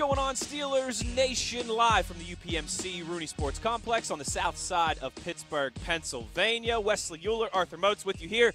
[0.00, 1.68] Going on, Steelers Nation?
[1.68, 6.80] Live from the UPMC Rooney Sports Complex on the south side of Pittsburgh, Pennsylvania.
[6.80, 8.54] Wesley Euler, Arthur Moats with you here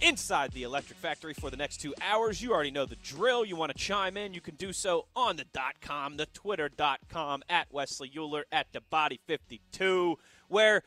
[0.00, 2.40] inside the Electric Factory for the next two hours.
[2.40, 3.44] You already know the drill.
[3.44, 6.68] You want to chime in, you can do so on the dot com, the Twitter
[6.68, 10.16] dot com, at Wesley Euler, at the Body 52,
[10.46, 10.84] where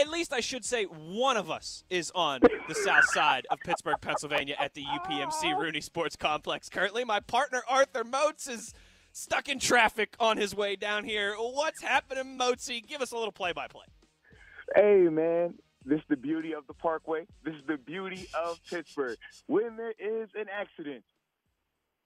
[0.00, 4.00] at least I should say one of us is on the south side of Pittsburgh,
[4.00, 7.04] Pennsylvania at the UPMC Rooney Sports Complex currently.
[7.04, 8.74] My partner Arthur Moats is
[9.14, 11.34] stuck in traffic on his way down here.
[11.38, 12.86] What's happening, Moatsy?
[12.86, 13.86] Give us a little play by play.
[14.74, 15.54] Hey, man.
[15.86, 17.26] This is the beauty of the Parkway.
[17.44, 19.16] This is the beauty of Pittsburgh.
[19.46, 21.04] When there is an accident,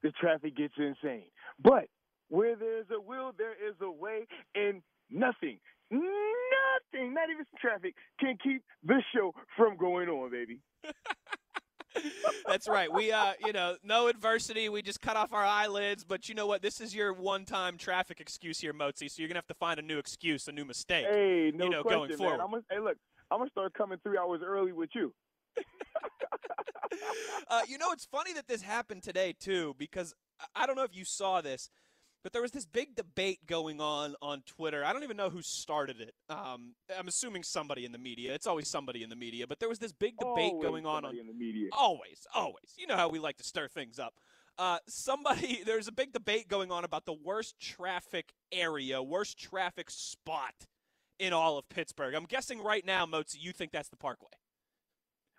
[0.02, 1.30] the traffic gets insane.
[1.62, 1.84] But
[2.28, 5.58] where there's a will, there is a way, and nothing,
[5.90, 10.58] nothing, not even some traffic, can keep the show from going on, baby.
[12.46, 12.92] That's right.
[12.92, 14.68] We, uh, you know, no adversity.
[14.68, 16.04] We just cut off our eyelids.
[16.04, 16.62] But you know what?
[16.62, 19.10] This is your one-time traffic excuse here, Mozi.
[19.10, 21.06] So you're gonna have to find a new excuse, a new mistake.
[21.06, 22.18] Hey, no you know, question, going man.
[22.18, 22.40] forward.
[22.40, 22.96] I'm gonna, hey, look,
[23.30, 25.12] I'm gonna start coming three hours early with you.
[27.48, 30.14] uh, you know, it's funny that this happened today too, because
[30.54, 31.70] I don't know if you saw this,
[32.22, 34.84] but there was this big debate going on on Twitter.
[34.84, 36.14] I don't even know who started it.
[36.28, 38.34] Um, I'm assuming somebody in the media.
[38.34, 41.04] It's always somebody in the media, but there was this big debate Always going on
[41.04, 41.68] on in the media.
[41.72, 42.74] Always, always.
[42.76, 44.14] You know how we like to stir things up.
[44.58, 49.90] Uh, somebody, there's a big debate going on about the worst traffic area, worst traffic
[49.90, 50.54] spot
[51.18, 52.14] in all of Pittsburgh.
[52.14, 54.30] I'm guessing right now, Mozi, you think that's the Parkway.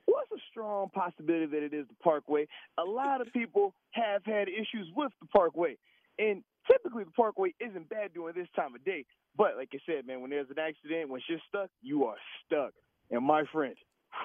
[0.07, 2.47] Well, it's a strong possibility that it is the Parkway.
[2.78, 5.78] A lot of people have had issues with the Parkway,
[6.17, 9.06] and typically the Parkway isn't bad during this time of day.
[9.35, 12.16] But like I said, man, when there's an accident, when shit's stuck, you are
[12.46, 12.72] stuck.
[13.12, 13.75] And my friend,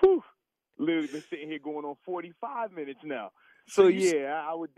[0.00, 0.22] whew,
[0.78, 3.30] literally been sitting here going on 45 minutes now.
[3.68, 4.70] So, you s- yeah, I I would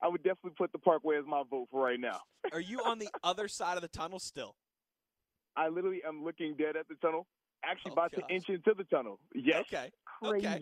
[0.00, 2.20] I would definitely put the Parkway as my vote for right now.
[2.52, 4.54] Are you on the other side of the tunnel still?
[5.56, 7.26] I literally am looking dead at the tunnel,
[7.64, 8.22] actually Oh, about gosh.
[8.28, 9.18] to inch into the tunnel.
[9.34, 9.90] Yes, Okay.
[10.24, 10.60] okay.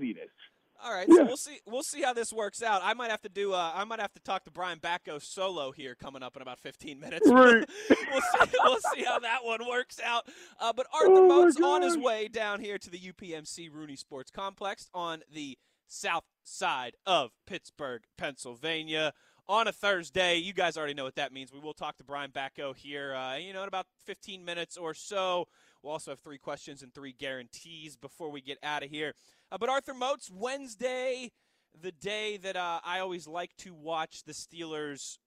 [0.84, 1.58] All right, so we'll see.
[1.66, 2.80] We'll see how this works out.
[2.84, 3.52] I might have to do.
[3.54, 6.58] Uh, I might have to talk to Brian Batko solo here coming up in about
[6.60, 7.28] 15 minutes.
[7.28, 7.64] Right.
[7.90, 8.56] we'll see.
[8.62, 10.28] We'll see how that one works out.
[10.60, 14.30] Uh, but Arthur Oh, Moats on his way down here to the UPMC Rooney Sports
[14.30, 19.12] Complex on the south side of Pittsburgh, Pennsylvania.
[19.48, 21.52] On a Thursday, you guys already know what that means.
[21.52, 24.92] We will talk to Brian Batko here, uh, you know, in about 15 minutes or
[24.92, 25.46] so.
[25.86, 29.14] We'll also have three questions and three guarantees before we get out of here.
[29.52, 31.30] Uh, but Arthur Moats, Wednesday,
[31.80, 35.18] the day that uh, I always like to watch the Steelers'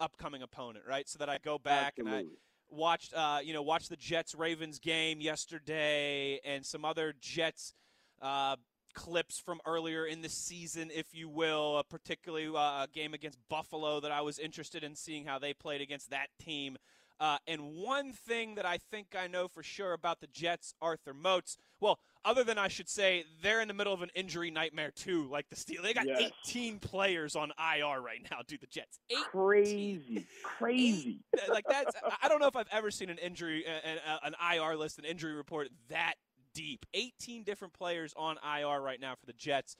[0.00, 1.08] upcoming opponent, right?
[1.08, 2.24] So that I go back and I
[2.68, 7.72] watched, uh, you know, watched the Jets Ravens game yesterday and some other Jets
[8.20, 8.56] uh,
[8.94, 13.38] clips from earlier in the season, if you will, uh, particularly uh, a game against
[13.48, 16.78] Buffalo that I was interested in seeing how they played against that team.
[17.20, 21.12] Uh, and one thing that I think I know for sure about the Jets, Arthur
[21.12, 24.90] Moats, well, other than I should say they're in the middle of an injury nightmare
[24.90, 25.82] too, like the Steelers.
[25.82, 26.30] They got Yes.
[26.48, 28.60] 18 players on IR right now, dude.
[28.62, 31.20] The Jets, eight Crazy, crazy.
[31.50, 34.98] like that's I don't know if I've ever seen an injury an, an IR list
[34.98, 36.14] an injury report that
[36.54, 39.76] deep 18 different players on IR right now for the Jets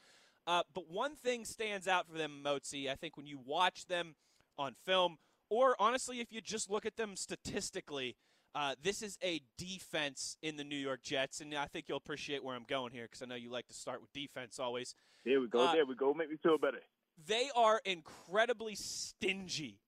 [0.46, 4.14] uh, but one thing stands out for them Mozi I think when you watch them
[4.58, 5.18] on film
[5.50, 8.16] or honestly if you just look at them statistically
[8.54, 12.42] uh, this is a defense in the New York Jets and I think you'll appreciate
[12.42, 15.40] where I'm going here because I know you like to start with defense always There
[15.40, 15.60] we go.
[15.60, 16.14] Uh, there we go.
[16.14, 16.78] Make me feel better.
[17.26, 19.78] they are incredibly stingy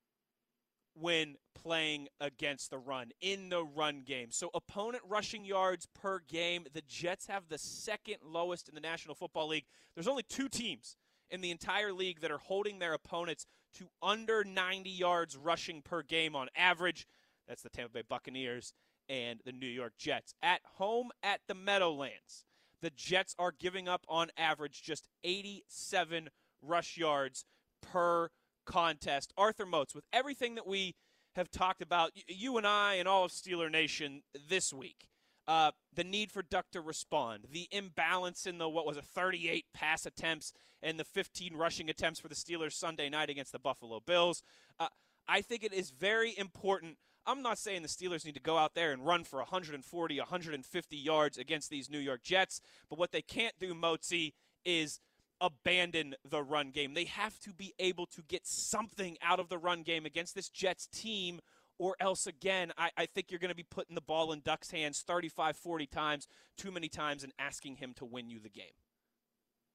[0.94, 4.28] when playing against the run in the run game.
[4.30, 9.14] So opponent rushing yards per game, the Jets have the second lowest in the National
[9.14, 9.64] Football League.
[9.94, 10.96] There's only two teams
[11.30, 16.02] in the entire league that are holding their opponents to under 90 yards rushing per
[16.02, 17.06] game on average.
[17.48, 18.72] That's the Tampa Bay Buccaneers
[19.08, 20.34] and the New York Jets.
[20.42, 22.44] At home at the Meadowlands,
[22.80, 26.30] the Jets are giving up on average just 87
[26.62, 27.44] rush yards
[27.80, 28.30] per
[28.64, 29.32] contest.
[29.36, 30.94] Arthur Moats, with everything that we
[31.34, 35.08] have talked about, you and I and all of Steeler Nation this week,
[35.48, 39.66] uh, the need for Duck to respond, the imbalance in the what was a 38
[39.74, 40.52] pass attempts
[40.82, 44.42] and the 15 rushing attempts for the Steelers Sunday night against the Buffalo Bills.
[44.78, 44.88] Uh,
[45.28, 46.96] I think it is very important
[47.26, 50.96] I'm not saying the Steelers need to go out there and run for 140, 150
[50.96, 52.60] yards against these New York Jets,
[52.90, 54.32] but what they can't do, Motzi,
[54.64, 55.00] is
[55.40, 56.94] abandon the run game.
[56.94, 60.48] They have to be able to get something out of the run game against this
[60.48, 61.40] Jets team,
[61.82, 64.70] or else, again, I, I think you're going to be putting the ball in Duck's
[64.70, 68.78] hands 35, 40 times, too many times, and asking him to win you the game.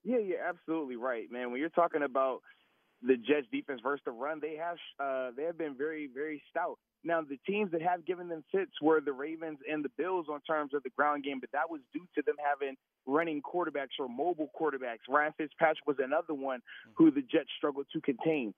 [0.05, 1.51] Yeah, you're absolutely right, man.
[1.51, 2.43] When you're talking about
[3.01, 6.77] the Jets defense versus the run, they have uh, they have been very very stout.
[7.03, 10.39] Now the teams that have given them fits were the Ravens and the Bills on
[10.41, 14.07] terms of the ground game, but that was due to them having running quarterbacks or
[14.07, 15.09] mobile quarterbacks.
[15.09, 16.61] Ryan Fitzpatrick was another one
[16.95, 18.53] who the Jets struggled to contain.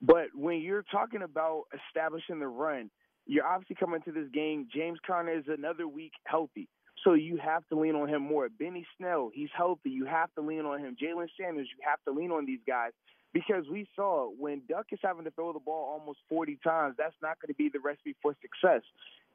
[0.00, 2.90] But when you're talking about establishing the run,
[3.26, 4.68] you're obviously coming to this game.
[4.74, 6.68] James Conner is another week healthy.
[7.04, 8.48] So you have to lean on him more.
[8.48, 9.90] Benny Snell, he's healthy.
[9.90, 10.96] You have to lean on him.
[11.00, 12.92] Jaylen Samuels, you have to lean on these guys
[13.32, 17.14] because we saw when Duck is having to throw the ball almost 40 times, that's
[17.22, 18.82] not going to be the recipe for success.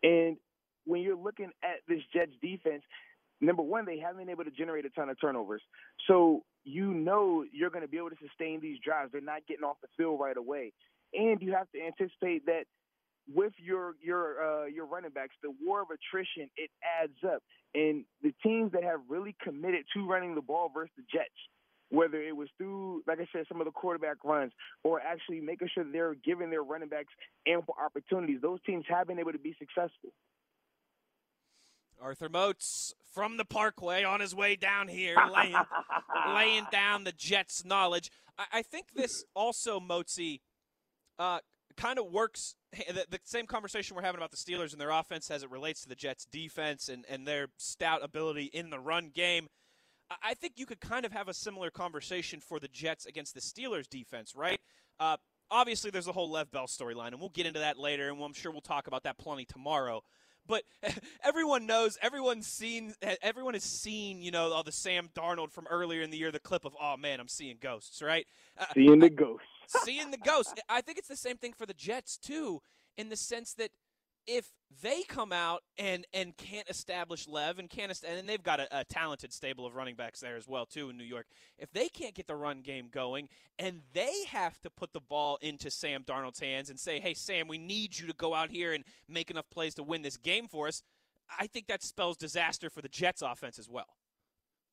[0.02, 0.38] And
[0.86, 2.84] when you're looking at this Jets defense,
[3.46, 5.62] number one, they haven't been able to generate a ton of turnovers.
[6.08, 9.12] So you know you're going to be able to sustain these drives.
[9.12, 10.74] They're not getting off the field right away.
[11.14, 12.64] And you have to anticipate that
[13.34, 16.70] with your your uh, your running backs, the war of attrition it
[17.02, 17.42] adds up,
[17.74, 21.30] and the teams that have really committed to running the ball versus the Jets,
[21.90, 24.52] whether it was through, like I said, some of the quarterback runs,
[24.84, 27.14] or actually making sure they're giving their running backs
[27.48, 30.10] ample opportunities, those teams have been able to be successful.
[32.04, 35.56] Arthur Moats from the Parkway on his way down here, laying
[36.34, 38.12] laying down the Jets' knowledge.
[38.38, 40.42] I, I think this also, Moatsy,
[41.18, 41.40] uh,
[41.78, 45.32] kind of works the, the, same conversation we're having about the Steelers and their offense
[45.32, 49.10] as it relates to the Jets' defense and, and their stout ability in the run
[49.14, 49.48] game.
[50.22, 53.42] I think you could kind of have a similar conversation for the Jets against the
[53.42, 54.60] Steelers' defense, right?
[55.00, 55.18] Uh,
[55.50, 58.34] obviously, there's the whole Lev Bell storyline, and we'll get into that later, and I'm
[58.34, 60.04] sure we'll talk about that plenty tomorrow.
[60.48, 60.64] But
[61.24, 66.02] everyone knows, everyone's seen, everyone has seen, you know, all the Sam Darnold from earlier
[66.02, 68.28] in the year, the clip of, oh man, I'm seeing ghosts, right?
[68.58, 69.48] Uh, seeing the ghosts.
[69.68, 70.54] seeing the ghosts.
[70.70, 72.62] I think it's the same thing for the Jets too,
[72.98, 73.72] in the sense that
[74.28, 78.80] if they come out and and can't establish Lev and can't and they've got a,
[78.80, 81.28] a, talented stable of running backs there as well too in New York.
[81.58, 83.30] If they can't get the run game going
[83.60, 87.48] and they have to put the ball into Sam Darnold's hands and say, "Hey Sam,
[87.48, 90.48] we need you to go out here and make enough plays to win this game
[90.48, 90.82] for us,"
[91.40, 93.96] I think that spells disaster for the Jets offense as well.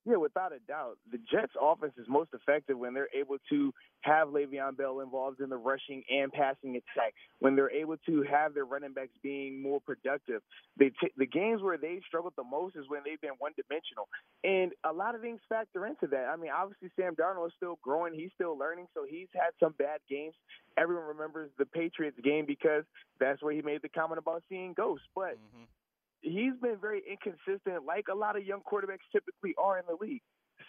[0.06, 0.96] Yeah, without a doubt.
[1.12, 5.50] The Jets' offense is most effective when they're able to have Le'Veon Bell involved in
[5.50, 9.78] the rushing and passing attack, when they're able to have their running backs being more
[9.78, 10.40] productive.
[10.78, 14.08] They t- the games where they've struggled the most is when they've been one dimensional.
[14.42, 16.30] And a lot of things factor into that.
[16.32, 19.74] I mean, obviously, Sam Darnold is still growing, he's still learning, so he's had some
[19.78, 20.34] bad games.
[20.78, 22.84] Everyone remembers the Patriots game because
[23.18, 25.06] that's where he made the comment about seeing ghosts.
[25.14, 25.64] But mm-hmm
[26.20, 30.22] he's been very inconsistent, like a lot of young quarterbacks typically are in the league.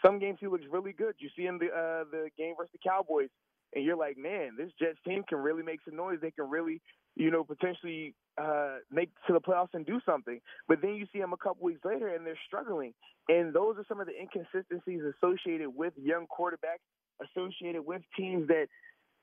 [0.04, 1.16] Some games he looks really good.
[1.20, 3.30] You see in the uh, the game versus the Cowboys,
[3.74, 6.20] and you're like, man, this Jets team can really make some noise.
[6.22, 6.82] They can really,
[7.16, 10.40] you know, potentially uh, make to the playoffs and do something.
[10.68, 12.94] But then you see them a couple weeks later, and they're struggling.
[13.30, 16.84] And those are some of the inconsistencies associated with young quarterbacks,
[17.22, 18.68] associated with teams that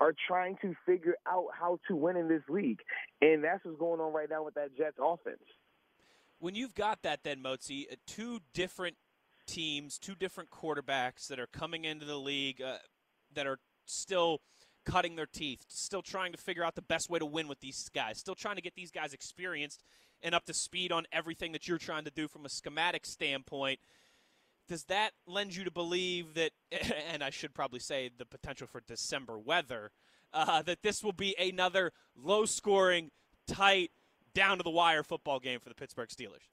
[0.01, 2.79] are trying to figure out how to win in this league.
[3.21, 5.43] And that's what's going on right now with that Jets offense
[6.39, 8.97] when you've got that, then Motzi, uh, two different
[9.47, 12.77] teams, two different quarterbacks that are coming into the league uh,
[13.35, 14.41] that are still
[14.85, 17.89] cutting their teeth, still trying to figure out the best way to win with these
[17.95, 19.83] guys, still trying to get these guys experienced
[20.23, 23.79] and up to speed on everything that you're trying to do from a schematic standpoint.
[24.69, 26.53] Does that lend you to believe that,
[27.13, 29.91] and I should probably say the potential for December weather,
[30.33, 33.11] uh, that this will be another low scoring,
[33.47, 33.91] tight,
[34.39, 36.47] down to the wire football game for the Pittsburgh Steelers.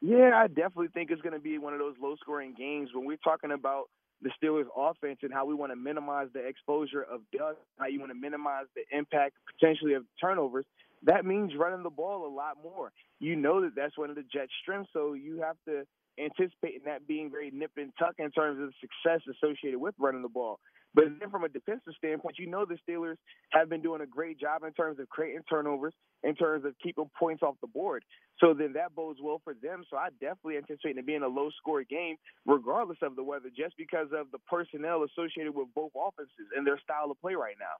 [0.00, 3.04] Yeah, I definitely think it's going to be one of those low scoring games when
[3.04, 3.84] we're talking about
[4.22, 8.00] the Steelers offense and how we want to minimize the exposure of Duck, how you
[8.00, 10.64] want to minimize the impact potentially of turnovers.
[11.02, 12.90] That means running the ball a lot more.
[13.20, 15.84] You know that that's one of the Jets' strengths, so you have to
[16.18, 20.22] anticipate that being very nip and tuck in terms of the success associated with running
[20.22, 20.58] the ball.
[20.94, 23.16] But then from a defensive standpoint, you know the Steelers
[23.50, 27.10] have been doing a great job in terms of creating turnovers, in terms of keeping
[27.18, 28.04] points off the board.
[28.38, 29.84] So then that bodes well for them.
[29.90, 33.76] So I definitely anticipate it being a low score game, regardless of the weather, just
[33.76, 37.76] because of the personnel associated with both offenses and their style of play right now.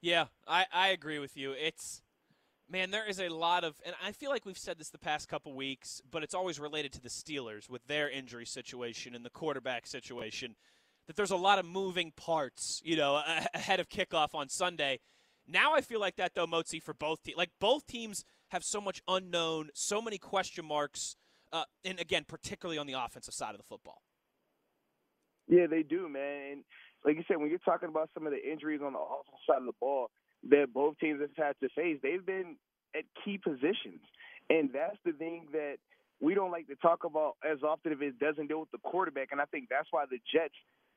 [0.00, 1.52] Yeah, I, I agree with you.
[1.52, 2.02] It's
[2.70, 5.28] man, there is a lot of, and I feel like we've said this the past
[5.28, 9.30] couple weeks, but it's always related to the Steelers with their injury situation and the
[9.30, 10.54] quarterback situation
[11.08, 13.20] that there's a lot of moving parts, you know,
[13.54, 15.00] ahead of kickoff on Sunday.
[15.48, 17.36] Now I feel like that though, Motzi, for both teams.
[17.36, 21.16] Like both teams have so much unknown, so many question marks,
[21.52, 24.02] uh, and again, particularly on the offensive side of the football.
[25.48, 26.52] Yeah, they do, man.
[26.52, 26.64] And
[27.04, 29.58] like you said, when you're talking about some of the injuries on the offensive side
[29.58, 30.10] of the ball
[30.50, 32.56] that both teams have had to face, they've been
[32.94, 34.04] at key positions,
[34.50, 35.76] and that's the thing that
[36.20, 39.28] we don't like to talk about as often if it doesn't deal with the quarterback.
[39.32, 40.54] And I think that's why the Jets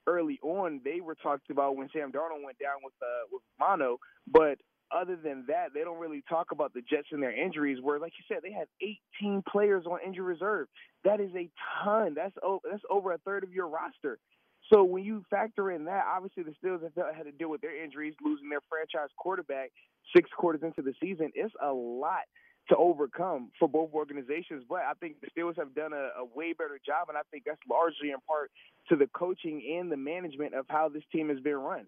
[0.08, 3.98] early on they were talked about when Sam Darnold went down with uh, with mono,
[4.28, 4.58] but
[4.92, 7.80] other than that, they don't really talk about the Jets and their injuries.
[7.82, 8.68] Where, like you said, they have
[9.22, 10.68] 18 players on injury reserve.
[11.04, 11.50] That is a
[11.84, 12.14] ton.
[12.14, 14.20] That's over, that's over a third of your roster.
[14.72, 17.82] So when you factor in that, obviously the Steelers have had to deal with their
[17.84, 19.72] injuries, losing their franchise quarterback
[20.16, 21.32] six quarters into the season.
[21.36, 22.24] It's a lot
[22.70, 24.64] to overcome for both organizations.
[24.68, 27.44] But I think the Steelers have done a, a, way better job, and I think
[27.46, 28.52] that's largely in part
[28.90, 31.86] to the coaching and the management of how this team has been run.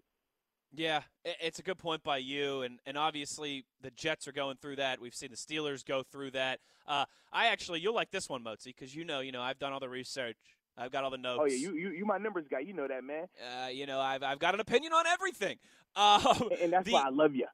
[0.76, 4.76] Yeah, it's a good point by you, and and obviously the Jets are going through
[4.76, 5.00] that.
[5.00, 6.58] We've seen the Steelers go through that.
[6.86, 9.72] Uh, I actually you'll like this one, Motzi, because you know, you know, I've done
[9.72, 10.36] all the research.
[10.76, 11.40] I've got all the notes.
[11.42, 12.58] Oh yeah, you you you my numbers guy.
[12.58, 13.26] You know that, man.
[13.38, 15.58] Uh, you know, I've I've got an opinion on everything.
[15.96, 17.46] Um, and that's the, why I love you.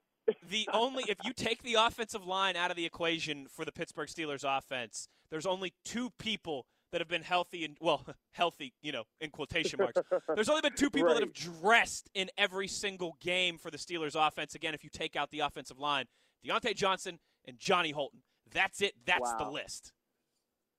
[0.48, 4.08] The only if you take the offensive line out of the equation for the Pittsburgh
[4.08, 9.04] Steelers offense, there's only two people that have been healthy and well, healthy, you know,
[9.20, 10.00] in quotation marks.
[10.34, 11.20] There's only been two people right.
[11.20, 14.54] that have dressed in every single game for the Steelers offense.
[14.54, 16.06] Again, if you take out the offensive line,
[16.44, 18.22] Diontae Johnson and Johnny Holton.
[18.52, 18.94] That's it.
[19.06, 19.36] That's wow.
[19.38, 19.92] the list.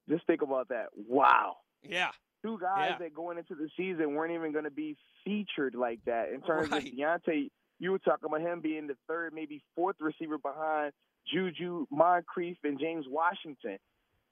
[0.09, 0.87] Just think about that.
[0.95, 1.57] Wow.
[1.83, 2.09] Yeah.
[2.43, 2.97] Two guys yeah.
[2.97, 6.29] that going into the season weren't even going to be featured like that.
[6.33, 6.85] In terms right.
[6.85, 7.49] of Diontae,
[7.81, 10.93] you were talking about him being the third, maybe fourth receiver behind
[11.33, 13.79] Juju, Moncrief, and James Washington.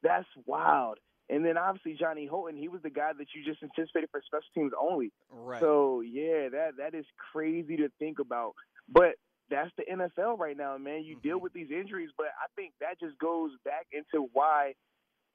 [0.04, 1.00] That's wild.
[1.30, 4.50] And then obviously Johnny Holton, he was the guy that you just anticipated for special
[4.54, 5.12] teams only.
[5.32, 5.60] Right.
[5.60, 8.54] So yeah, that that is crazy to think about.
[8.88, 9.16] But
[9.50, 11.04] that's the NFL right now, man.
[11.04, 11.28] You mm-hmm.
[11.28, 14.74] deal with these injuries, but I think that just goes back into why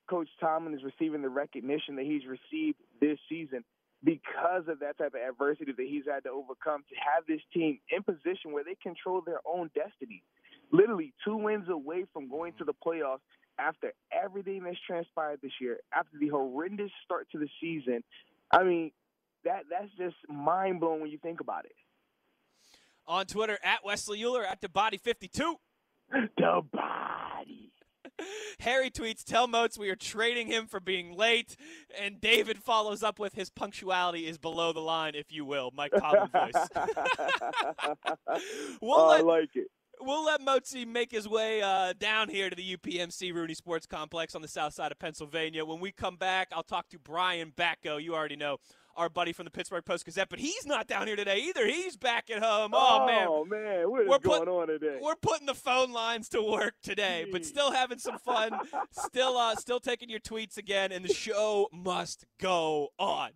[0.08, 3.64] Coach Tomlin is receiving the recognition that he's received this season
[4.04, 7.78] because of that type of adversity that he's had to overcome to have this team
[7.90, 10.22] in position where they control their own destiny.
[10.72, 13.20] Literally two wins away from going to the playoffs
[13.58, 18.02] after everything that's transpired this year, after the horrendous start to the season,
[18.50, 18.90] I mean,
[19.44, 21.74] that that's just mind blowing when you think about it.
[23.06, 25.56] On Twitter at Wesley Euler at the body fifty two.
[26.36, 27.63] The body.
[28.60, 31.56] Harry tweets, "Tell Moats we are trading him for being late,"
[31.98, 35.92] and David follows up with, "His punctuality is below the line, if you will." Mike
[35.98, 36.68] Tomlin voice.
[38.80, 39.68] we'll oh, let, I like it
[40.00, 44.34] we'll let Motzi make his way uh, down here to the UPMC Rooney Sports Complex
[44.34, 45.64] on the south side of Pennsylvania.
[45.64, 48.02] When we come back, I'll talk to Brian Batko.
[48.02, 48.58] You already know
[48.96, 51.66] our buddy from the Pittsburgh Post Gazette, but he's not down here today either.
[51.66, 52.72] He's back at home.
[52.74, 53.26] Oh, oh man.
[53.28, 54.98] Oh man, what is we're going put, on today?
[55.00, 58.52] We're putting the phone lines to work today, but still having some fun.
[58.90, 63.30] still, uh, still taking your tweets again, and the show must go on.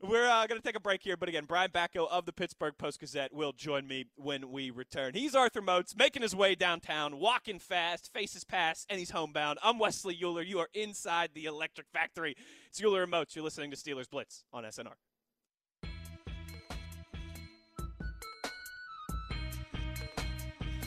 [0.00, 2.74] We're uh, going to take a break here, but again, Brian Batko of the Pittsburgh
[2.78, 5.14] Post Gazette will join me when we return.
[5.14, 9.58] He's Arthur Moats, making his way downtown, walking fast, faces past, and he's homebound.
[9.60, 10.42] I'm Wesley Euler.
[10.42, 12.36] You are inside the Electric Factory.
[12.68, 13.34] It's Euler and Moats.
[13.34, 14.94] You're listening to Steelers Blitz on SNR.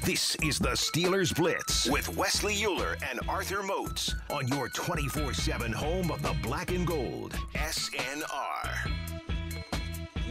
[0.05, 5.71] This is the Steelers Blitz with Wesley Euler and Arthur Moats on your 24 7
[5.71, 9.00] home of the black and gold, SNR.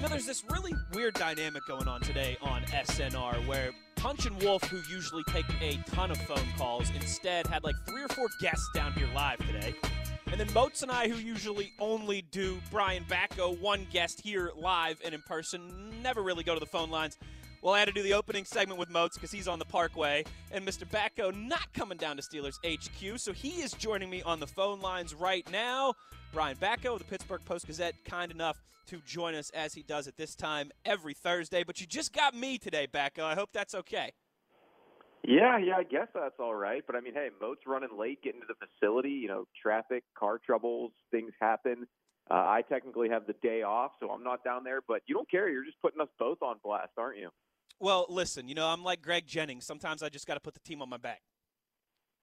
[0.01, 4.43] You know, there's this really weird dynamic going on today on SNR where Punch and
[4.43, 8.29] Wolf, who usually take a ton of phone calls, instead had like three or four
[8.41, 9.75] guests down here live today.
[10.29, 14.99] And then Moats and I, who usually only do Brian Batko, one guest here live
[15.05, 17.19] and in person, never really go to the phone lines.
[17.63, 20.25] Well, I had to do the opening segment with Moats because he's on the Parkway,
[20.51, 20.89] and Mr.
[20.89, 24.81] Batko not coming down to Steelers HQ, so he is joining me on the phone
[24.81, 25.93] lines right now.
[26.33, 30.09] Brian Batko of the Pittsburgh Post Gazette, kind enough to join us as he does
[30.09, 31.63] at this time every Thursday.
[31.63, 33.23] But you just got me today, Batko.
[33.25, 34.13] I hope that's okay.
[35.23, 36.83] Yeah, yeah, I guess that's all right.
[36.87, 39.11] But I mean, hey, Moat's running late, getting to the facility.
[39.11, 41.87] You know, traffic, car troubles, things happen.
[42.31, 44.81] Uh, I technically have the day off, so I'm not down there.
[44.87, 45.51] But you don't care.
[45.51, 47.29] You're just putting us both on blast, aren't you?
[47.81, 49.67] Well, listen, you know, I'm like Greg Jennings.
[49.67, 51.23] Sometimes I just got to put the team on my back.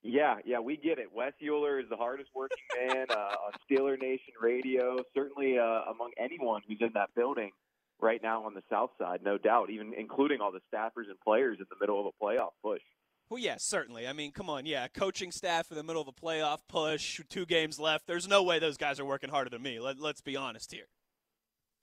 [0.04, 1.08] Yeah, yeah, we get it.
[1.14, 6.12] Wes Euler is the hardest working man uh, on Steeler Nation Radio, certainly uh, among
[6.18, 7.52] anyone who's in that building
[8.00, 11.58] right now on the South Side, no doubt, even including all the staffers and players
[11.60, 12.82] in the middle of a playoff push.
[13.30, 14.08] Well, yeah, certainly.
[14.08, 17.46] I mean, come on, yeah, coaching staff in the middle of a playoff push, two
[17.46, 18.08] games left.
[18.08, 19.80] There's no way those guys are working harder than me.
[19.80, 20.86] Let, let's be honest here.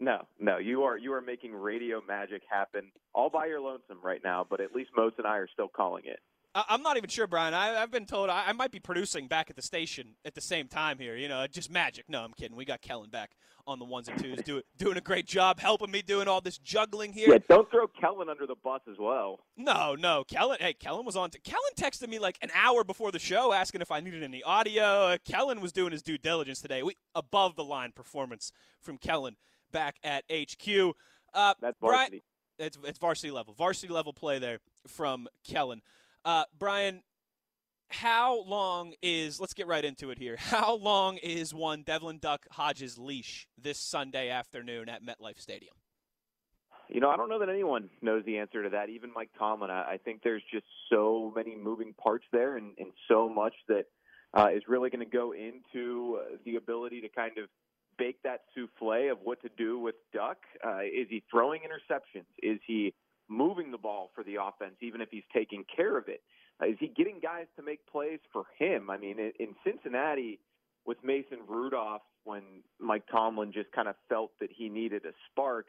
[0.04, 4.20] No, no, you are you are making radio magic happen all by your lonesome right
[4.22, 4.46] now.
[4.48, 6.18] But at least Moats and I are still calling it.
[6.54, 7.52] I'm not even sure, Brian.
[7.52, 10.40] I, have been told I, I, might be producing back at the station at the
[10.40, 11.16] same time here.
[11.16, 12.04] You know, just magic.
[12.06, 12.56] No, I'm kidding.
[12.56, 13.32] We got Kellen back
[13.66, 16.58] on the ones and twos, do, doing a great job helping me doing all this
[16.58, 17.30] juggling here.
[17.30, 19.40] Yeah, don't throw Kellen under the bus as well.
[19.56, 20.58] No, no, Kellen.
[20.60, 21.30] Hey, Kellen was on.
[21.30, 24.42] T- Kellen texted me like an hour before the show asking if I needed any
[24.42, 24.84] audio.
[24.84, 26.82] Uh, Kellen was doing his due diligence today.
[26.82, 29.36] We above the line performance from Kellen
[29.74, 30.94] back at HQ.
[31.34, 31.82] Uh, That's varsity.
[31.82, 32.20] Brian,
[32.58, 33.52] it's, it's varsity level.
[33.52, 35.82] Varsity level play there from Kellen.
[36.24, 37.02] Uh, Brian,
[37.88, 40.36] how long is let's get right into it here.
[40.38, 45.74] How long is one Devlin Duck Hodges leash this Sunday afternoon at MetLife Stadium?
[46.88, 48.88] You know, I don't know that anyone knows the answer to that.
[48.88, 49.70] Even Mike Tomlin.
[49.70, 53.86] I, think there's just so many moving parts there, and, and so much that
[54.34, 57.48] uh, is really going to go into uh, the ability to kind of
[57.98, 60.38] bake that souffle of what to do with Duck.
[60.64, 62.26] Uh, is he throwing interceptions?
[62.42, 62.94] Is he
[63.28, 66.22] moving the ball for the offense, even if he's taking care of it?
[66.62, 68.90] Uh, is he getting guys to make plays for him?
[68.90, 70.38] I mean, in, in Cincinnati
[70.86, 72.42] with Mason Rudolph, when
[72.80, 75.66] Mike Tomlin just kind of felt that he needed a spark,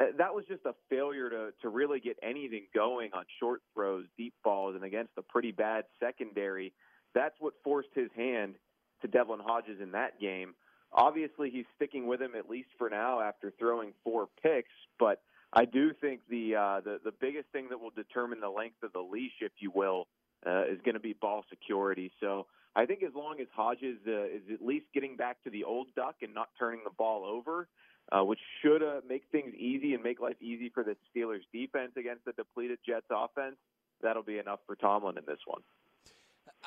[0.00, 4.06] uh, that was just a failure to to really get anything going on short throws,
[4.18, 6.72] deep balls, and against a pretty bad secondary.
[7.14, 8.56] That's what forced his hand
[9.02, 10.54] to Devlin Hodges in that game.
[10.94, 15.20] Obviously, he's sticking with him at least for now after throwing four picks, but
[15.52, 18.92] I do think the uh, the the biggest thing that will determine the length of
[18.92, 20.06] the leash, if you will,
[20.46, 22.12] uh, is going to be ball security.
[22.20, 22.46] So
[22.76, 25.88] I think as long as Hodges uh, is at least getting back to the old
[25.94, 27.68] duck and not turning the ball over,
[28.12, 31.92] uh, which should uh, make things easy and make life easy for the Steelers defense
[31.96, 33.56] against the depleted Jets offense,
[34.02, 35.62] that'll be enough for Tomlin in this one.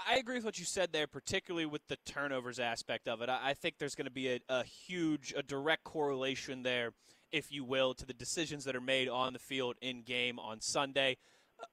[0.05, 3.29] I agree with what you said there, particularly with the turnovers aspect of it.
[3.29, 6.91] I think there's going to be a, a huge, a direct correlation there,
[7.31, 10.61] if you will, to the decisions that are made on the field in game on
[10.61, 11.17] Sunday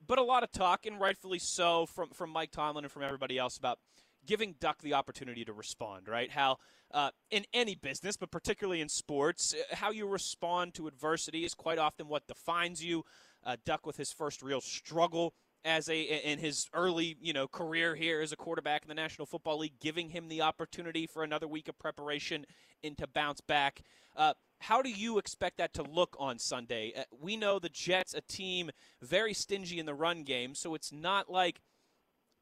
[0.07, 3.39] but a lot of talk, and rightfully so, from from Mike Tomlin and from everybody
[3.39, 3.79] else about
[4.27, 6.09] giving Duck the opportunity to respond.
[6.09, 6.31] Right?
[6.31, 6.59] How
[6.93, 11.55] uh, in any business, but particularly in sports, uh, how you respond to adversity is
[11.55, 13.05] quite often what defines you.
[13.45, 15.35] Uh, Duck with his first real struggle
[15.65, 19.27] as a in his early you know career here as a quarterback in the National
[19.27, 22.47] Football League, giving him the opportunity for another week of preparation
[22.83, 23.83] and to bounce back.
[24.17, 26.93] Uh, how do you expect that to look on Sunday?
[26.97, 28.71] Uh, we know the Jets, a team
[29.03, 31.61] very stingy in the run game, so it's not like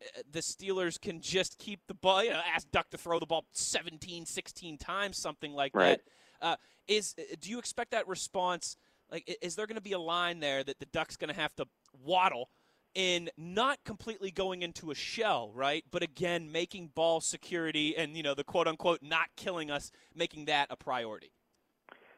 [0.03, 3.27] uh, the Steelers can just keep the ball, you know, ask Duck to throw the
[3.27, 6.01] ball 17, 16 times, something like right.
[6.41, 6.47] that.
[6.47, 6.57] Uh,
[6.89, 8.77] is uh, do you expect that response?
[9.11, 11.55] Like, is there going to be a line there that the Duck's going to have
[11.57, 11.67] to
[12.05, 12.49] waddle
[12.95, 15.85] in not completely going into a shell, right?
[15.91, 20.47] But again, making ball security and you know the quote unquote not killing us, making
[20.47, 21.33] that a priority.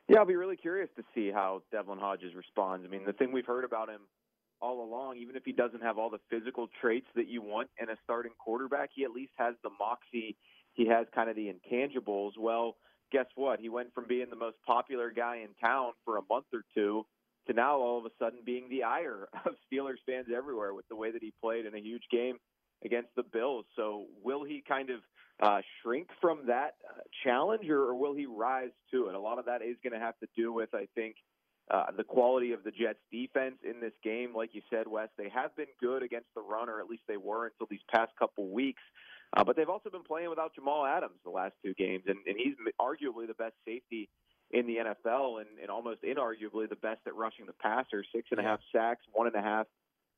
[0.09, 2.85] Yeah, I'll be really curious to see how Devlin Hodges responds.
[2.87, 4.03] I mean, the thing we've heard about him
[4.61, 7.89] all along, even if he doesn't have all the physical traits that you want in
[7.89, 10.37] a starting quarterback, he at least has the moxie.
[10.75, 12.33] He has kind of the intangibles.
[12.39, 12.77] Well,
[13.13, 13.61] guess what?
[13.61, 17.07] He went from being the most popular guy in town for a month or two
[17.47, 20.97] to now all of a sudden being the ire of Steelers fans everywhere with the
[20.97, 22.39] way that he played in a huge game
[22.85, 23.65] against the Bills.
[23.77, 25.01] So will he kind of
[25.43, 29.15] uh, shrink from that uh, challenge, or, will he rise to it?
[29.15, 31.17] A lot of that is going to have to do with, I think,
[31.71, 34.35] uh, the quality of the Jets' defense in this game.
[34.35, 37.17] Like you said, Wes, they have been good against the run, or at least they
[37.17, 38.83] were until these past couple weeks.
[39.37, 42.37] Uh, but they've also been playing without Jamal Adams the last two games, and, and
[42.39, 44.09] he's arguably the best safety
[44.55, 48.05] in the NFL and, and almost inarguably the best at rushing the passer.
[48.15, 49.67] Six and a half sacks, one and a half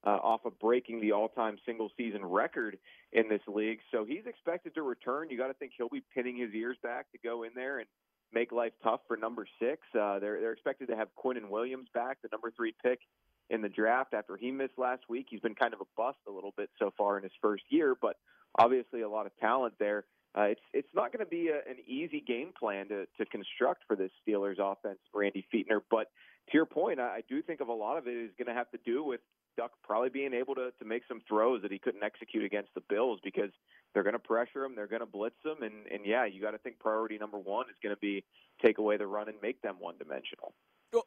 [0.04, 2.78] uh, off of breaking the all-time single-season record
[3.12, 3.78] in this league.
[3.90, 5.30] So he's expected to return.
[5.30, 7.88] You got to think he'll be pinning his ears back to go in there and
[8.32, 9.80] make life tough for number six.
[9.98, 13.00] Uh, they're they're expected to have Quinnen Williams back, the number three pick
[13.48, 15.28] in the draft after he missed last week.
[15.30, 17.96] He's been kind of a bust a little bit so far in his first year,
[18.00, 18.16] but
[18.58, 20.04] obviously a lot of talent there.
[20.36, 23.84] Uh, it's it's not going to be a, an easy game plan to to construct
[23.86, 25.80] for this Steelers offense, Randy Fichtner.
[25.90, 26.10] But
[26.50, 28.54] to your point, I, I do think of a lot of it is going to
[28.54, 29.20] have to do with
[29.56, 32.82] Duck probably being able to to make some throws that he couldn't execute against the
[32.82, 33.50] Bills because
[33.94, 36.50] they're going to pressure him, they're going to blitz him, and and yeah, you got
[36.50, 38.22] to think priority number one is going to be
[38.62, 40.52] take away the run and make them one dimensional.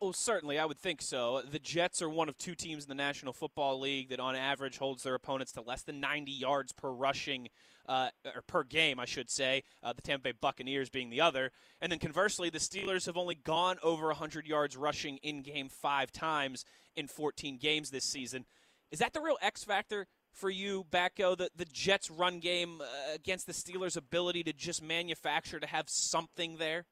[0.02, 1.42] Oh, certainly, I would think so.
[1.50, 4.78] The Jets are one of two teams in the National Football League that, on average,
[4.78, 7.50] holds their opponents to less than 90 yards per rushing
[7.88, 9.64] uh, or per game, I should say.
[9.82, 13.36] Uh, the Tampa Bay Buccaneers being the other, and then conversely, the Steelers have only
[13.36, 18.46] gone over 100 yards rushing in game five times in 14 games this season.
[18.92, 21.38] Is that the real X factor for you, Batko?
[21.38, 25.90] The the Jets' run game uh, against the Steelers' ability to just manufacture to have
[25.90, 26.86] something there.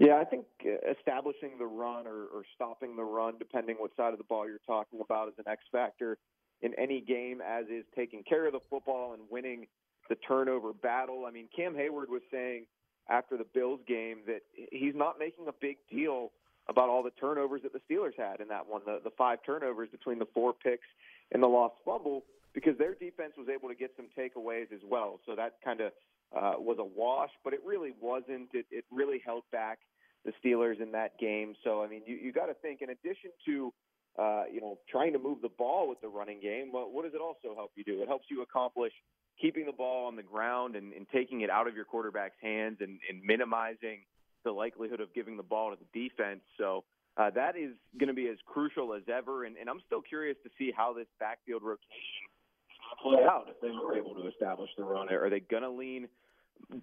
[0.00, 4.14] Yeah, I think uh, establishing the run or, or stopping the run, depending what side
[4.14, 6.16] of the ball you're talking about, is an X factor
[6.62, 9.66] in any game, as is taking care of the football and winning
[10.08, 11.26] the turnover battle.
[11.28, 12.64] I mean, Cam Heyward was saying
[13.10, 14.40] after the Bills game that
[14.72, 16.32] he's not making a big deal
[16.70, 19.90] about all the turnovers that the Steelers had in that one, the, the five turnovers
[19.90, 20.88] between the four picks
[21.32, 25.20] and the lost fumble, because their defense was able to get some takeaways as well.
[25.26, 25.92] So that kind of
[26.36, 28.48] uh, was a wash, but it really wasn't.
[28.52, 29.78] It, it really held back
[30.24, 31.54] the Steelers in that game.
[31.64, 33.72] So I mean, you, you got to think in addition to
[34.18, 37.14] uh, you know trying to move the ball with the running game, well, what does
[37.14, 38.02] it also help you do?
[38.02, 38.92] It helps you accomplish
[39.40, 42.76] keeping the ball on the ground and, and taking it out of your quarterback's hands
[42.80, 44.04] and, and minimizing
[44.44, 46.40] the likelihood of giving the ball to the defense.
[46.58, 46.84] So
[47.16, 49.44] uh, that is going to be as crucial as ever.
[49.44, 52.29] And, and I'm still curious to see how this backfield rotation
[53.02, 55.12] play out if they were able to establish the run.
[55.12, 56.08] Are they going to lean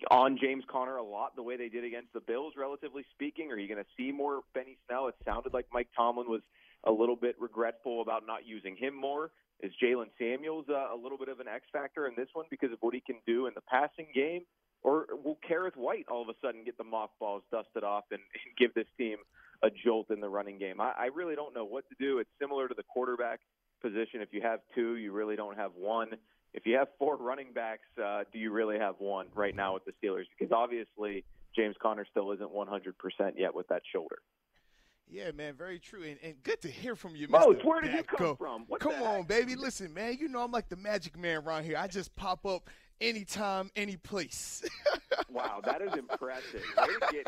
[0.10, 3.52] on James Conner a lot the way they did against the Bills, relatively speaking?
[3.52, 5.08] Are you going to see more Benny Snell?
[5.08, 6.42] It sounded like Mike Tomlin was
[6.84, 9.32] a little bit regretful about not using him more.
[9.62, 12.72] Is Jaylen Samuels uh, a little bit of an X factor in this one because
[12.72, 14.42] of what he can do in the passing game?
[14.84, 18.58] Or will Kerrith Whyte all of a sudden get the mothballs dusted off and, and
[18.58, 19.18] give this team
[19.64, 20.80] a jolt in the running game?
[20.80, 22.20] I, I really don't know what to do.
[22.20, 23.40] It's similar to the quarterback
[23.82, 24.22] position.
[24.22, 26.10] If you have two, you really don't have one.
[26.54, 29.84] If you have four running backs, uh, do you really have one right now with
[29.86, 30.26] the Steelers?
[30.38, 31.24] Because obviously
[31.56, 32.94] James Conner still isn't 100%
[33.36, 34.18] yet with that shoulder.
[35.10, 37.32] Yeah, man, very true, and, and good to hear from you, Mr.
[37.32, 38.66] Most, where did you come from?
[38.68, 39.56] What come on, baby.
[39.56, 41.78] Listen, man, you know I'm like the magic man around here.
[41.78, 44.64] I just pop up anytime, any place.
[45.30, 46.62] wow, that is impressive.
[46.78, 47.28] Way to get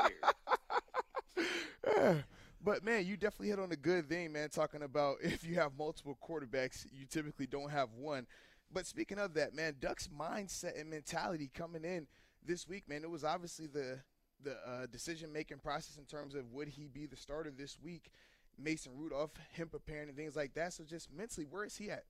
[1.96, 2.26] here.
[2.62, 4.50] But man, you definitely hit on a good thing, man.
[4.50, 8.28] Talking about if you have multiple quarterbacks, you typically don't have one.
[8.72, 12.08] But speaking of that, man, Duck's mindset and mentality coming in
[12.46, 14.00] this week, man, it was obviously the
[14.42, 18.10] the uh, decision making process in terms of would he be the starter this week,
[18.58, 20.72] Mason Rudolph, him preparing and things like that.
[20.74, 22.06] So just mentally, where is he at?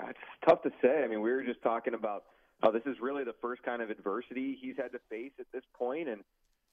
[0.00, 1.02] Uh, it's tough to say.
[1.04, 2.24] I mean, we were just talking about
[2.62, 5.64] how this is really the first kind of adversity he's had to face at this
[5.74, 6.22] point, and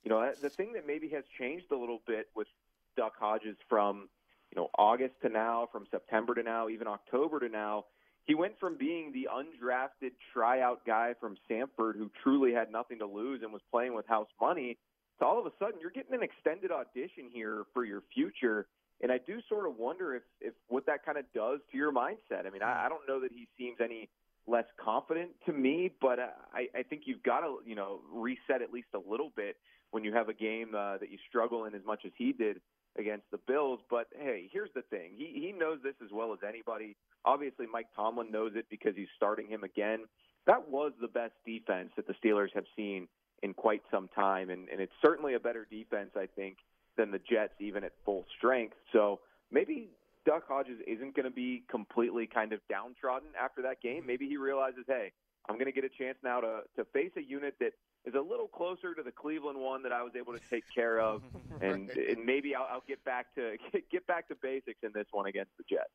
[0.04, 2.48] you know, the thing that maybe has changed a little bit with
[2.96, 4.10] Duck Hodges from
[4.52, 7.86] you know August to now, from September to now, even October to now
[8.30, 13.08] he went from being the undrafted tryout guy from Samford who truly had nothing to
[13.08, 14.78] lose and was playing with house money
[15.18, 18.68] to all of a sudden you're getting an extended audition here for your future.
[19.02, 21.92] And I do sort of wonder if, if what that kind of does to your
[21.92, 22.46] mindset.
[22.46, 24.10] I mean, I, I don't know that he seems any
[24.46, 28.72] less confident to me, but I, I think you've got to, you know, reset at
[28.72, 29.58] least a little bit
[29.92, 32.62] when you have a game uh, that you struggle in as much as he did
[32.98, 33.80] against the Bills.
[33.90, 36.96] But hey, here's the thing: he he knows this as well as anybody.
[37.26, 40.06] Obviously, Mike Tomlin knows it because he's starting him again.
[40.48, 43.08] That was the best defense that the Steelers have seen
[43.44, 46.58] in quite some time, and, and it's certainly a better defense, I think,
[46.98, 48.76] than the Jets, even at full strength.
[48.92, 49.20] So
[49.52, 49.90] maybe
[50.26, 54.06] Duck Hodges isn't going to be completely kind of downtrodden after that game.
[54.06, 55.12] Maybe he realizes, hey,
[55.48, 57.74] I'm going to get a chance now to to face a unit that
[58.10, 61.00] is a little closer to the Cleveland one that I was able to take care
[61.00, 61.22] of,
[61.62, 63.58] and, and maybe I'll, I'll get back to
[63.92, 65.90] get back to basics in this one against the Jets.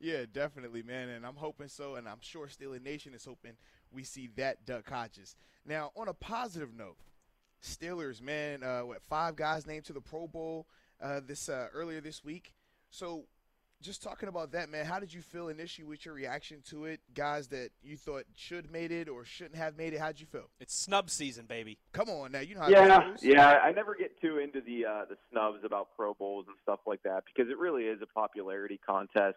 [0.00, 3.54] Yeah, definitely, man, and I'm hoping so, and I'm sure Steeler Nation is hoping
[3.90, 5.34] we see that Duck Hodges.
[5.66, 6.98] Now, on a positive note,
[7.62, 10.66] Steelers, man, uh, what five guys named to the Pro Bowl
[11.02, 12.54] uh, this uh, earlier this week.
[12.90, 13.24] So
[13.82, 17.00] just talking about that, man, how did you feel initially with your reaction to it?
[17.14, 20.50] Guys that you thought should made it or shouldn't have made it, how'd you feel?
[20.60, 21.78] It's snub season, baby.
[21.92, 23.48] Come on now, you know how yeah, yeah.
[23.62, 27.02] I never get too into the uh, the snubs about Pro Bowls and stuff like
[27.04, 29.36] that because it really is a popularity contest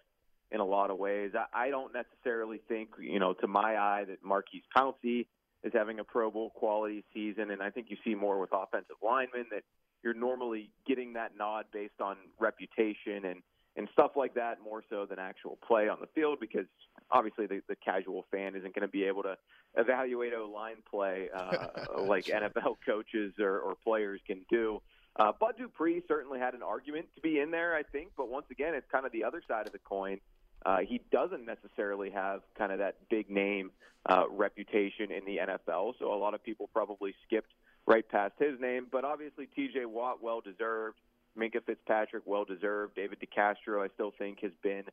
[0.51, 1.31] in a lot of ways.
[1.35, 5.27] I, I don't necessarily think, you know, to my eye, that Maurkice Pouncey
[5.63, 8.97] is having a Pro Bowl quality season, and I think you see more with offensive
[9.03, 9.63] linemen that
[10.03, 13.41] you're normally getting that nod based on reputation and
[13.77, 16.65] and stuff like that more so than actual play on the field because
[17.11, 19.35] obviously the, the casual fan isn't going to be able to
[19.77, 21.67] evaluate O line play uh,
[22.01, 24.81] like NFL coaches or, or players can do.
[25.15, 28.45] Uh, Bud Dupree certainly had an argument to be in there, I think, but once
[28.49, 30.19] again, it's kind of the other side of the coin.
[30.65, 33.71] Uh, he doesn't necessarily have kind of that big name
[34.09, 37.51] uh, reputation in the NFL, so a lot of people probably skipped
[37.85, 38.87] right past his name.
[38.91, 39.85] But obviously, T.J.
[39.85, 40.97] Watt, well deserved.
[41.37, 42.95] Minkah Fitzpatrick, well deserved.
[42.95, 44.83] David DeCastro, I still think, has been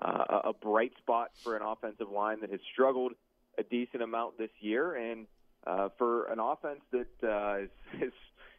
[0.00, 3.12] uh, a bright spot for an offensive line that has struggled
[3.58, 5.26] a decent amount this year, and
[5.66, 7.58] uh, for an offense that uh,
[8.04, 8.12] is,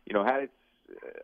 [0.06, 0.54] you know, had its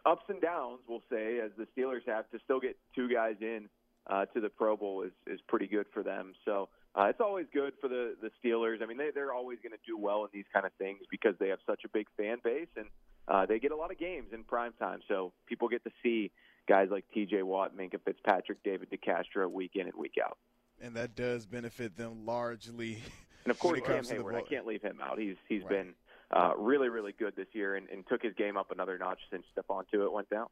[0.05, 3.69] ups and downs, we'll say, as the Steelers have, to still get two guys in
[4.07, 6.33] uh, to the Pro Bowl is is pretty good for them.
[6.45, 8.81] So uh, it's always good for the the Steelers.
[8.81, 11.35] I mean, they they're always going to do well in these kind of things because
[11.39, 12.87] they have such a big fan base and
[13.31, 14.99] uh, they get a lot of games in prime time.
[15.07, 16.31] So people get to see
[16.67, 17.43] guys like T.J.
[17.43, 20.37] Watt, Minkah Fitzpatrick, David DeCastro week in and week out.
[20.81, 22.99] And that does benefit them largely.
[23.43, 24.35] And of course, Cam Heyward.
[24.35, 25.17] I can't leave him out.
[25.17, 25.69] He's he's right.
[25.69, 25.93] been
[26.29, 29.41] uh, really really good this year and, and took his game up another notch since
[29.57, 30.45] Stephon Tuitt went down.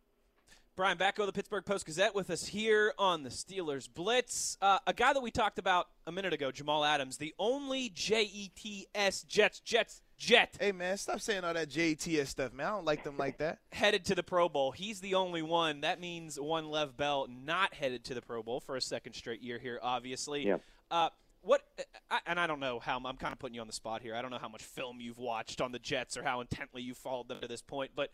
[0.80, 4.58] Brian Batko, the Pittsburgh Post Gazette, with us here on the Steelers Blitz.
[4.62, 8.24] Uh, a guy that we talked about a minute ago, Jamal Adams, the only J
[8.24, 10.56] E T S Jets Jets Jet.
[10.58, 12.66] Hey man, stop saying all that J E T S stuff, man.
[12.66, 13.60] I don't like them like that.
[13.74, 14.72] headed to the Pro Bowl.
[14.72, 15.82] He's the only one.
[15.82, 19.42] That means one Lev Bell not headed to the Pro Bowl for a second straight
[19.42, 20.48] year here, obviously.
[20.48, 20.60] Yeah.
[20.90, 21.10] Uh,
[21.42, 21.62] what
[22.10, 24.16] I, and I don't know how I'm kind of putting you on the spot here.
[24.16, 26.94] I don't know how much film you've watched on the Jets or how intently you
[26.94, 28.14] followed them to this point, but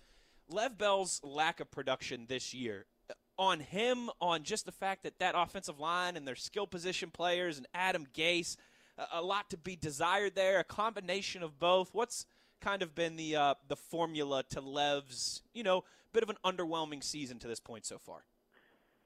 [0.50, 2.86] Lev Bell's lack of production this year
[3.38, 7.58] on him, on just the fact that that offensive line and their skill position players
[7.58, 8.56] and Adam Gase,
[9.12, 11.90] a, lot to be desired there, a combination of both.
[11.94, 12.26] What's
[12.62, 17.04] kind of been the uh, the formula to Lev's, you know, bit of an underwhelming
[17.04, 18.24] season to this point so far?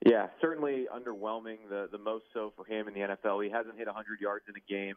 [0.06, 1.58] Yeah, certainly underwhelming.
[1.70, 3.44] The the most so for him in the NFL.
[3.44, 4.96] He hasn't hit 100 yards in a game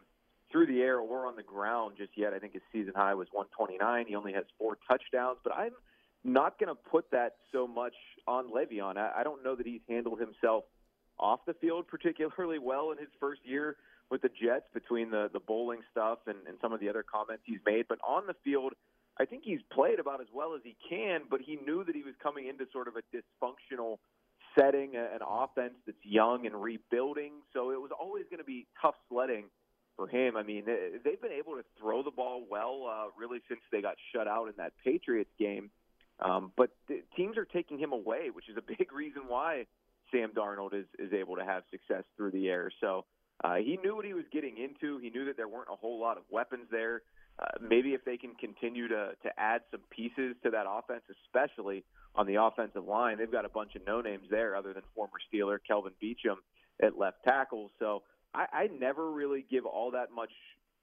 [0.51, 2.33] through the air or on the ground just yet.
[2.33, 4.05] I think his season high was 129.
[4.07, 5.71] He only has four touchdowns, but I'm
[6.23, 7.93] not going to put that so much
[8.27, 8.97] on Le'Veon.
[8.97, 10.63] I, I don't know that he's handled himself
[11.19, 13.77] off the field particularly well in his first year
[14.09, 17.43] with the Jets between the the bowling stuff and, and some of the other comments
[17.45, 17.85] he's made.
[17.87, 18.73] But on the field,
[19.19, 21.21] I think he's played about as well as he can.
[21.29, 23.97] But he knew that he was coming into sort of a dysfunctional
[24.57, 27.31] setting, an offense that's young and rebuilding.
[27.53, 29.45] So it was always going to be tough sledding
[29.95, 30.35] for him.
[30.37, 33.95] I mean, they've been able to throw the ball well, uh, really, since they got
[34.13, 35.69] shut out in that Patriots game.
[36.23, 39.65] Um, but the, teams are taking him away, which is a big reason why
[40.11, 42.71] Sam Darnold is is able to have success through the air.
[42.81, 43.05] So
[43.43, 44.97] uh, he knew what he was getting into.
[44.99, 47.01] He knew that there weren't a whole lot of weapons there.
[47.39, 51.83] Uh, maybe if they can continue to to add some pieces to that offense, especially
[52.15, 55.13] on the offensive line, they've got a bunch of no names there other than former
[55.33, 56.35] Steeler Kelvin Beachum
[56.81, 57.71] at left tackle.
[57.79, 58.03] So
[58.35, 60.31] I, I never really give all that much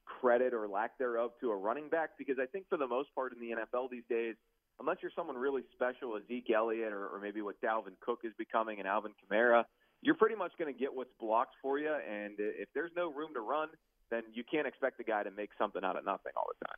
[0.05, 3.33] credit or lack thereof to a running back because I think for the most part
[3.33, 4.35] in the NFL these days
[4.81, 8.33] unless you're someone really special, as Zeke Elliott or, or maybe what Dalvin Cook is
[8.39, 9.65] becoming and Alvin Kamara,
[10.01, 11.93] you're pretty much going to get what's blocked for you.
[11.93, 13.69] And if there's no room to run,
[14.11, 16.77] then you can't expect the guy to make something out of nothing all the time.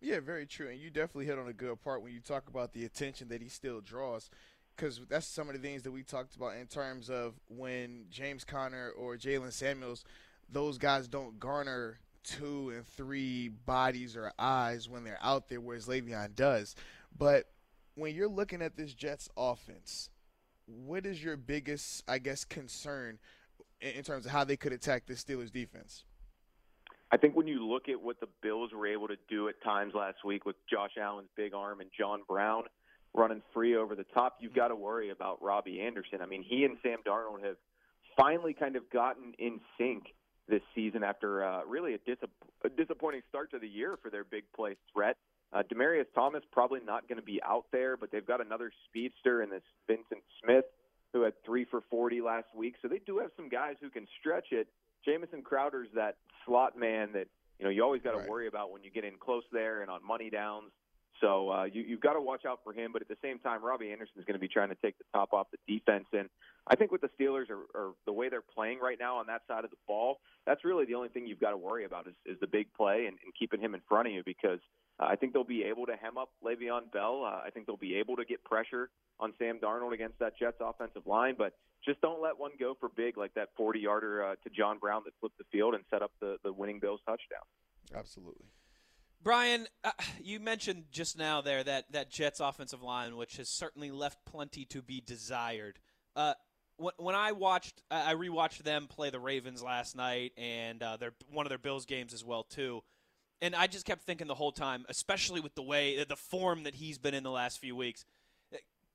[0.00, 0.68] Yeah, very true.
[0.68, 3.42] And you definitely hit on a good part when you talk about the attention that
[3.42, 4.30] he still draws.
[4.76, 8.44] Because that's some of the things that we talked about in terms of when James
[8.44, 10.04] Conner or Jaylen Samuels,
[10.50, 15.86] those guys don't garner two and three bodies or eyes when they're out there, whereas
[15.86, 16.74] Le'Veon does.
[17.16, 17.44] But
[17.94, 20.10] when you're looking at this Jets offense,
[20.66, 23.18] what is your biggest, I guess, concern
[23.80, 26.04] in terms of how they could attack the Steelers defense?
[27.12, 29.94] I think when you look at what the Bills were able to do at times
[29.94, 32.64] last week with Josh Allen's big arm and John Brown
[33.14, 36.20] running free over the top, you've got to worry about Robbie Anderson.
[36.20, 37.56] I mean, he and Sam Darnold have
[38.16, 40.04] finally kind of gotten in sync
[40.48, 42.18] this season after uh, really a, dis-
[42.64, 45.16] a disappointing start to the year for their big play threat.
[45.52, 49.42] Uh, Demaryius Thomas probably not going to be out there, but they've got another speedster
[49.42, 50.64] in this Vyncint Smith
[51.12, 52.74] who had three for 40 last week.
[52.82, 54.68] So they do have some guys who can stretch it.
[55.04, 57.28] Jamison Crowder's that slot man that
[57.58, 58.28] you know you always got to right.
[58.28, 60.72] worry about when you get in close there and on money downs.
[61.20, 62.92] So uh, you, you've got to watch out for him.
[62.92, 65.04] But at the same time, Robbie Anderson is going to be trying to take the
[65.12, 66.04] top off the defense.
[66.12, 66.28] And
[66.66, 69.42] I think with the Steelers or, or the way they're playing right now on that
[69.48, 72.14] side of the ball, that's really the only thing you've got to worry about is,
[72.26, 74.60] is the big play and, and keeping him in front of you because
[74.98, 77.22] uh, I think they'll be able to hem up Le'Veon Bell.
[77.24, 80.56] Uh, I think they'll be able to get pressure on Sam Darnold against that Jets
[80.60, 81.54] offensive line, but
[81.84, 85.12] just don't let one go for big like that 40-yarder uh, to John Brown that
[85.20, 87.44] flipped the field and set up the, the winning Bills touchdown.
[87.94, 88.46] Absolutely.
[89.22, 93.90] Brian, uh, you mentioned just now there that, that Jets offensive line, which has certainly
[93.90, 95.78] left plenty to be desired.
[96.14, 96.34] Uh,
[96.78, 101.12] when, when I watched, I rewatched them play the Ravens last night, and uh, their
[101.30, 102.82] one of their Bills games as well too.
[103.40, 106.74] And I just kept thinking the whole time, especially with the way the form that
[106.74, 108.04] he's been in the last few weeks,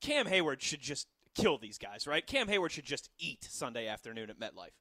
[0.02, 2.26] Cam Heyward should just kill these guys, right?
[2.26, 4.74] Cam Heyward should just eat Sunday afternoon at MetLife.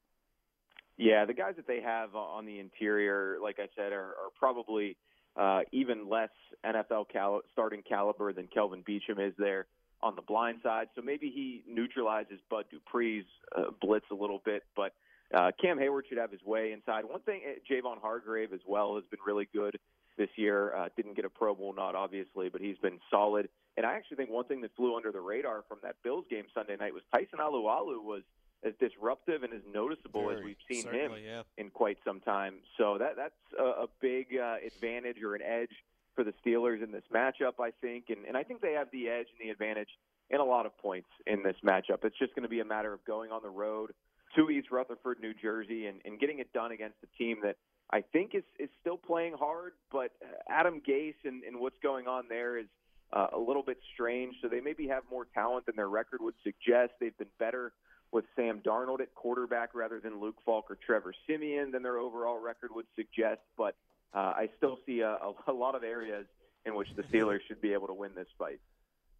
[0.96, 4.96] Yeah, the guys that they have on the interior, like I said, are, are probably
[5.36, 6.30] uh, even less
[6.64, 9.66] NFL cal- starting caliber than Kelvin Beachum is there
[10.02, 10.88] on the blind side.
[10.94, 13.24] So maybe he neutralizes Bud Dupree's
[13.56, 14.92] uh, blitz a little bit, but
[15.34, 17.04] uh, Cam Heyward should have his way inside.
[17.04, 19.78] One thing, uh, Javon Hargrave as well has been really good
[20.18, 20.74] this year.
[20.74, 23.48] Uh, didn't get a Pro Bowl nod, obviously, but he's been solid.
[23.76, 26.44] And I actually think one thing that flew under the radar from that Bills game
[26.52, 28.22] Sunday night was Tyson Alualu was
[28.62, 31.42] as disruptive and as noticeable as we've seen him yeah.
[31.56, 32.56] in quite some time.
[32.76, 35.70] So that that's a, a big uh, advantage or an edge
[36.14, 39.08] for the Steelers in this matchup, I think, and and I think they have the
[39.08, 39.88] edge and the advantage
[40.28, 42.04] in a lot of points in this matchup.
[42.04, 43.92] It's just going to be a matter of going on the road
[44.36, 47.56] to East Rutherford, New Jersey, and, and getting it done against a team that
[47.92, 50.12] I think is is still playing hard, but
[50.48, 52.66] Adam Gase and, and what's going on there is
[53.12, 54.36] uh, a little bit strange.
[54.40, 56.92] So they maybe have more talent than their record would suggest.
[57.00, 57.72] They've been better
[58.12, 62.40] with Sam Darnold at quarterback rather than Luke Falk or Trevor Siemian than their overall
[62.40, 63.40] record would suggest.
[63.56, 63.76] But
[64.14, 65.16] uh, I still see a,
[65.46, 66.26] a, lot of areas
[66.66, 68.60] in which the Steelers should be able to win this fight.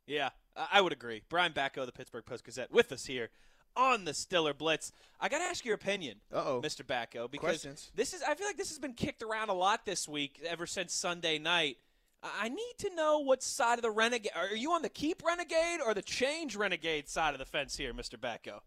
[0.07, 1.23] Yeah, I I would agree.
[1.29, 3.31] Brian Batko, the Pittsburgh Post Gazette, with us here
[3.77, 4.93] on the Steeler Blitz.
[5.21, 6.63] I got to ask your opinion, Uh oh.
[6.63, 6.83] Mr.
[6.85, 7.91] Batko, because Questions?
[7.95, 10.67] this is I feel like this has been kicked around a lot this week ever
[10.67, 11.77] since Sunday night.
[12.23, 15.23] I I need to know what side of the renegade are you on the keep
[15.25, 18.17] renegade or the change renegade side of the fence here, Mr.
[18.19, 18.61] Batko?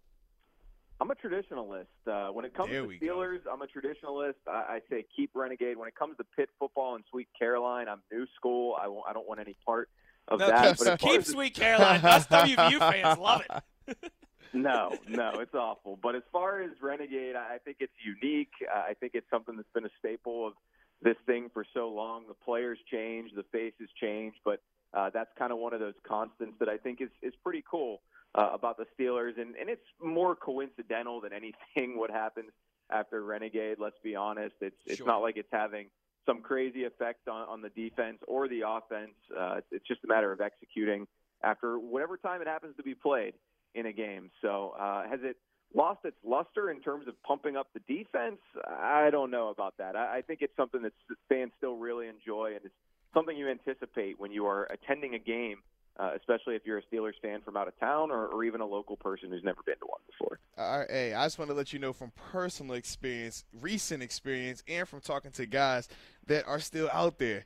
[1.01, 1.85] I'm a traditionalist.
[2.07, 3.07] Uh, when it comes There to we go.
[3.07, 4.35] Steelers, I'm a traditionalist.
[4.47, 5.75] I, I say keep Renegade.
[5.75, 8.75] When it comes to Pitt football and Sweet Caroline, I'm new school.
[8.79, 9.89] I, I don't want any part
[10.29, 10.77] of No, that.
[10.77, 11.99] keep, but keep as the- Sweet Caroline.
[12.05, 13.41] Us WVU fans love
[13.87, 13.97] it.
[14.53, 15.97] no, no, it's awful.
[16.01, 18.51] But as far as Renegade, I think it's unique.
[18.73, 20.53] Uh, I think it's something that's been a staple of
[21.01, 22.25] this thing for so long.
[22.27, 24.61] The players change, the faces change, but
[24.93, 28.01] uh, that's kind of one of those constants that I think is is pretty cool
[28.35, 32.51] uh, about the Steelers, and and it's more coincidental than anything what happens
[32.91, 33.77] after Renegade.
[33.79, 34.55] Let's be honest.
[34.61, 35.07] It's it's Sure.
[35.07, 35.87] not like it's having
[36.25, 39.15] some crazy effect on, on the defense or the offense.
[39.37, 41.05] Uh, it's just a matter of executing
[41.43, 43.33] after whatever time it happens to be played
[43.75, 44.29] in a game.
[44.41, 45.37] So uh, has it
[45.73, 48.39] lost its luster in terms of pumping up the defense?
[48.67, 49.95] I don't know about that.
[49.95, 50.93] I, I think it's something that
[51.29, 52.75] fans still really enjoy, and it's
[53.13, 55.57] something you anticipate when you are attending a game,
[55.99, 58.65] uh, especially if you're a Steelers fan from out of town or, or even a
[58.65, 60.39] local person who's never been to one before.
[60.57, 64.63] All right, hey, I just want to let you know from personal experience, recent experience,
[64.67, 65.87] and from talking to guys
[66.27, 67.45] that are still out there.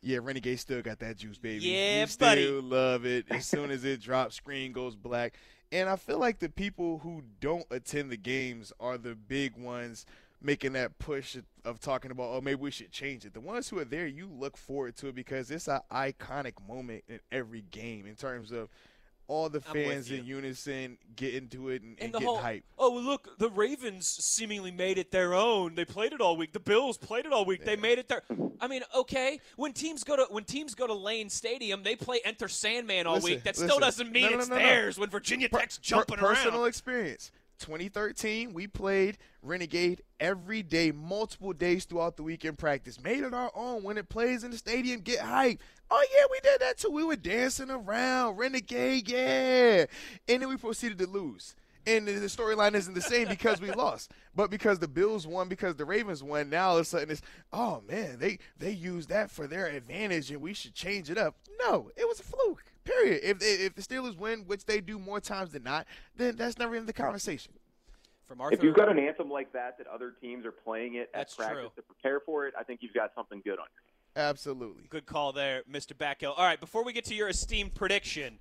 [0.00, 1.64] Yeah, Renegade still got that juice, baby.
[1.64, 2.46] Yeah, we still buddy.
[2.48, 3.26] love it.
[3.30, 5.34] As soon as it drops, screen goes black.
[5.70, 10.06] And I feel like the people who don't attend the games are the big ones
[10.40, 13.34] making that push of talking about, oh, maybe we should change it.
[13.34, 17.04] The ones who are there, you look forward to it because it's an iconic moment
[17.08, 18.68] in every game in terms of
[19.28, 22.64] all the fans in unison get into it and, and, And get whole hype.
[22.78, 25.74] oh well, look, the Ravens seemingly made it their own.
[25.74, 26.52] They played it all week.
[26.52, 27.64] The Bills played it all week.
[27.64, 28.22] They made it their.
[28.60, 32.20] I mean, okay, when teams go to when teams go to Lane Stadium, they play
[32.24, 33.44] Enter Sandman all Listen, week.
[33.44, 34.98] That still doesn't mean No, no, it's no, theirs.
[34.98, 36.36] When Virginia Per- Tech's per- jumping personal around.
[36.44, 37.30] Personal experience.
[37.58, 43.00] 2013, we played Renegade every day, multiple days throughout the week in practice.
[43.02, 43.82] Made it our own.
[43.82, 45.60] When it plays in the stadium, get hype.
[45.90, 46.90] Oh yeah, we did that too.
[46.90, 49.86] We were dancing around Renegade, yeah,
[50.28, 51.54] and then we proceeded to lose.
[51.86, 55.48] And the the storyline isn't the same because we lost, but because the Bills won,
[55.48, 56.50] because the Ravens won.
[56.50, 60.30] Now all of a sudden it's, oh man, they they used that for their advantage,
[60.30, 61.36] and we should change it up.
[61.60, 62.64] No, it was a fluke.
[62.88, 63.20] Period.
[63.22, 66.74] If if the Steelers win, which they do more times than not, then that's never
[66.74, 67.52] in the conversation.
[68.26, 71.10] From Arthur, If you've got an anthem like that that other teams are playing it
[71.14, 71.70] at practice true.
[71.76, 74.30] to prepare for it, I think you've got something good on your hands.
[74.30, 74.84] Absolutely.
[74.90, 75.92] Good call there, Mr.
[75.94, 76.34] Batko.
[76.36, 78.38] All right, before we get to your esteemed prediction,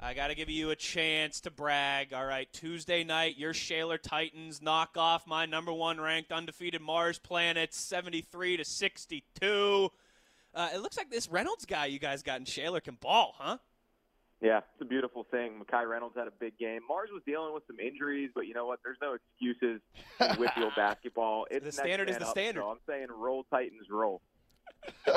[0.00, 2.12] I got to give you a chance to brag.
[2.12, 7.18] All right, Tuesday night, your Shaler Titans knock off my number one ranked undefeated Mars
[7.18, 9.90] Planet, 73 to 62.
[10.54, 13.58] Uh, it looks like this Reynolds guy you guys got in Shaler can ball, huh?
[14.40, 15.62] Yeah, it's a beautiful thing.
[15.64, 16.80] Makai Reynolds had a big game.
[16.86, 18.80] Mars was dealing with some injuries, but you know what?
[18.84, 19.80] There's no excuses
[20.20, 21.46] in Whitfield basketball.
[21.50, 22.60] It's The standard is the up, standard.
[22.60, 24.20] So I'm saying roll Titans, roll.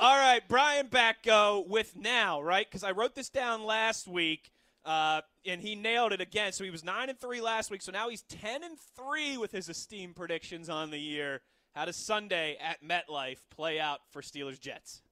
[0.00, 2.66] All right, Brian Batko with now, right?
[2.66, 4.50] Because I wrote this down last week,
[4.86, 6.52] uh, and he nailed it again.
[6.52, 7.82] So he was nine and three last week.
[7.82, 11.42] So now he's ten and three with his esteemed predictions on the year.
[11.74, 15.02] How does Sunday at MetLife play out for Steelers Jets?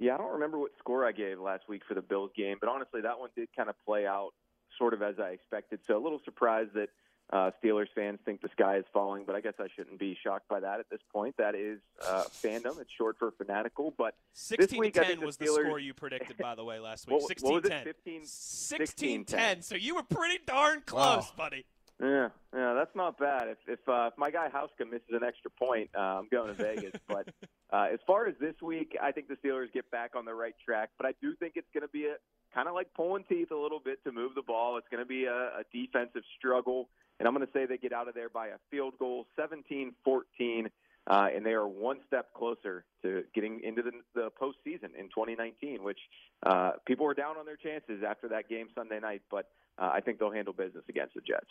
[0.00, 2.68] Yeah, I don't remember what score I gave last week for the Bills game, but
[2.68, 4.30] honestly, that one did kind of play out
[4.76, 5.80] sort of as I expected.
[5.86, 6.88] So a little surprised that
[7.32, 10.48] uh, Steelers fans think the sky is falling, but I guess I shouldn't be shocked
[10.48, 11.34] by that at this point.
[11.36, 12.80] That is uh, fandom.
[12.80, 15.78] It's short for fanatical, but Sixteen week, to I ten think the was the score
[15.80, 17.20] you predicted, by the way, last week.
[17.20, 17.96] what, what was it?
[18.06, 19.24] 16-10.
[19.26, 19.64] 16-10.
[19.64, 21.28] So you were pretty darn close, Wow.
[21.36, 21.66] buddy.
[22.00, 23.48] Yeah, yeah, that's not bad.
[23.48, 26.54] If if, uh, if my guy Hauschka misses an extra point, uh, I'm going to
[26.54, 26.92] Vegas.
[27.08, 27.28] but
[27.72, 30.54] uh, as far as this week, I think the Steelers get back on the right
[30.64, 30.90] track.
[30.96, 32.14] But I do think it's going to be a
[32.54, 34.76] kind of like pulling teeth a little bit to move the ball.
[34.76, 36.88] It's going to be a, a defensive struggle,
[37.18, 40.66] and I'm going to say they get out of there by a field goal, 17-14.
[41.08, 45.82] uh, and they are one step closer to getting into the, the postseason in 2019.
[45.82, 45.98] Which
[46.46, 50.00] uh, people were down on their chances after that game Sunday night, but uh, I
[50.00, 51.50] think they'll handle business against the Jets.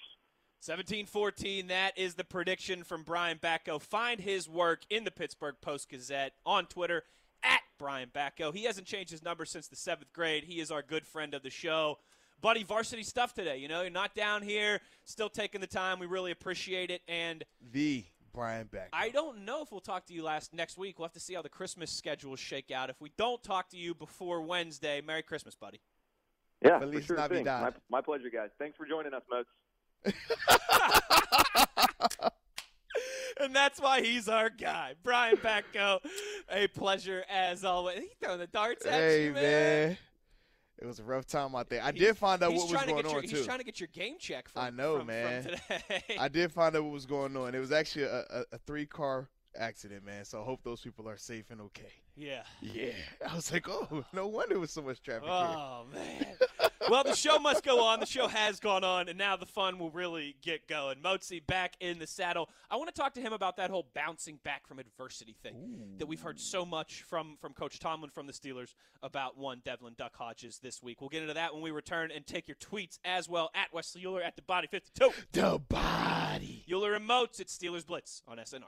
[0.65, 6.33] 17-14, that is the prediction from Brian batko Find his work in the Pittsburgh Post-Gazette
[6.45, 7.03] on Twitter
[7.43, 10.43] at Brian batko He hasn't changed his number since the seventh grade.
[10.43, 11.99] He is our good friend of the show.
[12.41, 13.57] Buddy, varsity stuff today.
[13.57, 15.99] You know, you're not down here, still taking the time.
[15.99, 17.01] We really appreciate it.
[17.07, 20.99] And the Brian batko I don't know if we'll talk to you last next week.
[20.99, 22.89] We'll have to see how the Christmas schedules shake out.
[22.91, 25.81] If we don't talk to you before Wednesday, Merry Christmas, buddy.
[26.63, 27.73] Yeah, Feliz for sure Navidad.
[27.73, 27.81] thing.
[27.89, 28.49] My, my pleasure, guys.
[28.59, 29.49] Thanks for joining us, Moats.
[33.39, 34.93] and that's why he's our guy.
[35.03, 35.99] Brian Batko,
[36.49, 37.99] a pleasure as always.
[37.99, 39.43] He throwing the darts at hey you, man.
[39.89, 39.97] man.
[40.79, 41.81] It was a rough time out there.
[41.81, 43.43] I He's- did find out what was going your, on He's too.
[43.45, 45.43] trying to get your game check from I know, from, man.
[45.43, 45.79] From.
[46.19, 47.55] I did find out what was going on.
[47.55, 49.27] It was actually a, a, a three car
[49.57, 50.25] accident, man.
[50.25, 51.93] So I hope those people are safe and okay.
[52.15, 52.43] yeah.
[52.61, 52.91] Yeah.
[53.29, 55.31] I was like, oh, no wonder there was so much traffic here.
[55.31, 56.25] Oh man.
[56.89, 57.99] well, the show must go on.
[57.99, 60.97] The show has gone on, and now the fun will really get going.
[60.97, 62.49] Motzi back in the saddle.
[62.71, 66.07] I want to talk to him about that whole bouncing back from adversity thing that
[66.07, 70.15] we've heard so much from from Coach Tomlin from the Steelers about one Devlin Duck
[70.15, 71.01] Hodges this week.
[71.01, 74.05] We'll get into that when we return and take your tweets as well at Wesley
[74.05, 75.11] Euler at the Body Fifty Two.
[75.31, 76.65] The body.
[76.71, 78.63] Euler and Moats at Steelers Blitz on SNR.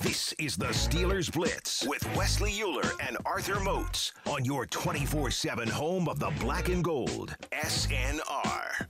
[0.00, 5.68] This is the Steelers Blitz with Wesley Euler and Arthur Moats on your 24 7
[5.68, 7.34] home of the black and gold.
[7.50, 8.86] SNR.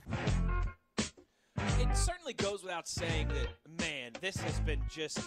[1.79, 3.47] It certainly goes without saying that,
[3.81, 5.19] man, this has been just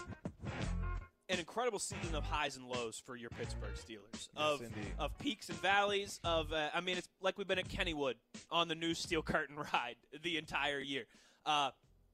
[1.29, 4.29] an incredible season of highs and lows for your Pittsburgh Steelers.
[4.37, 4.93] of indeed.
[5.01, 6.21] of peaks and valleys.
[6.23, 8.15] Of uh, I mean, it's like we've been at Kennywood
[8.53, 11.07] on the new Steel Curtain ride the entire year.
[11.45, 11.71] Uh,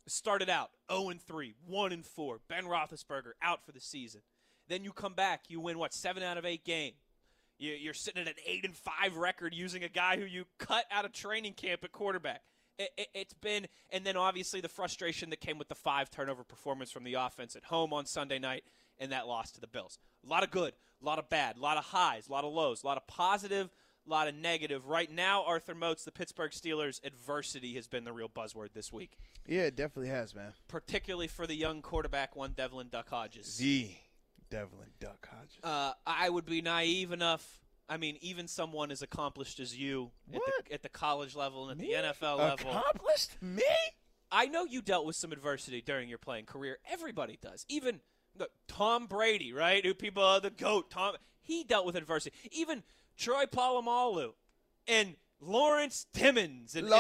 [0.09, 2.41] started out 0 and 3, 1 and 4.
[2.49, 4.23] Ben Roethlisberger out for the season.
[4.69, 6.97] Then you come back, you win what seven out of eight games.
[7.59, 10.85] You- You're sitting at an eight and five record using a guy who you cut
[10.91, 12.43] out of training camp at quarterback.
[12.79, 16.45] It, it, it's been, and then obviously the frustration that came with the five turnover
[16.45, 18.63] performance from the offense at home on Sunday night
[19.01, 19.99] and that loss to the Bills.
[20.25, 22.53] A lot of good, a lot of bad, a lot of highs, a lot of
[22.53, 23.71] lows, a lot of positive,
[24.09, 24.87] a lot of negative.
[24.87, 29.19] Right now, Arthur Moats, the Pittsburgh Steelers, adversity has been the real buzzword this week,
[29.47, 30.53] Yeah, it definitely has, man.
[30.69, 33.57] particularly for the young quarterback one Devlin Duck Hodges.
[33.59, 33.91] The
[34.51, 35.59] Devlin Duck Hodges.
[35.63, 37.61] uh, I would be naive enough.
[37.91, 41.81] I mean, even someone as accomplished as you at the, at the college level and
[41.81, 41.95] at Me?
[41.95, 43.31] the NFL level, Accomplished?
[43.41, 43.63] Me?
[44.31, 46.79] I know you dealt with some adversity during your playing career.
[46.91, 47.65] Everybody does.
[47.69, 48.01] Even
[48.37, 49.85] the, Tom Brady, right?
[49.85, 50.91] Who people are the goat.
[50.91, 52.37] Tom, he dealt with adversity.
[52.53, 52.83] Even
[53.19, 54.33] Troy Polamalu
[54.87, 56.93] and Lawrence Timmons and, and,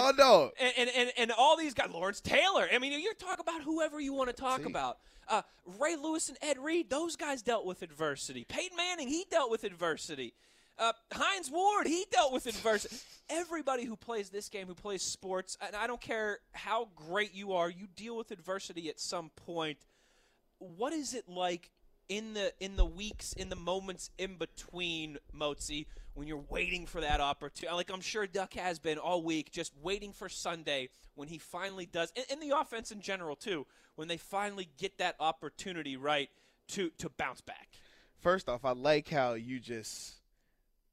[0.61, 2.69] and, and, and, and all these guys, Lawrence Taylor.
[2.73, 4.99] I mean, you're talking about whoever you want to talk about.
[5.29, 5.43] Uh,
[5.79, 8.45] Ray Lewis and Ed Reed, those guys dealt with adversity.
[8.49, 10.35] Peyton Manning, he dealt with adversity.
[10.79, 12.97] Uh, Hines Ward, he dealt with adversity.
[13.31, 17.53] Everybody who plays this game, who plays sports, and I don't care how great you
[17.55, 19.79] are, you deal with adversity at some point.
[20.59, 21.71] What is it like
[22.09, 25.87] in the in the weeks, in the moments in between, Motzi,
[26.19, 27.75] when you're waiting for that opportunity?
[27.75, 31.87] Like I'm sure Duck has been all week, just waiting for Sunday when he finally
[31.87, 36.29] does, and, and the offense in general too, when they finally get that opportunity right
[36.69, 37.69] to to bounce back.
[38.19, 40.17] First off, I like how you just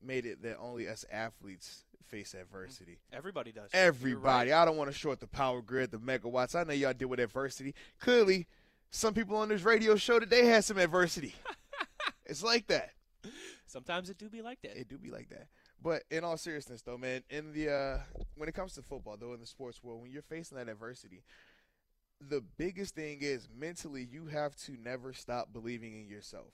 [0.02, 3.00] made it that only us athletes face adversity.
[3.12, 3.72] Mm, everybody does.
[3.74, 4.52] Everybody.
[4.52, 4.62] right.
[4.62, 6.54] I don't want to short the power grid, the megawatts.
[6.54, 7.74] I know y'all deal with adversity.
[8.00, 8.46] Clearly,
[8.92, 11.34] some people on this radio show today had some adversity.
[12.28, 12.92] it's like that.
[13.68, 14.78] Sometimes it do be like that.
[14.80, 15.48] It do be like that.
[15.82, 17.98] But in all seriousness, though, man, in the uh,
[18.36, 21.24] when it comes to football, though, in the sports world, when you're facing that adversity,
[22.22, 26.54] the biggest thing is mentally you have to never stop believing in yourself.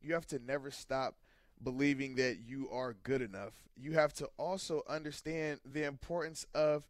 [0.00, 1.16] You have to never stop
[1.62, 3.54] believing that you are good enough.
[3.76, 6.86] You have to also understand the importance of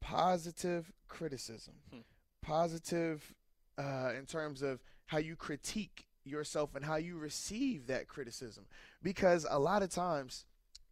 [0.00, 2.00] positive criticism, Hmm.
[2.42, 3.34] positive
[3.78, 8.64] uh, in terms of how you critique yourself and how you receive that criticism.
[9.02, 10.44] Because a lot of times,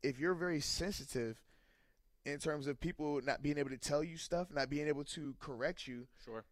[0.03, 1.41] if you're very sensitive
[2.25, 5.35] in terms of people not being able to tell you stuff, not being able to
[5.41, 6.45] correct you, Sure.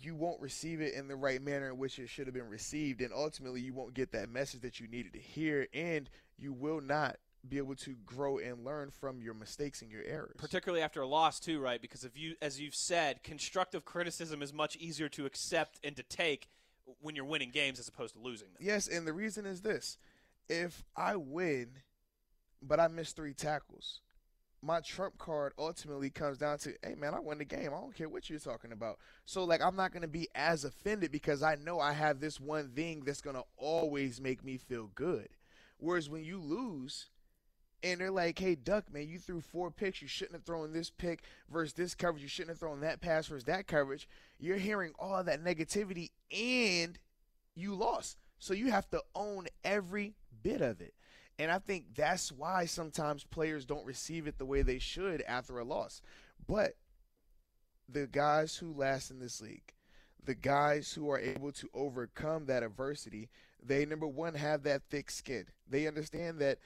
[0.00, 3.00] you won't receive it in the right manner in which it should have been received
[3.00, 6.80] and ultimately you won't get that message that you needed to hear and you will
[6.80, 7.16] not
[7.48, 11.06] be able to grow and learn from your mistakes and your errors particularly after a
[11.06, 15.26] loss too right because if you as you've said constructive criticism is much easier to
[15.26, 16.48] accept and to take
[17.00, 19.98] when you're winning games as opposed to losing them yes and the reason is this
[20.48, 21.68] if i win
[22.62, 24.00] but i miss three tackles
[24.64, 27.66] my trump card ultimately comes down to, hey man, I won the game.
[27.66, 28.98] I don't care what you're talking about.
[29.26, 32.70] So like I'm not gonna be as offended because I know I have this one
[32.70, 35.28] thing that's gonna always make me feel good.
[35.76, 37.10] Whereas when you lose,
[37.84, 40.02] and they're like, "Hey, Duck, man, you threw four picks.
[40.02, 42.22] You shouldn't have thrown this pick versus this coverage.
[42.22, 44.08] You shouldn't have thrown that pass versus that coverage."
[44.38, 46.98] You're hearing all that negativity, and
[47.54, 48.18] you lost.
[48.38, 50.94] So you have to own every bit of it.
[51.38, 55.58] And I think that's why sometimes players don't receive it the way they should after
[55.58, 56.00] a loss.
[56.46, 56.76] But
[57.88, 59.72] the guys who last in this league,
[60.22, 63.28] the guys who are able to overcome that adversity,
[63.62, 65.46] they number one have that thick skin.
[65.68, 66.58] They understand that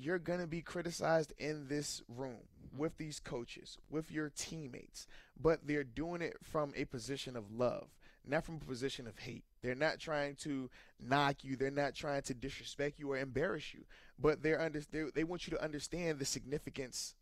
[0.00, 2.78] you're going to be criticized in this room mm-hmm.
[2.78, 5.06] with these coaches, with your teammates,
[5.40, 7.88] but they're doing it from a position of love,
[8.26, 9.44] not from a position of hate.
[9.62, 11.56] They're not trying to knock you.
[11.56, 13.84] They're not trying to disrespect you or embarrass you.
[14.18, 17.14] But they're under, they're, they want you to understand the significance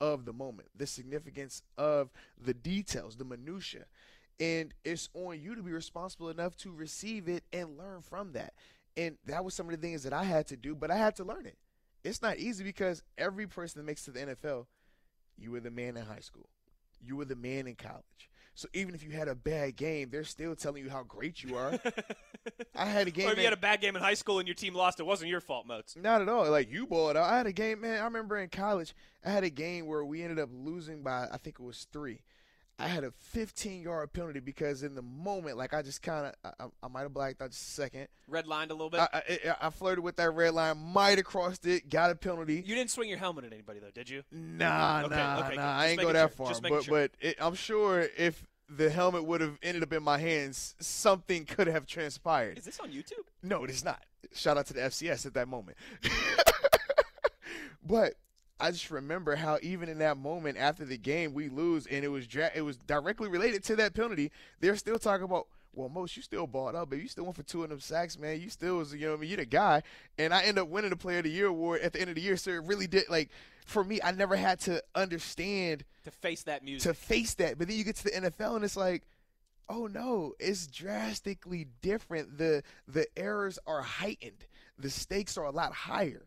[0.00, 2.10] of the moment, the significance of
[2.42, 3.84] the details, the minutia.
[4.40, 8.54] And it's on you to be responsible enough to receive it and learn from that.
[8.96, 11.16] And that was some of the things that I had to do, but I had
[11.16, 11.56] to learn it.
[12.04, 14.66] It's not easy because every person that makes it to the NFL,
[15.38, 16.48] you were the man in high school.
[17.04, 18.30] You were the man in college.
[18.54, 21.56] So even if you had a bad game, they're still telling you how great you
[21.56, 21.78] are.
[22.76, 23.28] I had a game.
[23.28, 25.04] Or if you had a bad game in high school and your team lost, it
[25.04, 25.96] wasn't your fault, Moats.
[25.96, 26.50] Not at all.
[26.50, 27.30] Like you balled out.
[27.30, 28.00] I had a game, man.
[28.00, 28.94] I remember in college,
[29.24, 32.20] I had a game where we ended up losing by I think it was three.
[32.82, 36.54] I had a 15 yard penalty because in the moment, like I just kind of,
[36.58, 38.08] I, I might have blacked out just a second.
[38.26, 39.00] Red lined a little bit.
[39.00, 42.62] I, I, I flirted with that red line, might have crossed it, got a penalty.
[42.66, 44.22] you didn't swing your helmet at anybody though, did you?
[44.32, 45.76] Nah, Okay, nah, okay, nah.
[45.76, 46.36] I ain't go that sure.
[46.36, 46.48] far.
[46.48, 46.94] Just But sure.
[46.94, 51.44] but it, I'm sure if the helmet would have ended up in my hands, something
[51.44, 52.58] could have transpired.
[52.58, 53.24] Is this on YouTube?
[53.42, 54.02] No, it is not.
[54.34, 55.76] Shout out to the FCS at that moment.
[57.84, 58.14] but
[58.60, 62.08] I just remember how even in that moment after the game we lose and it
[62.08, 64.30] was dra- it was directly related to that penalty.
[64.60, 65.46] They're still talking about.
[65.74, 67.00] Well, Moats you still balled up, baby.
[67.04, 68.38] You still went for two of them sacks, man.
[68.42, 69.82] You still was, you know, what I mean, you're the guy.
[70.18, 72.16] And I end up winning the Player of the Year award at the end of
[72.16, 72.36] the year.
[72.36, 73.30] So it really did, like,
[73.64, 76.82] for me, I never had to understand To face that music.
[76.90, 77.56] to face that.
[77.58, 79.04] But then you get to the NFL and it's like,
[79.70, 82.36] oh no, it's drastically different.
[82.36, 84.44] The the errors are heightened.
[84.78, 86.26] The stakes are a lot higher.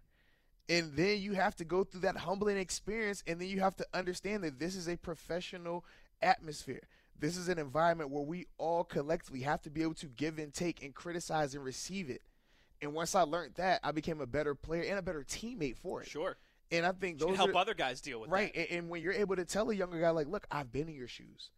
[0.67, 3.85] And then you have to go through that humbling experience and then you have to
[3.93, 5.85] understand that this is a professional
[6.21, 6.81] atmosphere.
[7.19, 10.53] This is an environment where we all collectively have to be able to give and
[10.53, 12.21] take and criticize and receive it.
[12.81, 16.01] And once I learned that, I became a better player and a better teammate for
[16.01, 16.07] it.
[16.09, 16.37] sure.
[16.71, 18.71] And I think those help are, other guys deal with right that.
[18.71, 20.95] and, and when you're able to tell a younger guy like look i've been in
[20.95, 21.51] your shoes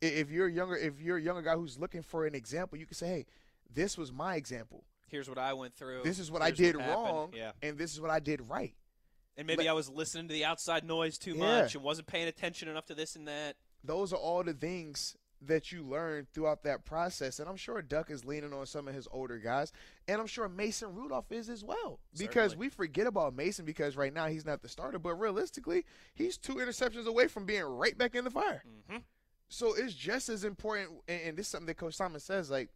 [0.00, 2.86] if you're a younger if you're a younger guy who's looking for an example you
[2.86, 3.26] can say hey
[3.72, 6.02] this was my example Here's what I went through.
[6.02, 6.88] this is what i did happened.
[6.88, 7.52] wrong Yeah.
[7.62, 8.74] and this is what i did right
[9.36, 11.60] And maybe But- I was listening to the outside noise too Yeah.
[11.62, 13.56] much and wasn't paying attention enough to this and that.
[13.84, 18.10] those are all the things that you learn throughout that process and i'm sure duck
[18.10, 19.70] is leaning on some of his older guys
[20.08, 22.56] and i'm sure mason rudolph is as well because Certainly.
[22.56, 25.84] we forget about mason because right now he's not the starter but realistically
[26.14, 29.02] he's two interceptions away from being right back in the fire Mhm.
[29.48, 32.50] So it's just as important, and, and this is something that Coach Simon says.
[32.50, 32.68] Like,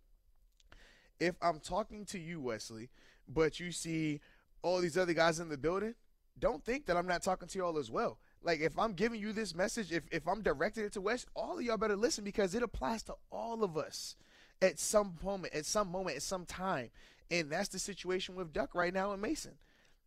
[1.20, 2.88] if I'm talking to you, Wesley,
[3.28, 4.20] but you see
[4.62, 5.94] all these other guys in the building,
[6.38, 8.18] don't think that I'm not talking to y'all as well.
[8.42, 11.58] Like, if I'm giving you this message, if if I'm directing it to Wes, all
[11.58, 14.16] of y'all better listen because it applies to all of us
[14.62, 16.90] at some moment, at some moment, at some time.
[17.30, 19.52] And that's the situation with Duck right now and Mason.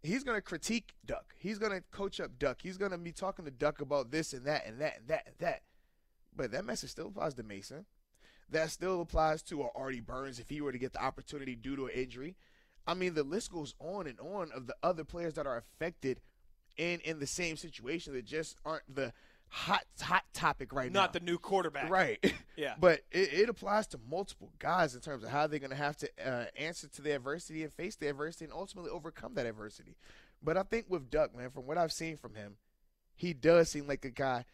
[0.01, 1.34] He's gonna critique Duck.
[1.38, 2.61] He's gonna coach up Duck.
[2.61, 5.36] He's gonna be talking to Duck about this and that and that and that and
[5.39, 5.61] that.
[6.36, 7.86] But that message still applies to Mason.
[8.50, 11.86] That still applies to Artie Burns if he were to get the opportunity due to
[11.86, 12.36] an injury.
[12.86, 16.20] I mean, the list goes on and on of the other players that are affected
[16.78, 19.14] and in the same situation that just aren't the
[19.48, 21.02] hot hot topic right now.
[21.02, 21.89] Not the new quarterback.
[21.89, 22.20] right.
[22.56, 22.76] Yeah.
[22.80, 25.98] But it, it applies to multiple guys in terms of how they're going to have
[25.98, 29.96] to uh, answer to the adversity and face the adversity and ultimately overcome that adversity.
[30.39, 32.58] But I think with Duck, man, from what I've seen from him,
[33.16, 34.46] he does seem like a guy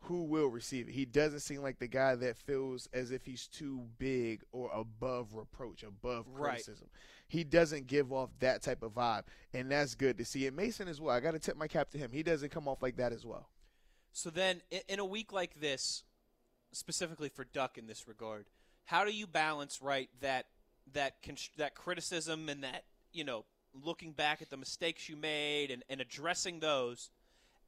[0.00, 0.92] who will receive it.
[0.92, 5.34] He doesn't seem like the guy that feels as if he's too big or above
[5.34, 6.50] reproach, above Right.
[6.50, 6.88] criticism.
[7.26, 10.46] He doesn't give off that type of vibe, and that's good to see.
[10.46, 11.14] And Mason as well.
[11.14, 12.12] I got to tip my cap to him.
[12.12, 13.50] He doesn't come off like that as well.
[14.12, 16.04] So then, in a week like this,
[16.72, 18.46] specifically for Duck in this regard,
[18.84, 20.46] how do you balance right that
[20.92, 23.44] that const- that criticism and that you know
[23.74, 27.10] looking back at the mistakes you made and, and addressing those,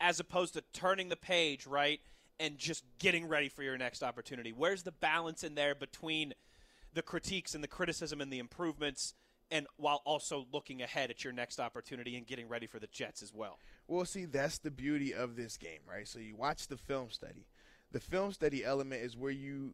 [0.00, 2.00] as opposed to turning the page right
[2.40, 4.52] and just getting ready for your next opportunity?
[4.52, 6.32] Where's the balance in there between
[6.94, 9.14] the critiques and the criticism and the improvements
[9.50, 13.22] and while also looking ahead at your next opportunity and getting ready for the Jets
[13.22, 13.58] as well.
[13.88, 16.06] Well, see, that's the beauty of this game, right?
[16.06, 17.46] So you watch the film study.
[17.92, 19.72] The film study element is where you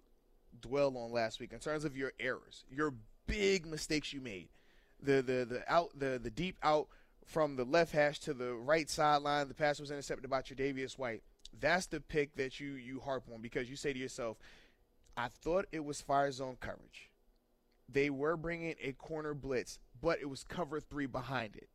[0.63, 2.95] dwell on last week in terms of your errors, your
[3.27, 4.49] big mistakes you made.
[5.03, 6.89] The the the out the the deep out
[7.27, 11.23] from the left hash to the right sideline, the pass was intercepted by Tre'Davious White.
[11.59, 14.39] That's the pick that you you harp on because you say to yourself,
[15.17, 17.11] I thought it was fire zone coverage.
[17.89, 21.69] They were bringing a corner blitz, but it was cover three behind it.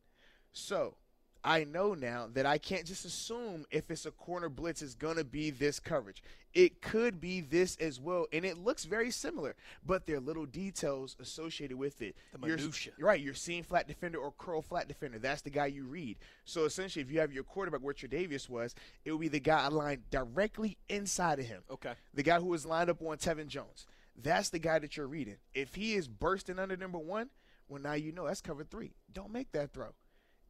[0.52, 0.96] So
[1.44, 5.16] I know now that I can't just assume if it's a corner blitz is going
[5.16, 6.22] to be this coverage.
[6.54, 10.44] It could be this as well, and it looks very similar, but there are little
[10.46, 12.14] details associated with it.
[12.32, 12.92] The minutia.
[12.96, 15.18] You're- right, you're seeing flat defender or curl flat defender.
[15.18, 16.18] That's the guy you read.
[16.44, 18.74] So essentially, if you have your quarterback where Davis was,
[19.04, 21.94] it would be the guy aligned directly inside of him Okay.
[22.14, 23.86] the guy who was lined up on Tevin Jones.
[24.14, 25.36] That's the guy that you're reading.
[25.54, 27.30] If he is bursting under number one,
[27.66, 28.92] well, now you know that's cover three.
[29.10, 29.94] Don't make that throw.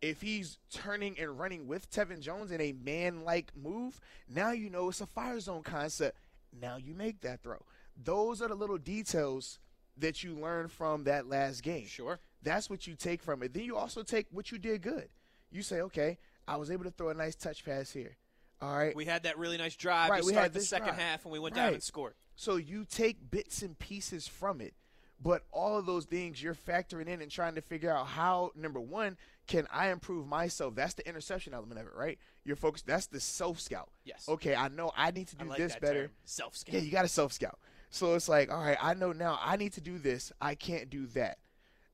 [0.03, 4.69] If he's turning and running with Tevin Jones in a man like move, now you
[4.69, 6.19] know it's a fire zone concept.
[6.61, 7.63] Now you make that throw.
[8.03, 9.61] Those are the little details
[9.97, 11.87] that you learn from that last game.
[11.87, 12.19] Sure.
[12.43, 13.55] That's what you take from it.
[13.55, 15.09] Then you also take what you did good.
[15.53, 18.17] You say, okay, I was able to throw a nice touch pass here.
[18.61, 18.97] All right.
[18.97, 20.99] We had that really nice drive Right, to we start had the second drive.
[20.99, 22.15] half, and we went down and scored.
[22.35, 24.75] So you take bits and pieces from it,
[25.23, 28.81] but all of those things you're factoring in and trying to figure out how number
[28.81, 29.17] one
[29.47, 30.75] can I improve myself.
[30.75, 32.19] That's the interception element of it, right?
[32.45, 32.87] You're focused.
[32.87, 33.91] That's the self scout.
[34.05, 34.27] Yes.
[34.29, 36.11] Okay, I know I need to do like this better.
[36.25, 36.75] Self scout.
[36.75, 37.59] Yeah, you got to self scout.
[37.91, 40.33] So it's like, all right, I know now I need to do this.
[40.41, 41.39] I can't do that.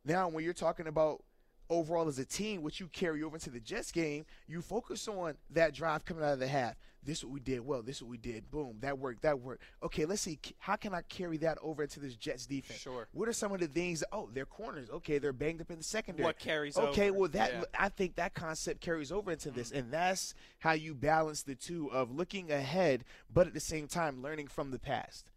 [0.04, 1.22] Now, when you're talking about
[1.70, 5.34] overall as a team, what you carry over into the Jets game, you focus on
[5.50, 6.76] that drive coming out of the half.
[7.04, 7.80] This is what we did well.
[7.80, 8.50] This is what we did.
[8.50, 8.76] Boom.
[8.80, 9.22] That worked.
[9.22, 9.62] That worked.
[9.82, 10.38] Okay, let's see.
[10.58, 12.80] How can I carry that over into this Jets defense?
[12.80, 13.06] Sure.
[13.12, 14.02] What are some of the things?
[14.12, 14.90] oh, they're corners.
[14.90, 16.24] Okay, they're banged up in the secondary.
[16.24, 17.20] What carries Okay, over.
[17.20, 17.62] well that Yeah.
[17.78, 19.78] I think that concept carries over into this, mm-hmm.
[19.78, 24.20] and that's how you balance the two of looking ahead, but at the same time
[24.20, 25.30] learning from the past.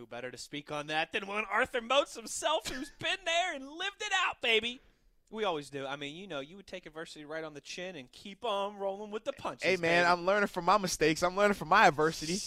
[0.00, 3.68] Who better to speak on that than one Arthur Moats himself, who's been there and
[3.68, 4.80] lived it out, baby.
[5.28, 5.84] We always do.
[5.84, 8.78] I mean, you know, you would take adversity right on the chin and keep on
[8.78, 9.62] rolling with the punches.
[9.62, 10.10] Hey man, baby.
[10.10, 11.22] I'm learning from my mistakes.
[11.22, 12.38] I'm learning from my adversity.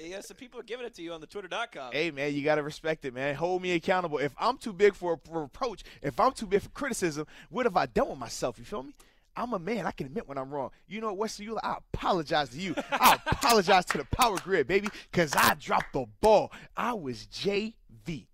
[0.00, 1.90] Yeah, so people are giving it to you on the Twitter.com.
[1.92, 3.34] Hey man, you gotta respect it, man.
[3.34, 4.18] Hold me accountable.
[4.18, 7.76] If I'm too big for a reproach, if I'm too big for criticism, what have
[7.76, 8.56] I done with myself?
[8.56, 8.94] You feel me?
[9.40, 9.86] I'm a man.
[9.86, 10.70] I can admit when I'm wrong.
[10.86, 11.64] You know what, Wesley Euler?
[11.64, 12.74] I apologize to you.
[12.92, 16.52] I apologize to the power grid, baby, because I dropped the ball.
[16.76, 18.26] I was JV.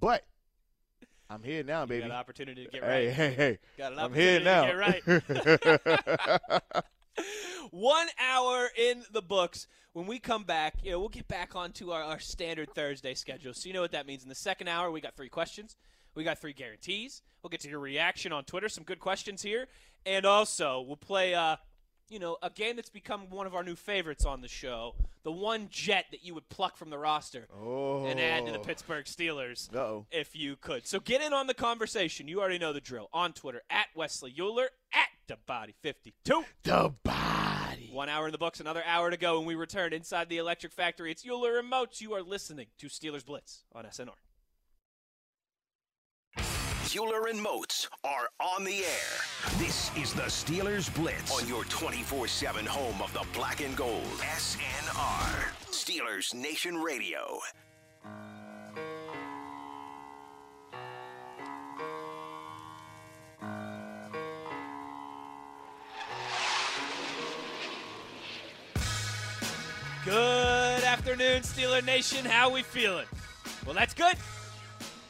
[0.00, 0.24] But
[1.28, 2.00] I'm here now, You baby.
[2.02, 3.10] got an opportunity to get right.
[3.10, 3.58] hey, hey.
[3.76, 4.64] Got an I'm here now.
[4.64, 6.82] to get right.
[7.70, 9.66] One hour in the books.
[9.92, 13.54] When we come back, you know, we'll get back onto our, our standard Thursday schedule.
[13.54, 14.24] So you know what that means.
[14.24, 15.76] In the second hour, we got three questions.
[16.14, 17.22] We got three guarantees.
[17.42, 18.68] We'll get to your reaction on Twitter.
[18.68, 19.66] Some good questions here,
[20.06, 21.56] and also we'll play, uh,
[22.08, 24.94] you know, a game that's become one of our new favorites on the show.
[25.24, 28.04] The one jet that you would pluck from the roster oh.
[28.04, 30.06] and add to the Pittsburgh Steelers Uh-oh.
[30.10, 30.86] if you could.
[30.86, 32.28] So get in on the conversation.
[32.28, 33.08] You already know the drill.
[33.12, 36.44] On Twitter, at Wesley Euler, at TheBody52.
[36.62, 37.90] The body.
[37.90, 40.72] One hour in the books, another hour to go, and we return inside the Electric
[40.72, 41.10] Factory.
[41.10, 42.02] It's Euler and Moats.
[42.02, 44.10] You are listening to Steelers Blitz on SNR.
[46.96, 49.56] Euler and Moats are on the air.
[49.58, 54.04] This is the Steelers Blitz on your 24 7 home of the black and gold.
[54.20, 55.52] SNR.
[55.70, 57.40] Steelers Nation Radio.
[70.04, 72.24] Good afternoon, Steeler Nation.
[72.24, 73.06] How we feeling?
[73.66, 74.16] Well, that's good.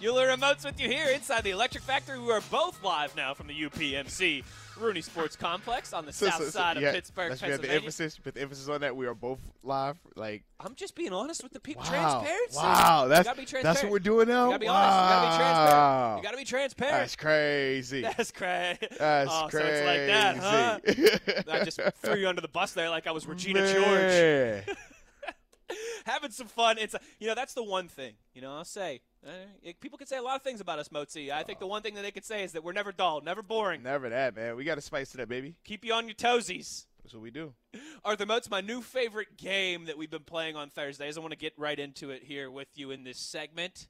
[0.05, 2.19] Euler Moats with you here inside the Electric Factory.
[2.19, 4.45] We are both live now from the UPMC
[4.79, 7.77] Rooney Sports Complex on the So- south so- so- side of Pittsburgh, let's the Pennsylvania.
[7.77, 8.95] emphasis, put the emphasis on that.
[8.95, 9.97] We are both live.
[10.15, 11.85] Like, I'm just being honest with the people.
[11.85, 12.57] wow, Transparency.
[12.59, 13.29] wow, that's
[13.63, 14.47] that's what we're doing now.
[14.47, 14.95] You gotta be honest.
[14.95, 15.71] You gotta be transparent.
[15.73, 16.17] Wow.
[16.17, 16.99] You gotta be transparent.
[16.99, 18.03] That's crazy.
[18.03, 18.79] That's crazy.
[18.99, 19.67] That's oh, crazy.
[19.67, 21.53] so it's like that, huh?
[21.61, 24.77] I just threw you under the bus there like I was Regina George.
[26.05, 26.77] Having some fun.
[26.77, 28.15] It's a, you know that's the one thing.
[28.35, 29.31] You know I'll say Eh,
[29.63, 31.31] it- people can say a lot of things about us, Motzi.
[31.31, 33.43] I think the one thing that they could say is that we're never dull, never
[33.43, 33.83] boring.
[33.83, 34.57] Never that, man.
[34.57, 35.55] We got to spice it up, baby.
[35.65, 36.85] Keep you on your toesies.
[37.03, 37.55] That's what we do.
[38.05, 41.17] Arthur Moats, my new favorite game that we've been playing on Thursdays.
[41.17, 43.89] I want to get right into it here with you in this segment.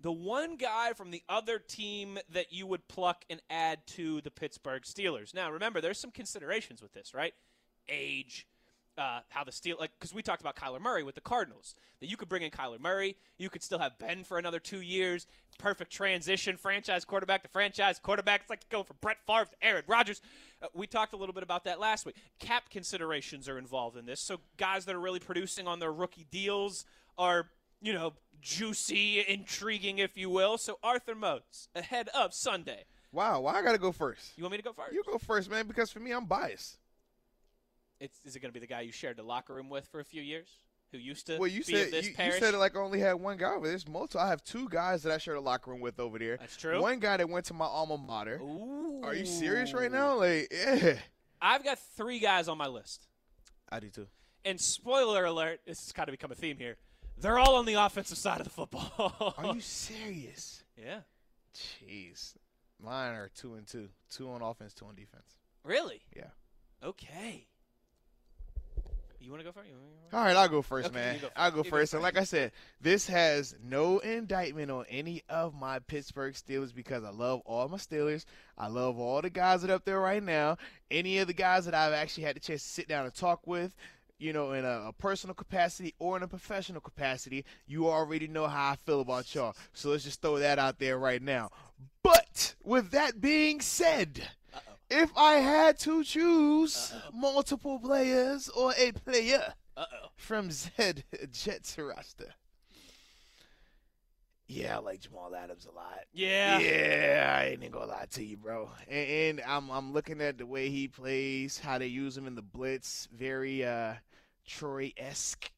[0.00, 4.30] The one guy from the other team that you would pluck and add to the
[4.30, 5.34] Pittsburgh Steelers.
[5.34, 7.34] Now, remember, there's some considerations with this, right?
[7.88, 8.46] Age,
[8.98, 12.08] uh, how the Steel like because we talked about Kyler Murray with the Cardinals that
[12.08, 15.26] you could bring in Kyler Murray, you could still have Ben for another two years,
[15.58, 18.42] perfect transition, franchise quarterback to franchise quarterback.
[18.42, 20.20] It's like going from Brett Favre to Aaron Rodgers.
[20.62, 22.16] Uh, we talked a little bit about that last week.
[22.38, 26.26] Cap considerations are involved in this, so guys that are really producing on their rookie
[26.30, 26.84] deals
[27.16, 27.46] are
[27.80, 30.58] you know juicy, intriguing, if you will.
[30.58, 32.84] So Arthur Moats ahead of Sunday.
[33.12, 34.36] Wow, why I gotta go first?
[34.36, 34.92] You want me to go first?
[34.92, 36.78] You go first, man, because for me, I'm biased.
[38.00, 40.00] It's, is it going to be the guy you shared the locker room with for
[40.00, 40.48] a few years,
[40.92, 43.00] who used to Well, you be said this you, you said it like I only
[43.00, 43.72] had one guy over there.
[43.72, 44.20] There's multiple.
[44.20, 46.36] I have two guys that I shared a locker room with over there.
[46.36, 46.80] That's true.
[46.80, 48.38] One guy that went to my alma mater.
[48.40, 49.02] Ooh.
[49.04, 50.16] Are you serious right now?
[50.16, 50.94] Like, yeah,
[51.42, 53.06] I've got three guys on my list,
[53.70, 54.06] I do too.
[54.44, 56.76] and spoiler alert, this has kind of become a theme here.
[57.20, 59.34] They're all on the offensive side of the football.
[59.36, 60.62] Are you serious?
[60.76, 61.00] yeah.
[61.54, 62.34] Jeez,
[62.82, 63.88] mine are two and two.
[64.10, 65.36] Two on offense, two on defense.
[65.64, 66.02] Really?
[66.16, 66.28] Yeah.
[66.84, 67.46] Okay.
[69.20, 69.68] You want to go first?
[69.68, 70.14] You wanna go first?
[70.14, 71.18] All right, I'll go first, Okay, man.
[71.20, 71.94] go I'll go You go first.
[71.94, 77.04] And like I said, this has no indictment on any of my Pittsburgh Steelers because
[77.04, 78.24] I love all my Steelers.
[78.56, 80.56] I love all the guys that are up there right now.
[80.90, 83.46] Any of the guys that I've actually had the chance to sit down and talk
[83.46, 83.76] with,
[84.18, 88.46] you know, in a, a personal capacity or in a professional capacity, you already know
[88.46, 89.54] how I feel about y'all.
[89.74, 91.50] So let's just throw that out there right now.
[92.02, 94.28] But with that being said,
[94.90, 100.08] if I had to choose multiple players or a player Uh-oh.
[100.16, 102.34] from Zed Jets roster,
[104.46, 106.00] yeah, I like Jamal Adams a lot.
[106.12, 106.58] Yeah.
[106.58, 108.70] Yeah, I ain't gonna lie to you, bro.
[108.88, 112.34] And, and I'm I'm looking at the way he plays, how they use him in
[112.34, 113.94] the blitz, very uh
[114.46, 115.50] Troy esque.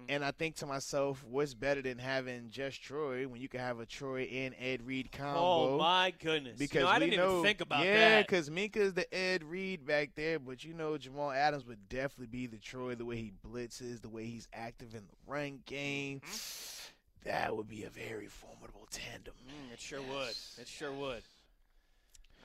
[0.00, 0.04] Mhm.
[0.08, 3.80] And I think to myself, what's better than having just Troy when you can have
[3.80, 5.38] a Troy and Ed Reed combo?
[5.40, 6.58] Oh my goodness!
[6.58, 8.26] Because you know, I didn't know, even think about yeah, that.
[8.26, 12.46] because Minkah's the Ed Reed back there, but you know Jamal Adams would definitely be
[12.46, 16.20] the Troy, the way he blitzes, the way he's active in the run game.
[16.20, 16.36] Mm-hmm.
[17.24, 19.34] That would be a very formidable tandem.
[19.46, 20.34] Mm, it sure would.
[20.58, 21.22] It sure would.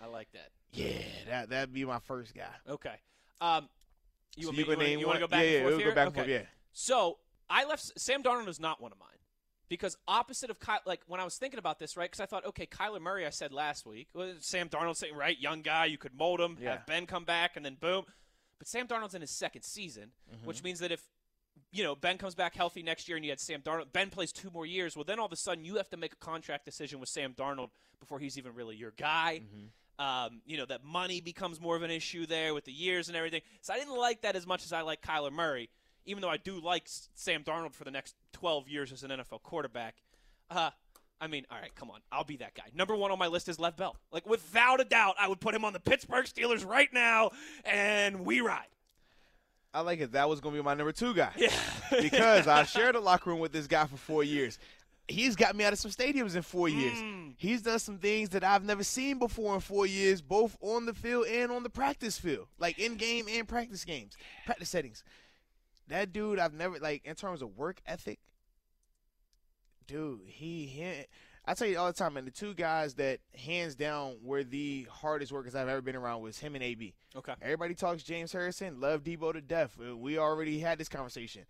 [0.03, 0.49] I like that.
[0.73, 0.97] Yeah,
[1.29, 2.49] that that'd be my first guy.
[2.69, 2.95] Okay.
[3.39, 3.69] Um,
[4.35, 4.71] you So want you me?
[4.71, 5.89] You gonna name you want to go back yeah, and yeah, forth we'll here?
[5.91, 6.19] go back and okay.
[6.19, 6.41] forth.
[6.41, 6.47] Yeah.
[6.73, 7.17] So
[7.49, 9.09] I left Sam Darnold is not one of mine
[9.69, 12.09] because opposite of Ky- like when I was thinking about this, right?
[12.09, 15.61] Because I thought, okay, Kyler Murray, I said last week, Sam Darnold saying right, young
[15.61, 16.71] guy, you could mold him, Yeah.
[16.71, 18.05] have Ben come back, and then boom.
[18.59, 20.45] But Sam Darnold's in his second season, Mm-hmm.
[20.47, 21.01] which means that if
[21.71, 24.31] you know Ben comes back healthy next year and you had Sam Darnold, Ben plays
[24.31, 24.95] two more years.
[24.95, 27.33] Well, then all of a sudden you have to make a contract decision with Sam
[27.33, 27.69] Darnold
[27.99, 29.41] before he's even really your guy.
[29.97, 33.15] Um, you know that money becomes more of an issue there with the years and
[33.15, 33.41] everything.
[33.61, 35.69] So I didn't like that as much as I like Kyler Murray,
[36.05, 36.83] even though I do like
[37.13, 39.95] Sam Darnold for the next 12 years as an NFL quarterback.
[40.49, 40.69] Uh,
[41.19, 42.63] I mean, all right, come on, I'll be that guy.
[42.73, 43.95] Number one on my list is Lev Bell.
[44.11, 47.31] Like without a doubt, I would put him on the Pittsburgh Steelers right now,
[47.63, 48.67] and we ride.
[49.73, 50.13] I like it.
[50.13, 51.31] That was gonna be my number two guy.
[51.37, 51.51] Yeah,
[52.01, 54.59] because I shared a locker room with this guy for four years.
[55.07, 56.97] He's got me out of some stadiums in four years.
[56.97, 57.35] Mm.
[57.37, 60.95] He's done some things that I've never seen before in four years, both on the
[60.95, 65.03] field and on the practice field, like in game and practice games, practice settings.
[65.87, 68.19] That dude, I've never like in terms of work ethic.
[69.87, 71.05] Dude, he, he
[71.47, 74.87] I tell you all the time, and the two guys that hands down were the
[74.89, 76.95] hardest workers I've ever been around was him and AB.
[77.15, 77.33] Okay.
[77.41, 79.77] Everybody talks James Harrison, love Deebo to death.
[79.79, 81.43] Uh, We already had this conversation.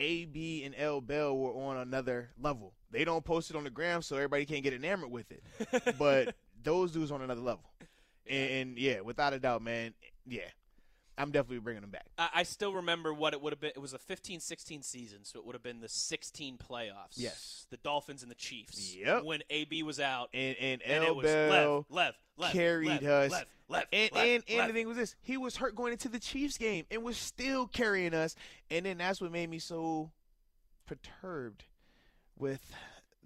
[0.00, 2.72] AB and L Bell were on another level.
[2.90, 5.42] They don't post it on the gram, so everybody can't get enamored with it.
[5.98, 7.64] But those dudes on another level.
[8.26, 9.94] And, and yeah, without a doubt, man,
[10.26, 10.42] yeah,
[11.18, 12.06] I'm definitely bringing them back.
[12.18, 13.72] I, I still remember what it would have been.
[13.74, 17.14] It was a 15-16 season, so it would have been the 16 playoffs.
[17.16, 17.66] Yes.
[17.70, 18.94] The Dolphins and the Chiefs.
[18.96, 19.24] Yep.
[19.24, 23.04] When AB was out, And and, and it was Bell Lev, Lev, Lev, carried Lev,
[23.04, 23.30] us.
[23.32, 24.66] Left, left, And Lev, and, and Lev.
[24.68, 27.66] the thing was this: he was hurt going into the Chiefs game and was still
[27.66, 28.36] carrying us.
[28.70, 30.10] And then that's what made me so
[30.86, 31.64] perturbed
[32.38, 32.72] with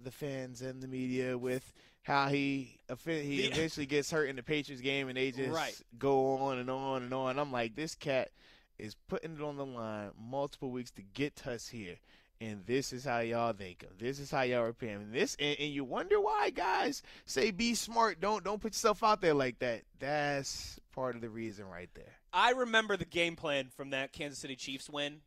[0.03, 1.73] the fans and the media with
[2.03, 2.77] how he
[3.07, 5.75] he eventually gets hurt in the Patriots game and they just Right.
[5.97, 7.39] go on and on and on.
[7.39, 8.29] I'm like, this cat
[8.77, 11.95] is putting it on the line multiple weeks to get us here.
[12.41, 13.97] And this is how y'all think of.
[13.99, 15.01] This is how y'all repay him.
[15.01, 18.19] And this and, and you wonder why guys say be smart.
[18.19, 19.83] Don't don't put yourself out there like that.
[19.99, 22.11] That's part of the reason right there.
[22.33, 25.21] I remember the game plan from that Kansas City Chiefs win.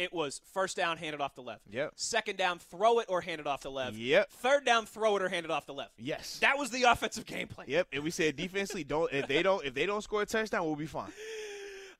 [0.00, 1.60] It was first down, hand it off the left.
[1.70, 1.92] Yep.
[1.94, 3.96] Second down, throw it or hand it off the left.
[3.96, 4.30] Yep.
[4.30, 5.92] Third down, throw it or hand it off the left.
[5.98, 6.38] Yes.
[6.40, 7.66] That was the offensive game plan.
[7.68, 7.88] Yep.
[7.92, 10.74] And we said defensively, don't if they don't if they don't score a touchdown, we'll
[10.74, 11.12] be fine.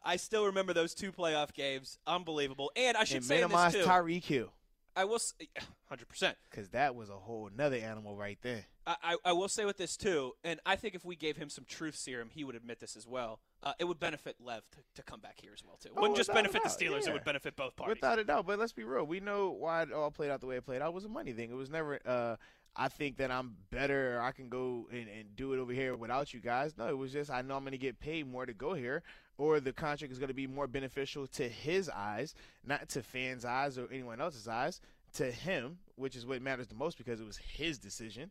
[0.03, 1.99] I still remember those two playoff games.
[2.07, 2.73] Unbelievable.
[2.75, 3.75] And I should And say this minimize.
[3.75, 4.51] Tyreek Hill.
[4.97, 5.19] I will,
[5.89, 6.37] hundred percent.
[6.51, 8.65] Because that was a whole nother animal right there.
[8.87, 11.49] I, I, I will say with this too, and I think if we gave him
[11.49, 13.41] some truth serum, he would admit this as well.
[13.63, 15.89] Uh, it would benefit Lev to, to come back here as well too.
[15.91, 17.11] It Oh, wouldn't just benefit the Steelers; yeah.
[17.11, 17.97] it would benefit both parties.
[17.97, 19.05] Without a doubt, but let's be real.
[19.05, 20.89] We know why it all played out the way it played out.
[20.89, 21.51] It was a money thing.
[21.51, 21.99] It was never.
[22.05, 22.37] Uh,
[22.77, 24.21] I think that I'm better.
[24.23, 26.75] I can go and, and do it over here without you guys.
[26.79, 29.03] No, it was just I know I'm going to get paid more to go here,
[29.41, 32.35] or the contract is going to be more beneficial to his eyes,
[32.65, 34.81] not to fans' eyes or anyone else's eyes.
[35.15, 38.31] To him, which is what matters the most because it was his decision.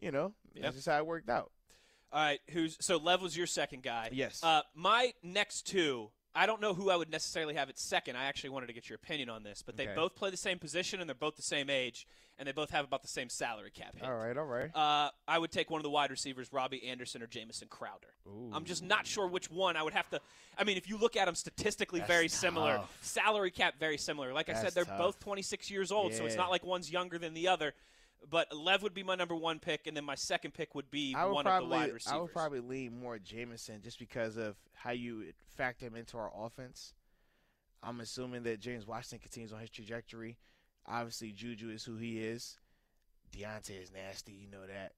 [0.00, 0.62] You know, Yep.
[0.62, 1.50] that's just how it worked out.
[2.12, 4.08] All right, who's so Lev was your second guy?
[4.12, 4.42] Yes.
[4.42, 8.16] Uh, my next two, I don't know who I would necessarily have at second.
[8.16, 9.94] I actually wanted to get your opinion on this, but they Okay.
[9.94, 12.06] both play the same position and they're both the same age,
[12.38, 14.02] and they both have about the same salary cap hit.
[14.04, 14.74] all right, all right.
[14.74, 18.08] Uh, I would take one of the wide receivers, Robbie Anderson or Jamison Crowder.
[18.52, 19.76] I'm just not sure which one.
[19.76, 20.20] I would have to.
[20.58, 22.82] I mean, if you look at them statistically, That's very similar.
[23.00, 24.32] Salary cap, very similar.
[24.32, 24.98] Like I said, they're tough.
[24.98, 27.74] both 26 years old, so it's not like one's younger than the other.
[28.30, 31.14] But Lev would be my number one pick, and then my second pick would be
[31.14, 32.12] would one probably, of the wide receivers.
[32.12, 36.30] I would probably lean more Jamison just because of how you factor him into our
[36.36, 36.94] offense.
[37.82, 40.38] I'm assuming that James Washington continues on his trajectory.
[40.86, 42.58] Obviously, Juju is who he is.
[43.32, 44.92] Diontae is nasty, you know that.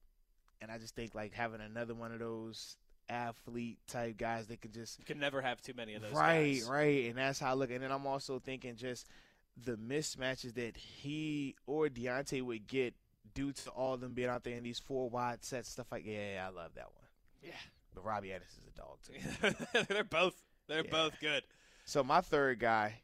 [0.61, 2.77] And I just think like having another one of those
[3.09, 6.13] athlete type guys that can just You can never have too many of those.
[6.13, 6.69] right, guys.
[6.69, 7.71] right, and that's how I look.
[7.71, 9.09] And then I'm also thinking just
[9.57, 12.95] the mismatches that he or Diontae would get
[13.37, 16.05] due to all of them being out there in these four wide sets, stuff like
[16.05, 17.05] yeah, yeah, I love that one.
[17.43, 17.53] Yeah.
[17.95, 19.85] But Robbie Anderson's a dog too.
[19.95, 20.35] they're both.
[20.67, 20.91] They're Yeah.
[20.91, 21.45] both good.
[21.85, 22.95] so my third guy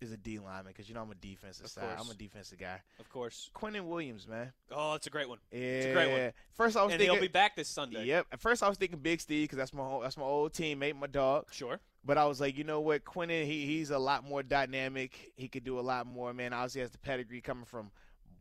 [0.00, 1.84] is a D lineman because you know I'm a defensive Of side.
[1.96, 2.00] course.
[2.06, 2.80] I'm a defensive guy.
[2.98, 3.50] Of course.
[3.54, 4.50] Quinnen Williams, man.
[4.72, 5.38] Oh, that's a great one.
[5.52, 5.58] Yeah.
[5.58, 6.32] it's a great one.
[6.54, 7.14] First I was And thinking.
[7.16, 8.06] he'll be back this Sunday.
[8.06, 8.26] Yep.
[8.32, 10.96] At first I was thinking Big Steve because that's my whole, that's my old teammate,
[10.98, 11.46] my dog.
[11.52, 11.78] Sure.
[12.02, 15.32] But I was like, you know what, Quinnen, he he's a lot more dynamic.
[15.36, 16.54] He could do a lot more, man.
[16.54, 17.90] Obviously, has the pedigree coming from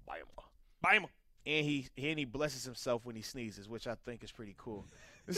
[0.07, 0.43] Bama,
[0.81, 1.05] Buy him.
[1.45, 4.85] and he and he blesses himself when he sneezes, which I think is pretty cool.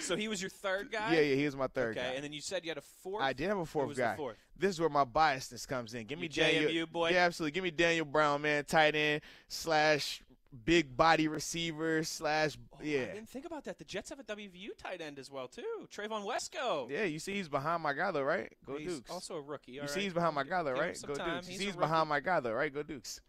[0.00, 1.14] So he was your third guy.
[1.14, 2.14] yeah, yeah, he was my third Okay, guy.
[2.14, 3.24] and then you said you had a fourth.
[3.24, 4.14] I did have a fourth guy.
[4.14, 4.36] Fourth?
[4.56, 6.06] This is where my biasness comes in.
[6.06, 7.10] Give me You Daniel, JMU boy?
[7.10, 7.50] Yeah, absolutely.
[7.50, 10.22] Give me Daniel Brown, man, tight end slash
[10.64, 13.02] big body receiver slash Oh, yeah.
[13.02, 13.78] I didn't think about that.
[13.78, 15.62] The Jets have a WVU tight end as well too.
[15.90, 16.90] Trevon Wesco.
[16.90, 18.52] Yeah, you see he's behind my guy though, right?
[18.66, 19.10] Go He's Dukes.
[19.10, 19.72] also a rookie.
[19.72, 20.98] you all see he's behind my guy though, right?
[21.06, 21.14] Go.
[21.14, 21.46] Dukes.
[21.46, 22.72] He's he's behind my guy though, right?
[22.72, 23.20] Go Dukes.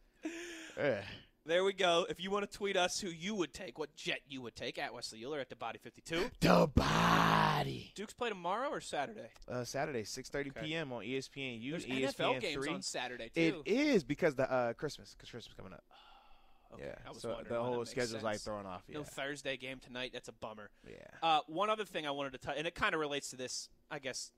[0.77, 1.01] Yeah.
[1.45, 2.05] There we go.
[2.09, 4.77] If you want to tweet us who you would take, what jet you would take
[4.77, 6.29] at Wesley Euler at the Body 52.
[6.41, 7.93] The body.
[7.95, 9.29] Dukes play tomorrow or Saturday?
[9.49, 10.59] Uh, Saturday, 6:30 Okay.
[10.67, 10.91] p.m.
[10.91, 11.61] on ESPN.
[11.61, 12.73] U, There's ESPN NFL games three.
[12.73, 13.63] on Saturday It too.
[13.65, 15.83] is because the uh, Christmas, because Christmas coming up.
[16.77, 18.83] Okay, yeah, I was so wondering the whole schedule's like thrown off.
[18.87, 20.11] Yeah, No Thursday game tonight.
[20.13, 20.69] That's a bummer.
[20.87, 20.95] yeah.
[21.21, 23.69] Uh, one other thing I wanted to touch, and it kind of relates to this,
[23.89, 24.31] I guess,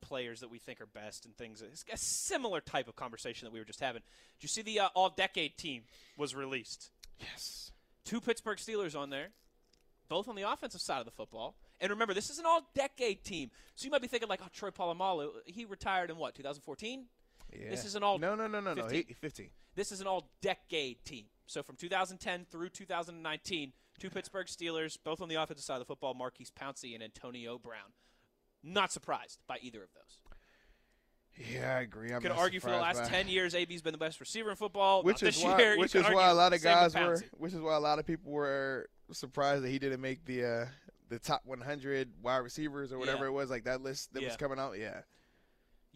[0.00, 1.62] players that we think are best and things.
[1.62, 4.02] It's a similar type of conversation that we were just having.
[4.38, 5.82] Did you see the uh, All-Decade team
[6.16, 6.90] was released?
[7.20, 7.72] Yes.
[8.04, 9.28] Two Pittsburgh Steelers on there,
[10.08, 11.56] both on the offensive side of the football.
[11.80, 14.70] And remember, this is an All-Decade team, so you might be thinking like, oh, Troy
[14.70, 17.06] Polamalu, he retired in what, 2014?
[17.52, 17.70] Yeah.
[17.70, 18.82] This is an all- No, no, no, no, no.
[18.82, 19.04] 15.
[19.08, 19.50] He, 15.
[19.74, 21.26] This is an all-decade team.
[21.46, 25.84] So from 2010 through 2019, two Pittsburgh Steelers, both on the offensive side of the
[25.86, 27.92] football, Maurkice Pouncey and Antonio Brown.
[28.62, 30.18] Not surprised by either of those.
[31.52, 32.12] Yeah, I agree.
[32.12, 35.02] I'm Could argue for the last 10 years, AB's been the best receiver in football.
[35.02, 35.78] Which Not is this why, year.
[35.78, 38.32] Which is why a lot of guys were, which is why a lot of people
[38.32, 40.66] were surprised that he didn't make the uh,
[41.10, 43.30] the top 100 wide receivers or whatever Yeah.
[43.30, 44.28] it was, like that list that Yeah.
[44.28, 44.78] was coming out.
[44.78, 45.02] Yeah,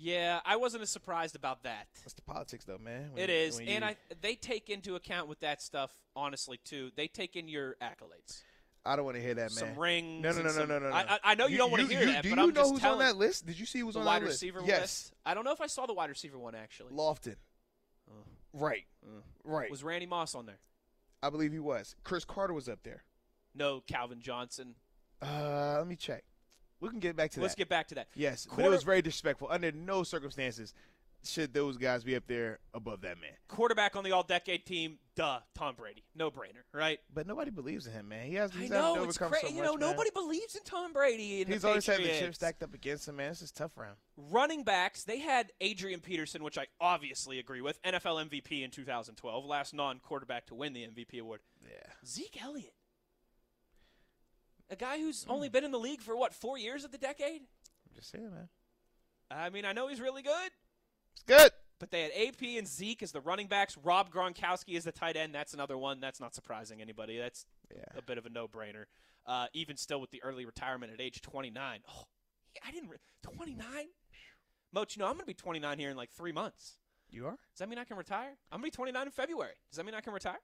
[0.02, 1.88] Yeah, I wasn't as surprised about that.
[2.02, 3.12] that's the politics, though, man.
[3.12, 6.58] When It you- is, and you- I they take into account with that stuff, honestly,
[6.64, 6.90] too.
[6.96, 8.42] They take in your accolades,
[8.84, 9.50] I don't want to hear that, man.
[9.50, 10.22] some rings.
[10.22, 10.94] No, no, no, no, some- no, no, no.
[10.96, 12.54] I, I, I know you, don't want to hear that, do but you I'm know
[12.62, 13.44] just who's on that list?
[13.46, 14.42] Did you see who's the on wide that list?
[14.42, 14.80] receiver yes.
[14.80, 15.12] list.
[15.26, 16.94] I don't know if I saw the wide receiver one actually.
[16.94, 17.36] Lofton.
[18.10, 18.14] Oh.
[18.54, 18.84] Right.
[19.04, 19.20] Uh.
[19.44, 19.70] Right.
[19.70, 20.58] Was Randy Moss on there?
[21.22, 21.94] I believe he was.
[22.04, 23.04] Cris Carter was up there.
[23.54, 24.76] No, Calvin Johnson.
[25.20, 26.24] Uh, let me check.
[26.80, 27.42] We can get back to that.
[27.42, 28.08] Let's get back to that.
[28.14, 29.48] yes, but it was very disrespectful.
[29.50, 30.74] Under no circumstances
[31.22, 33.32] should those guys be up there above that man.
[33.48, 36.98] Quarterback on the All-Decade team, duh, Tom Brady, no brainer, right?
[37.12, 38.26] But nobody believes in him, man.
[38.26, 38.50] He has.
[38.58, 39.48] I know it's crazy.
[39.48, 39.90] so you know, man.
[39.90, 41.42] nobody believes in Tom Brady.
[41.42, 42.20] And He's always had the Patriots.
[42.20, 43.28] chip stacked up against him, man.
[43.28, 43.96] This is tough for him.
[44.16, 49.44] Running backs, they had Adrian Peterson, which I obviously agree with, NFL MVP in 2012,
[49.44, 51.40] last non-quarterback to win the MVP award.
[51.62, 51.92] Yeah.
[52.06, 52.72] Zeke Elliott,
[54.70, 55.32] a guy who's Hmm.
[55.32, 57.42] only been in the league for what four years of the decade.
[57.42, 58.48] I'm just saying, man.
[59.30, 60.50] I mean, I know he's really good.
[61.12, 61.52] It's good.
[61.78, 63.76] But they had AP and Zeke as the running backs.
[63.78, 65.34] Rob Gronkowski is the tight end.
[65.34, 66.00] That's another one.
[66.00, 67.16] That's not surprising anybody.
[67.18, 67.84] That's Yeah.
[67.94, 68.84] a bit of a no-brainer.
[69.26, 71.82] Uh, even still with the early retirement at age 29.
[71.88, 72.04] Oh,
[72.64, 72.88] I didn't.
[72.90, 73.88] Re- 29.
[74.74, 76.76] Moach, you know I'm going to be 29 here in like three months.
[77.08, 77.32] You are?
[77.52, 78.36] Does that mean I can retire?
[78.52, 79.54] I'm going to be 29 in February.
[79.70, 80.38] Does that mean I can retire?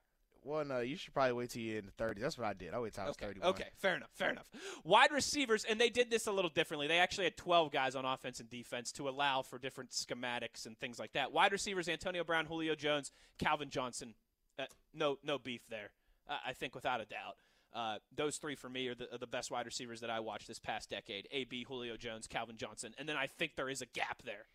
[0.47, 2.21] Well, no, you should probably wait till you're in the 30s.
[2.21, 2.73] That's what I did.
[2.73, 3.25] I waited till I was Okay.
[3.27, 3.49] 31.
[3.49, 3.67] Okay.
[3.77, 4.09] Fair enough.
[4.13, 4.49] Fair enough.
[4.83, 6.87] Wide receivers, and they did this a little differently.
[6.87, 10.77] They actually had 12 guys on offense and defense to allow for different schematics and
[10.79, 11.31] things like that.
[11.31, 14.15] Wide receivers: Antonio Brown, Julio Jones, Calvin Johnson.
[14.57, 15.91] Uh, no, no beef there.
[16.29, 17.35] Uh, I think without a doubt.
[17.73, 20.47] Uh, those three for me are the, are the best wide receivers that I watched
[20.47, 23.85] this past decade: AB, Julio Jones, Calvin Johnson, and then I think there is a
[23.87, 24.47] gap there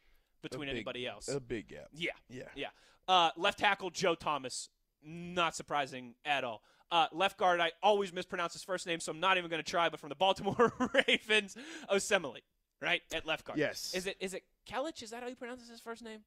[0.43, 1.29] between big- anybody else.
[1.29, 1.89] A big gap.
[1.93, 2.45] yeah, Yeah.
[2.57, 2.69] yeah.
[3.07, 4.71] Uh, left tackle Joe Thomas,
[5.05, 6.63] not surprising at all.
[6.91, 9.69] Uh, left guard, I always mispronounce his first name, so I'm not even going to
[9.71, 9.89] try.
[9.89, 10.73] But from the Baltimore
[11.09, 11.57] Ravens,
[11.91, 12.41] Osemele,
[12.81, 13.59] right at left guard.
[13.59, 13.93] Yes.
[13.95, 15.03] Is it is it Kelich?
[15.03, 16.21] Is that how you pronounce his first name?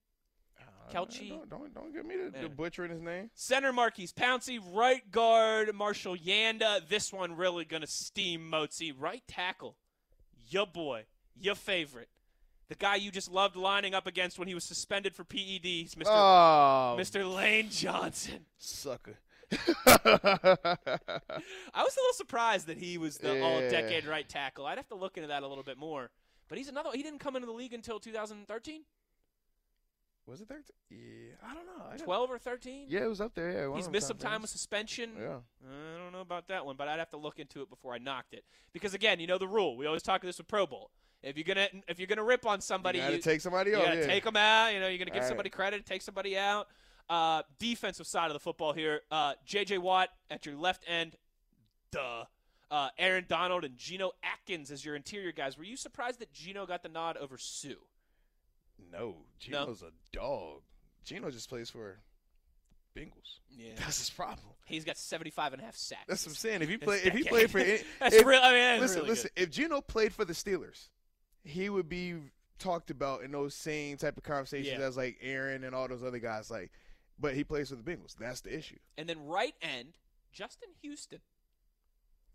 [0.59, 1.29] Uh, Kelchi?
[1.29, 2.41] Don't, don't, don't get me to, Yeah.
[2.43, 3.29] to butchering his name.
[3.35, 6.87] Center Maurkice Pouncey, right guard Marshall Yanda.
[6.87, 8.93] This one really going to steam Motzi.
[8.97, 9.77] Right tackle,
[10.49, 11.05] your boy,
[11.39, 12.09] your favorite,
[12.69, 16.03] the guy you just loved lining up against when he was suspended for PEDs, Mr.
[16.07, 17.31] Oh, Mr.
[17.33, 18.45] Lane Johnson.
[18.57, 19.17] sucker.
[19.51, 23.41] I was a little surprised that he was the Yeah.
[23.43, 24.65] all-decade right tackle.
[24.65, 26.09] I'd have to look into that a little bit more.
[26.47, 26.89] But he's another.
[26.93, 28.81] He didn't come into the league until 2013,
[30.27, 30.63] Was it 13?
[30.89, 31.85] Yeah, I don't know.
[31.85, 32.87] I don't- 12 or 13.
[32.89, 33.51] Yeah, it was up there.
[33.69, 35.11] Yeah, He's missed some time with suspension.
[35.19, 35.37] Yeah.
[35.63, 37.99] I don't know about that one, but I'd have to look into it before I
[37.99, 38.43] knocked it.
[38.73, 39.77] Because again, you know the rule.
[39.77, 40.89] We always talk this with Pro Bowl.
[41.25, 44.05] If you're gonna if you're gonna rip on somebody, you you, take somebody you yeah.
[44.05, 44.73] take them out.
[44.73, 45.27] You know, you're gonna give All right.
[45.27, 46.67] somebody credit, take somebody out.
[47.09, 49.01] Uh, defensive side of the football here.
[49.11, 49.79] Uh, J.J.
[49.79, 51.15] Watt at your left end.
[51.91, 52.25] Duh.
[52.71, 55.57] Uh, Aaron Donald and Geno Atkins as your interior guys.
[55.57, 57.69] Were you surprised that Geno got the nod over Suh?
[58.91, 60.61] No, Geno's a dog.
[61.03, 61.99] Geno just plays for
[62.95, 63.39] Bengals.
[63.49, 63.73] Yeah.
[63.77, 64.47] That's his problem.
[64.65, 66.01] He's got 75 and a half sacks.
[66.07, 66.61] That's what I'm saying.
[66.63, 68.39] If he play, if he played for, any- That's if- real.
[68.41, 69.29] I mean, that's listen, really listen.
[69.35, 70.87] If Geno played for the Steelers,
[71.45, 72.15] he would be
[72.59, 74.85] talked about in those same type of conversations Yeah.
[74.85, 76.49] as like Aaron and all those other guys.
[76.51, 76.71] Like,
[77.19, 78.15] but he plays for the Bengals.
[78.19, 78.77] That's the issue.
[78.97, 79.93] And then right end,
[80.33, 81.19] Justin Houston.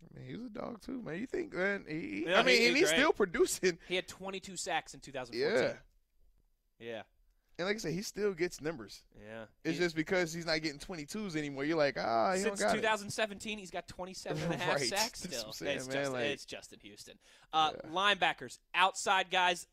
[0.03, 1.19] I mean, he's a dog too, man.
[1.19, 1.85] You think, man?
[1.87, 2.99] He, Yeah, I mean, he- and he's he's great.
[2.99, 3.77] still producing.
[3.87, 5.61] He had 22 sacks in 2014.
[6.79, 7.01] Yeah, Yeah.
[7.59, 9.03] And like I said, he still gets numbers.
[9.19, 9.43] Yeah.
[9.63, 11.63] It's just because he's not getting 22s anymore.
[11.63, 12.81] You're like, ah, he since don't got it.
[12.81, 14.87] 2017, he's got 27 and a half Right.
[14.89, 15.51] sacks still.
[15.53, 17.15] saying, it's, man, Justin, like- it's Justin Houston.
[17.53, 17.89] Uh, Yeah.
[17.91, 19.67] Linebackers, outside guys.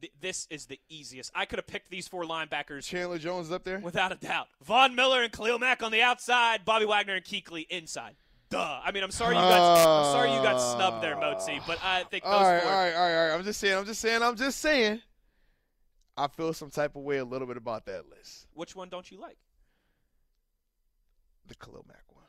[0.00, 1.30] th- This is the easiest.
[1.34, 3.78] I could have picked these four linebackers Chandler Jones is up there.
[3.80, 4.48] without a doubt.
[4.62, 6.64] Von Miller and Khalil Mack on the outside.
[6.64, 8.14] Bobby Wagner and Kuechly inside.
[8.50, 8.80] Duh.
[8.84, 9.78] I mean, I'm sorry you got.
[9.86, 11.60] I'm sorry you got snubbed there, Motzi.
[11.66, 12.70] But I think those all right, four.
[12.70, 13.34] all right, all right, all right.
[13.34, 13.76] I'm just saying.
[13.78, 14.22] I'm just saying.
[14.22, 15.00] I'm just saying.
[16.16, 18.46] I feel some type of way a little bit about that list.
[18.54, 19.38] Which one don't you like?
[21.46, 22.24] The Khalil Mack one.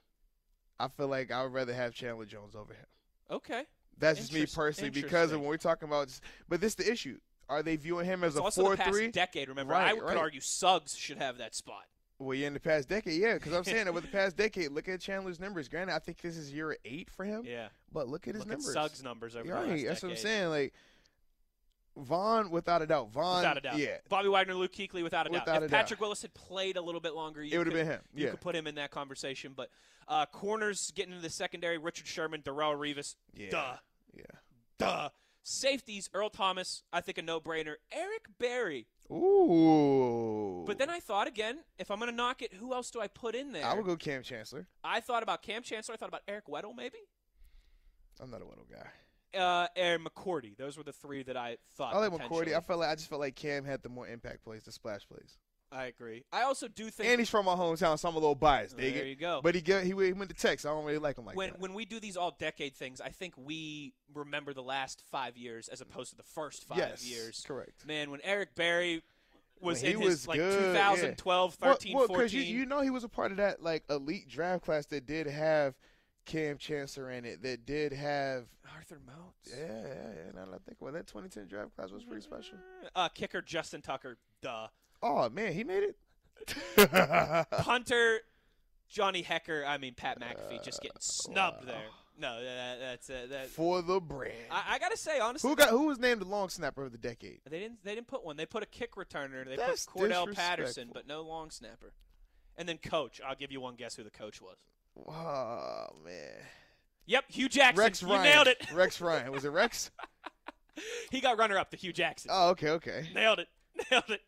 [0.80, 2.86] I feel like I would rather have Chandler Jones over him.
[3.30, 3.64] Okay.
[3.98, 6.10] That's just me personally because of when we're talking about.
[6.50, 7.20] But this is the issue.
[7.50, 9.10] Are they viewing him as It's a also the past four-three?
[9.12, 9.50] decade.
[9.50, 10.18] Remember, Right, I could right.
[10.18, 11.84] argue Suggs should have that spot.
[12.20, 14.88] Well, yeah, in the past decade, yeah, because I'm saying over the past decade, look
[14.88, 15.68] at Chandler's numbers.
[15.68, 17.68] Granted, I think this is year eight for him, Yeah.
[17.92, 18.70] but look at his Look numbers.
[18.70, 19.88] at Suggs' numbers over You're the last right.
[19.88, 20.50] That's what I'm saying.
[20.50, 20.74] Like
[21.96, 23.12] Von, without a doubt.
[23.12, 23.78] Von, Without a doubt.
[23.78, 25.46] yeah, Bobby Wagner, Luke Kuechly, without a doubt.
[25.46, 25.78] Without if a doubt.
[25.78, 28.02] Patrick Willis had played a little bit longer, you it would have could- been him.
[28.16, 29.54] You Yeah, could put him in that conversation.
[29.56, 29.70] But
[30.08, 33.74] uh, corners getting into the secondary, Richard Sherman, Darrelle Revis, yeah, duh,
[34.16, 34.24] yeah.
[34.80, 35.10] duh.
[35.46, 37.76] Safeties, Earl Thomas, I think a no-brainer.
[37.92, 38.88] Eric Berry.
[39.12, 40.64] Ooh.
[40.66, 43.08] But then I thought again, if I'm going to knock it, who else do I
[43.08, 43.66] put in there?
[43.66, 44.68] I would go Kam Chancellor.
[44.84, 45.94] I thought about Kam Chancellor.
[45.96, 46.98] I thought about Eric Weddle, maybe.
[48.22, 48.88] I'm not a Weddle guy.
[49.36, 50.56] Uh, and McCourty.
[50.58, 51.96] Those were the three that I thought.
[51.96, 52.12] I like.
[52.12, 52.56] McCourty.
[52.56, 55.08] I felt like I just felt like Kam had the more impact plays, the splash
[55.08, 55.38] plays.
[55.74, 56.24] I agree.
[56.32, 58.78] I also do think And he's from my hometown, so I'm a little biased.
[58.78, 59.42] There you go.
[59.44, 60.66] But he get, he went to Texas.
[60.66, 61.60] I don't really like him like when that.
[61.60, 65.68] when we do these all decade things, I think we remember the last five years
[65.70, 67.44] as opposed to the first five yes, years.
[67.48, 67.88] correct.
[67.88, 69.02] Man, when Eric Berry
[69.60, 72.30] was When he in his was like good, 2012, Well, 13, well, 14.
[72.30, 75.26] you, you know he was a part of that like elite draft class that did
[75.26, 75.74] have
[76.26, 77.42] Kam Chancellor in it.
[77.44, 78.46] That did have
[78.76, 79.50] Arthur Moats.
[79.52, 80.32] yeah, yeah, yeah.
[80.36, 82.58] Now that I think about it, that 2010 draft class was pretty special.
[82.96, 84.18] Uh, kicker Justin Tucker.
[84.42, 84.68] Duh.
[85.02, 87.48] Oh man, he made it.
[87.60, 88.20] Punter
[88.90, 89.66] Johnny Hekker.
[89.68, 91.74] I mean Pat McAfee just getting snubbed Uh, wow.
[91.74, 91.86] there.
[92.16, 93.48] No, that, that's uh, that.
[93.48, 94.34] For the brand.
[94.52, 96.98] I, I gotta say honestly, who got who was named the long snapper of the
[97.00, 97.40] decade?
[97.50, 97.84] They didn't.
[97.84, 98.38] They didn't put one.
[98.38, 99.46] They put a kick returner.
[99.48, 101.92] They That's put Cordarrelle Patterson, but no long snapper.
[102.56, 103.20] And then coach.
[103.28, 104.58] I'll give you one guess who the coach was.
[105.08, 106.32] Oh man.
[107.06, 107.84] Yep, Hue Jackson.
[107.84, 108.24] Rex you Ryan.
[108.24, 108.66] nailed it.
[108.74, 109.32] Rex Ryan.
[109.32, 109.92] Was it Rex?
[111.12, 112.32] he got runner up to Hue Jackson.
[112.34, 113.10] Oh, okay, okay.
[113.14, 113.48] Nailed it.
[113.92, 114.22] Nailed it.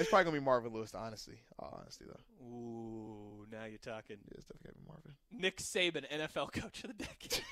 [0.00, 1.38] It's probably gonna be Marvin Lewis, honestly.
[1.62, 2.44] Oh, honestly though.
[2.46, 4.16] Ooh, now you're talking.
[4.24, 5.12] Yeah, it's definitely gonna be Marvin.
[5.30, 7.44] Nick Saban, NFL Coach of the Decade.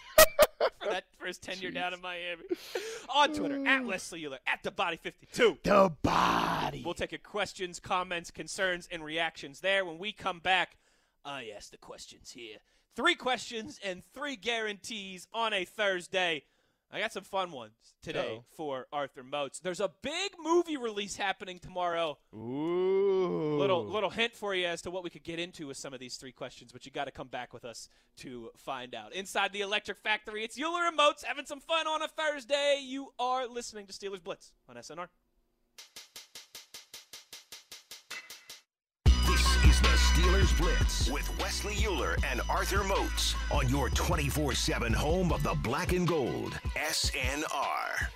[0.82, 1.74] for that first tenure Jeez.
[1.74, 2.42] down in Miami.
[3.14, 5.58] On Twitter, at Wesley Euler, at the Body 52.
[5.62, 6.82] The body.
[6.84, 9.84] We'll take your questions, comments, concerns, and reactions there.
[9.84, 10.76] When we come back,
[11.24, 12.58] I ask the questions here.
[12.94, 16.44] Three questions and three guarantees on a Thursday.
[16.94, 18.44] I got some fun ones today Uh-oh.
[18.54, 19.60] for Arthur Moats.
[19.60, 22.18] There's a big movie release happening tomorrow.
[22.34, 23.56] Ooh.
[23.58, 26.00] Little little hint for you as to what we could get into with some of
[26.00, 29.14] these three questions, but you got to come back with us to find out.
[29.14, 32.80] Inside the Electric Factory, it's Euler and Moats having some fun on a Thursday.
[32.82, 35.08] You are listening to Steelers Blitz on SNR.
[39.82, 45.42] The Steelers Blitz with Wesley Euler and Arthur Moats on your 24 7 home of
[45.42, 46.52] the black and gold.
[46.76, 48.06] SNR.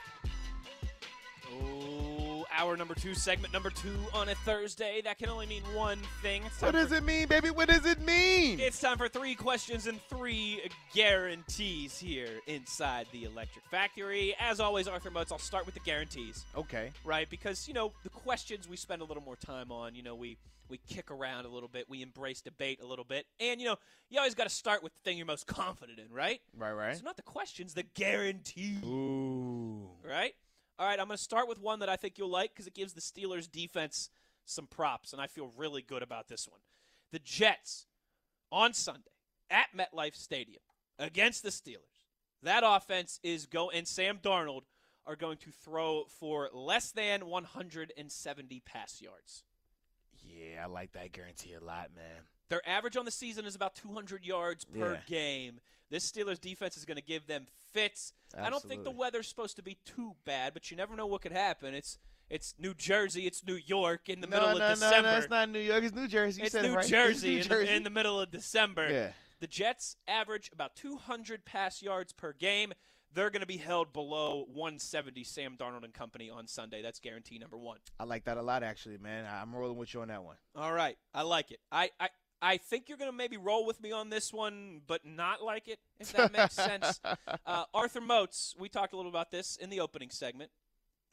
[1.52, 5.00] Oh, hour number two, segment number two on a Thursday.
[5.02, 6.42] That can only mean one thing.
[6.60, 7.50] What does for- it mean, baby?
[7.50, 8.60] What does it mean?
[8.60, 10.60] It's time for three questions and three
[10.94, 14.36] guarantees here inside the Electric Factory.
[14.38, 16.44] As always, Arthur Moats, I'll start with the guarantees.
[16.56, 16.90] okay.
[17.04, 17.28] right?
[17.28, 19.94] Because you know the questions we spend a little more time on.
[19.96, 20.36] You know we
[20.68, 23.76] we kick around a little bit, we embrace debate a little bit, and you know
[24.10, 26.40] you always got to start with the thing you're most confident in, right?
[26.56, 26.96] Right, right.
[26.96, 29.88] So not the questions, the guarantee, Ooh.
[30.02, 30.34] right?
[30.78, 32.74] All right, I'm going to start with one that I think you'll like because it
[32.74, 34.10] gives the Steelers defense
[34.44, 36.60] some props, and I feel really good about this one.
[37.12, 37.86] The Jets
[38.52, 39.10] on Sunday
[39.50, 40.62] at MetLife Stadium
[40.98, 42.04] against the Steelers.
[42.42, 44.62] That offense is go and Sam Darnold
[45.06, 49.44] are going to throw for less than 170 pass yards.
[50.36, 52.22] Yeah, I like that guarantee a lot, man.
[52.48, 55.00] Their average on the season is about 200 yards per Yeah.
[55.06, 55.60] game.
[55.88, 58.12] This Steelers defense is going to give them fits.
[58.36, 61.22] I don't think the weather's supposed to be too bad, but you never know what
[61.22, 61.74] could happen.
[61.74, 65.02] It's it's New Jersey, it's New York in the no, middle no, of December.
[65.02, 65.84] No, no, it's not New York.
[65.84, 66.40] It's New Jersey.
[66.40, 66.86] You it's said New it right.
[66.88, 68.90] Jersey, It's in, the, in the middle of December.
[68.90, 69.12] Yeah.
[69.38, 72.72] The Jets average about 200 pass yards per game.
[73.14, 76.82] They're going to be held below 170 Sam Darnold and company on Sunday.
[76.82, 77.78] That's guarantee number one.
[77.98, 79.24] I like that a lot, actually, man.
[79.30, 80.36] I'm rolling with you on that one.
[80.54, 80.98] All right.
[81.14, 81.60] I like it.
[81.72, 82.08] I, I,
[82.42, 85.68] I think you're going to maybe roll with me on this one, but not like
[85.68, 87.00] it, if that makes sense.
[87.46, 90.50] Uh, Arthur Moats, we talked a little about this in the opening segment.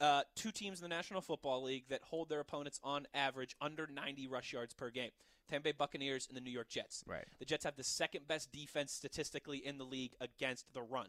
[0.02, 3.88] Uh, two teams in the National Football League that hold their opponents on average under
[3.88, 5.12] 90 rush yards per game.
[5.50, 7.04] Tampa Bay Buccaneers and the New York Jets.
[7.08, 7.26] Right.
[7.40, 11.08] The Jets have the second best defense statistically in the league against the run.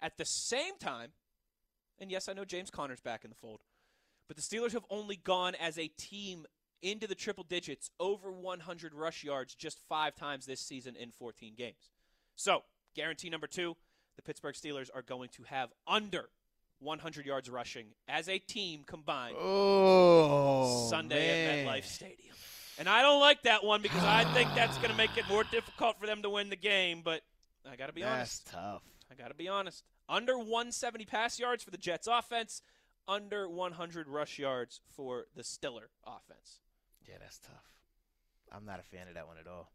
[0.00, 1.10] At the same time,
[1.98, 3.60] and yes, I know James Conner's back in the fold,
[4.28, 6.46] but the Steelers have only gone as a team
[6.82, 11.54] into the triple digits over 100 rush yards just five times this season in 14
[11.56, 11.90] games.
[12.36, 12.62] So,
[12.94, 13.76] guarantee number two
[14.16, 16.28] the Pittsburgh Steelers are going to have under
[16.80, 21.58] 100 yards rushing as a team combined Oh, Sunday man.
[21.58, 22.34] at MetLife Stadium.
[22.78, 25.42] And I don't like that one because I think that's going to make it more
[25.44, 27.22] difficult for them to win the game, but
[27.68, 28.44] I got to be honest.
[28.46, 28.72] That's honest.
[28.72, 28.82] tough.
[29.10, 29.84] I got to be honest.
[30.08, 32.62] Under 170 pass yards for the Jets offense,
[33.06, 36.60] under 100 rush yards for the Stiller offense.
[37.08, 37.72] Yeah, that's tough.
[38.52, 39.70] I'm not a fan of that one at all.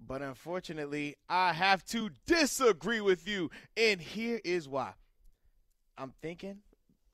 [0.00, 3.50] But unfortunately, I have to disagree with you.
[3.76, 4.94] And here is why.
[5.96, 6.58] I'm thinking,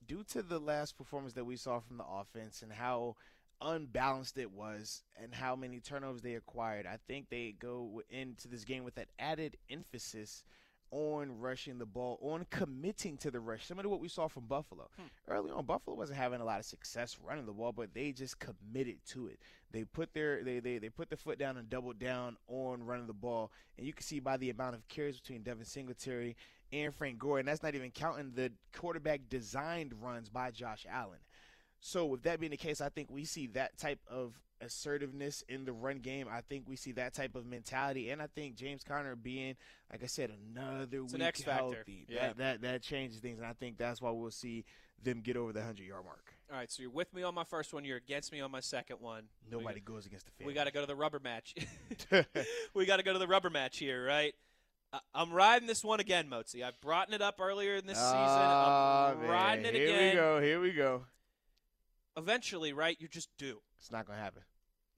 [0.06, 3.16] due to the last performance that we saw from the offense and how
[3.60, 8.64] unbalanced it was and how many turnovers they acquired, I think they go into this
[8.64, 10.44] game with that added emphasis
[10.92, 14.46] on rushing the ball, on committing to the rush, similar to what we saw from
[14.46, 14.88] Buffalo.
[14.96, 15.06] Hmm.
[15.28, 18.38] Early on, Buffalo wasn't having a lot of success running the ball, but they just
[18.38, 19.38] committed to it.
[19.70, 23.06] They put their they, they, they put their foot down and doubled down on running
[23.06, 26.36] the ball, and you can see by the amount of carries between Devin Singletary
[26.72, 31.18] and Frank Gore, and that's not even counting the quarterback designed runs by Josh Allen.
[31.80, 35.64] So with that being the case, I think we see that type of assertiveness in
[35.64, 36.26] the run game.
[36.30, 39.56] I think we see that type of mentality, and I think James Conner being,
[39.90, 42.06] like I said, another It's week healthy.
[42.08, 42.28] Yeah.
[42.28, 44.64] That, that that changes things, and I think that's why we'll see
[45.02, 46.34] them get over the hundred yard mark.
[46.50, 47.84] All right, so you're with me on my first one.
[47.84, 49.24] You're against me on my second one.
[49.50, 50.46] Nobody goes against the fan.
[50.46, 51.54] We got to go to the rubber match.
[52.74, 54.34] we got to go to the rubber match here, right?
[55.14, 56.64] I'm riding this one again, Motzi.
[56.64, 59.20] I've brought it up earlier in this Ah, season.
[59.20, 59.30] I'm man.
[59.30, 60.08] riding it Here again.
[60.10, 60.40] we go.
[60.40, 61.04] Here we go.
[62.20, 62.96] Eventually, right?
[63.00, 63.60] You just do.
[63.78, 64.42] It's not gonna happen.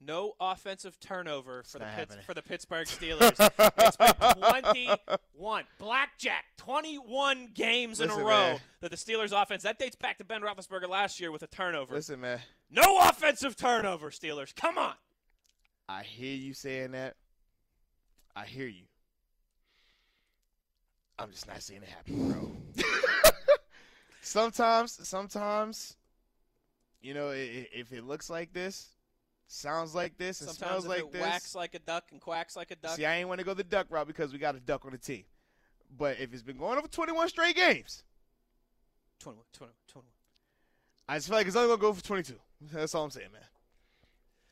[0.05, 3.31] No offensive turnover for the Pitts, for the Pittsburgh Steelers.
[3.77, 4.97] it's been
[5.29, 8.59] 21 blackjack, 21 games in a row man.
[8.81, 11.95] that the Steelers offense that dates back to Ben Roethlisberger last year with a turnover.
[11.95, 12.39] Listen, man.
[12.69, 14.53] No offensive turnover, Steelers.
[14.53, 14.95] Come on.
[15.87, 17.15] I hear you saying that.
[18.35, 18.85] I hear you.
[21.17, 22.83] I'm just not seeing it happen, bro.
[24.21, 25.95] sometimes, sometimes,
[27.03, 28.87] you know, if it looks like this,
[29.47, 31.21] sounds like this, and Sometimes smells like it this.
[31.21, 32.95] whacks like a duck and quacks like a duck.
[32.95, 34.91] See, I ain't want to go the duck route because we got a duck on
[34.91, 35.25] the team.
[35.95, 38.03] But if it's been going over 21 straight games,
[39.19, 40.05] 21, 21, 21.
[41.07, 42.33] I just feel like it's only gonna go for 22.
[42.71, 43.41] That's all I'm saying, man.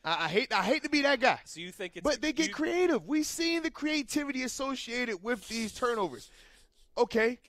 [0.04, 1.40] I, I hate I hate to be that guy.
[1.46, 3.08] So you think it's But they get you- creative.
[3.08, 6.30] We've seen the creativity associated with these turnovers.
[6.98, 7.40] Okay.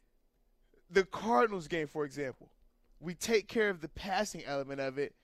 [0.90, 2.50] The Cardinals game, for example,
[3.02, 5.14] we take care of the passing element of it.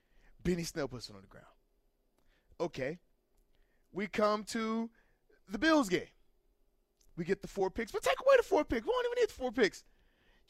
[0.43, 1.47] Benny Snell puts it on the ground.
[2.61, 2.99] Okay.
[3.93, 4.91] We come to
[5.49, 6.03] the Bills game.
[7.17, 8.85] We get the four picks, but take away the four picks.
[8.85, 9.85] We don't even need the four picks.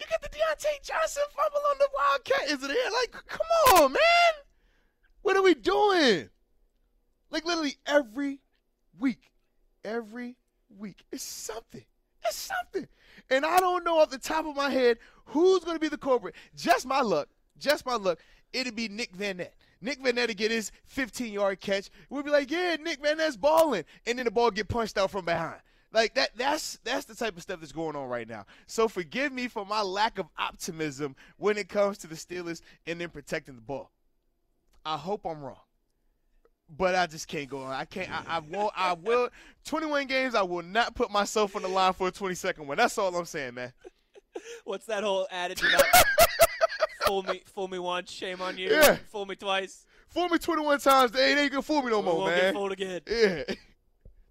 [0.01, 2.51] You get the Diontae Johnson fumble on the Wildcat.
[2.51, 2.91] Is it here?
[2.93, 4.01] Like, come on, man.
[5.23, 6.31] What are we doing?
[7.31, 8.41] Like literally every
[8.99, 9.33] week,
[9.85, 10.37] every
[10.79, 11.85] week, it's something.
[12.25, 12.89] It's something.
[13.31, 14.99] And I don't know off the top of my head
[15.29, 16.35] who's going to be the culprit.
[16.57, 17.29] Just my luck.
[17.59, 18.19] Just my luck.
[18.53, 19.45] It'd be Nick Van.
[19.81, 21.91] Nick Van get his 15 yard catch.
[22.11, 23.85] We'd be like, yeah, Nick Van balling.
[24.07, 25.61] And then the ball get punched out from behind.
[25.93, 28.45] Like that that's that's the type of stuff that's going on right now.
[28.67, 33.01] So forgive me for my lack of optimism when it comes to the Steelers and
[33.01, 33.91] then protecting the ball.
[34.85, 35.61] I hope I'm wrong.
[36.77, 37.73] But I just can't go on.
[37.73, 38.11] I can't.
[38.11, 38.75] I, I won't.
[38.77, 39.31] I will.
[39.65, 40.35] 21 games.
[40.35, 42.77] I will not put myself on the line for a 22nd one.
[42.77, 43.73] That's all I'm saying, man.
[44.65, 45.85] What's that whole adage about?
[47.07, 48.71] fool me, fool me once, shame on you.
[48.71, 48.97] Yeah.
[49.11, 51.13] Fool me twice, Fool me 21 times.
[51.13, 52.41] They ain't gonna fool me no we more, won't man.
[52.41, 53.01] get fooled again.
[53.11, 53.55] Yeah.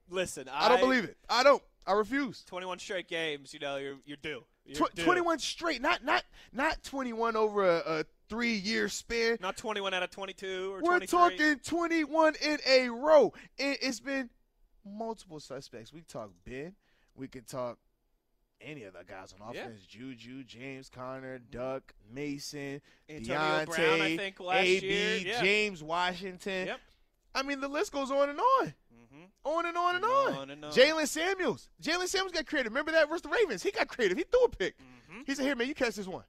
[0.10, 1.18] Listen, I don't believe it.
[1.30, 1.62] I don't.
[1.86, 2.44] I refuse.
[2.48, 3.54] 21 straight games.
[3.54, 4.44] You know, you're you're due.
[4.66, 5.04] You're Tw- due.
[5.04, 5.82] 21 straight.
[5.82, 6.24] Not not
[6.54, 9.38] not 21 over a, a three year span.
[9.42, 13.34] Not 21 out of 22 or We're talking 21 in a row.
[13.60, 14.30] And it's been
[14.86, 15.92] multiple suspects.
[15.92, 16.74] We talk Ben.
[17.16, 17.78] We could talk
[18.62, 19.62] any of the guys on Yeah.
[19.62, 19.86] offense.
[19.86, 25.18] Juju, James Conner, Duck, Mason, Antonio Diontae, Brown, I think, last AB, year.
[25.18, 25.42] Yeah.
[25.42, 26.68] James Washington.
[26.68, 26.80] Yep.
[27.36, 28.74] I mean, the list goes on and on.
[28.94, 29.24] Mm-hmm.
[29.44, 30.34] On and on and And on.
[30.34, 30.72] on and on.
[30.72, 31.70] Jaylen Samuels.
[31.82, 32.72] Jaylen Samuels got creative.
[32.72, 33.62] Remember that versus the Ravens?
[33.64, 34.18] He got creative.
[34.18, 34.76] He threw a pick.
[34.78, 35.22] Mm-hmm.
[35.26, 36.24] He said, Here, man, you catch this one.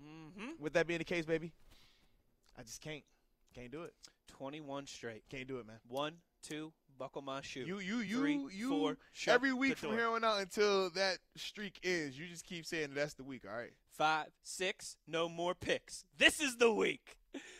[0.00, 0.62] Mm-hmm.
[0.62, 1.52] With that being the case, baby,
[2.58, 3.02] I just can't.
[3.54, 3.94] Can't do it.
[4.28, 5.22] 21 straight.
[5.28, 5.78] Can't do it, man.
[5.88, 7.60] One, two, buckle my shoe.
[7.66, 8.68] You, you, you, Three, you.
[8.70, 9.98] four, shut every week from door.
[9.98, 13.42] here on out until that streak ends, you just keep saying that's the week.
[13.48, 13.72] All right.
[13.96, 16.04] Five, six, no more picks.
[16.18, 17.16] This is the week.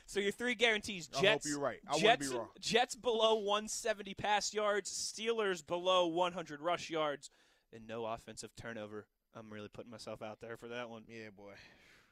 [0.06, 1.48] So your three guarantees: I hope Jets.
[1.48, 1.78] you're right.
[1.88, 2.48] I Jets, be wrong.
[2.60, 4.90] Jets below 170 pass yards.
[4.90, 7.30] Steelers below 100 rush yards,
[7.72, 9.06] and no offensive turnover.
[9.36, 11.54] I'm really putting myself out there for that one Yeah, boy.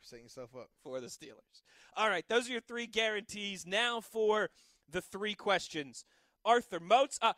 [0.01, 0.71] Setting yourself up.
[0.83, 1.63] for the Steelers.
[1.97, 3.65] All right, those are your three guarantees.
[3.65, 4.51] Now for
[4.91, 6.05] the three questions.
[6.45, 7.33] Arthur Moats, uh,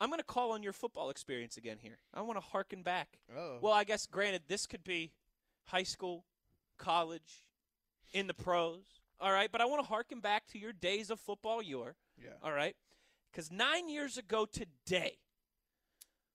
[0.00, 1.98] I'm going to call on your football experience again here.
[2.14, 3.18] I want to harken back.
[3.36, 3.58] Oh.
[3.60, 5.12] Well, I guess granted, this could be
[5.66, 6.24] high school,
[6.78, 7.44] college,
[8.12, 8.82] in the pros.
[9.20, 11.60] All right, but I want to harken back to your days of football.
[11.60, 12.30] Your yeah.
[12.42, 12.76] all right,
[13.32, 15.18] because nine years ago today,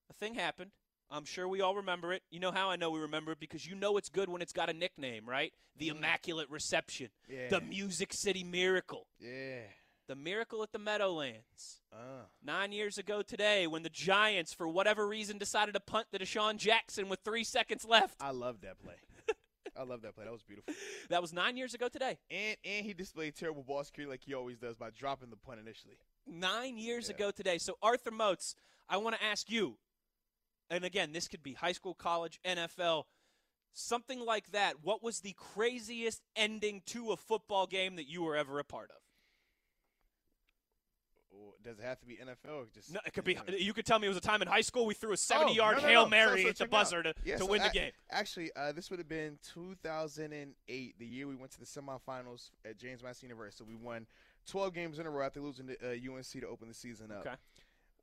[0.10, 0.72] a thing happened.
[1.10, 2.23] I'm sure we all remember it.
[2.30, 4.52] You know how I know we remember it because you know it's good when it's
[4.52, 5.53] got a nickname, right?
[5.77, 7.49] The Immaculate Reception, Yeah.
[7.49, 9.61] the Music City Miracle, yeah.
[10.07, 11.81] The Miracle at the Meadowlands.
[11.91, 12.25] Uh.
[12.43, 16.57] Nine years ago today, when the Giants, for whatever reason, decided to punt to DeSean
[16.57, 18.17] Jackson with three seconds left.
[18.21, 18.95] I love that play.
[19.77, 20.25] I love that play.
[20.25, 20.73] That was beautiful.
[21.09, 22.17] That was nine years ago today.
[22.30, 25.59] And and he displayed terrible ball security like he always does by dropping the punt
[25.61, 25.95] initially.
[26.27, 27.15] Nine years Yeah.
[27.15, 27.57] ago today.
[27.57, 28.55] So, Arthur Moats,
[28.89, 29.77] I want to ask you,
[30.69, 33.05] and again, this could be high school, college, NFL,
[33.71, 34.84] something like that.
[34.84, 38.91] What was the craziest ending to a football game that you were ever a part
[38.91, 38.97] of?
[41.64, 43.34] Does it have to be NFL or just No, it could be.
[43.47, 43.55] Yeah.
[43.57, 45.15] You could tell me it was a time in high school we threw a Oh,
[45.15, 46.69] 70-yard no, no, hail mary So- so at the out.
[46.69, 47.91] buzzer to, Yeah, to so win the game.
[48.11, 52.77] Actually, uh, this would have been 2008, the year we went to the semifinals at
[52.77, 53.57] James Madison University.
[53.57, 54.05] So we won
[54.47, 57.26] 12 games in a row after losing to uh, UNC to open the season up.
[57.26, 57.35] Okay.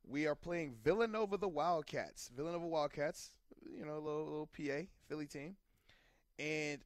[0.09, 2.31] We are playing Villanova the Wildcats.
[2.35, 3.31] Villanova Wildcats,
[3.71, 5.57] you know, a little, little PA, Philly team.
[6.39, 6.81] And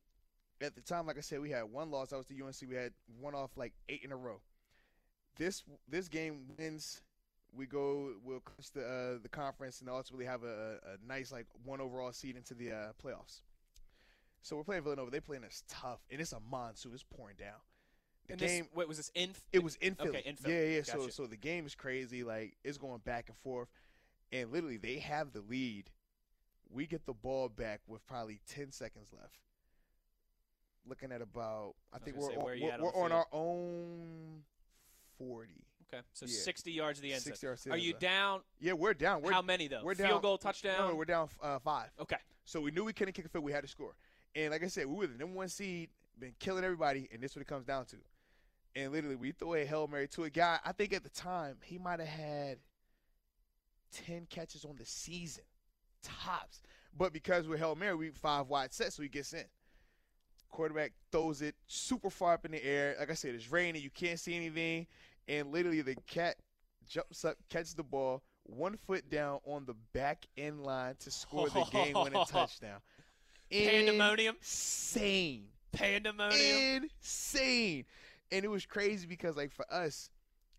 [0.60, 2.10] at the time, like I said, we had one loss.
[2.10, 2.56] That was the UNC.
[2.68, 4.40] We had one off like eight in a row.
[5.36, 7.02] This this game wins.
[7.56, 8.10] We go.
[8.24, 12.12] We'll clinch the uh, the conference and ultimately have a, a nice like one overall
[12.12, 13.42] seed into the uh, playoffs.
[14.42, 15.10] So we're playing Villanova.
[15.10, 16.92] They playing us tough, and it's a monsoon.
[16.92, 17.56] It's pouring down.
[18.26, 18.64] The And game.
[18.64, 19.30] this, wait, was this in?
[19.52, 20.08] It was in Philly.
[20.10, 20.54] Okay, in Philly.
[20.54, 20.82] Yeah, yeah.
[20.82, 21.12] So Gotcha.
[21.12, 22.24] so the game is crazy.
[22.24, 23.68] Like it's going back and forth,
[24.32, 25.90] and literally they have the lead.
[26.70, 29.38] We get the ball back with probably ten seconds left.
[30.86, 33.26] Looking at about, I, was think we're on, where are you we're, we're on our
[33.32, 34.23] own
[35.28, 35.64] forty.
[35.92, 36.32] Okay, so Yeah.
[36.32, 37.32] 60 yards to the end zone.
[37.34, 38.40] 60 yards Are you down?
[38.58, 39.22] Yeah, we're down.
[39.22, 39.82] We're How many though?
[39.84, 40.88] we're Field down- goal, touchdown.
[40.88, 41.90] No, we're down uh, five.
[42.00, 42.16] okay.
[42.46, 43.44] So we knew we couldn't kick a field.
[43.44, 43.94] We had to score.
[44.34, 47.32] And like I said, we were the number one seed, been killing everybody, and this
[47.32, 47.96] is what it comes down to.
[48.74, 50.58] And literally, we threw a hail mary to a guy.
[50.64, 52.58] I think at the time he might have had
[53.92, 55.44] ten catches on the season,
[56.02, 56.60] tops.
[56.96, 59.44] But because we're Hail Mary, we five wide sets, so he gets in.
[60.48, 62.94] Quarterback throws it super far up in the air.
[62.98, 63.82] Like I said, it's raining.
[63.82, 64.86] You can't see anything.
[65.28, 66.36] And literally, the cat
[66.86, 71.48] jumps up, catches the ball, one foot down on the back end line to score
[71.48, 72.80] the game winning touchdown.
[73.50, 74.36] Pandemonium.
[74.40, 75.44] Insane.
[75.72, 76.84] Pandemonium.
[76.84, 77.84] Insane.
[78.32, 80.10] And it was crazy because, like, for us,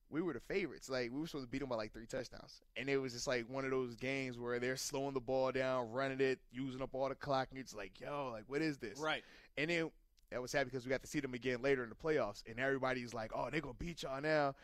[0.10, 0.90] we were the favorites.
[0.90, 2.62] Like, we were supposed to beat them by like three touchdowns.
[2.78, 5.92] And it was just like one of those games where they're slowing the ball down,
[5.92, 7.48] running it, using up all the clock.
[7.52, 9.00] And it's like, yo, like, what is this?
[9.00, 9.24] Right.
[9.58, 9.90] And then
[10.34, 12.44] I was happy because we got to see them again later in the playoffs.
[12.50, 14.56] And everybody's like, oh, they're going to beat y'all now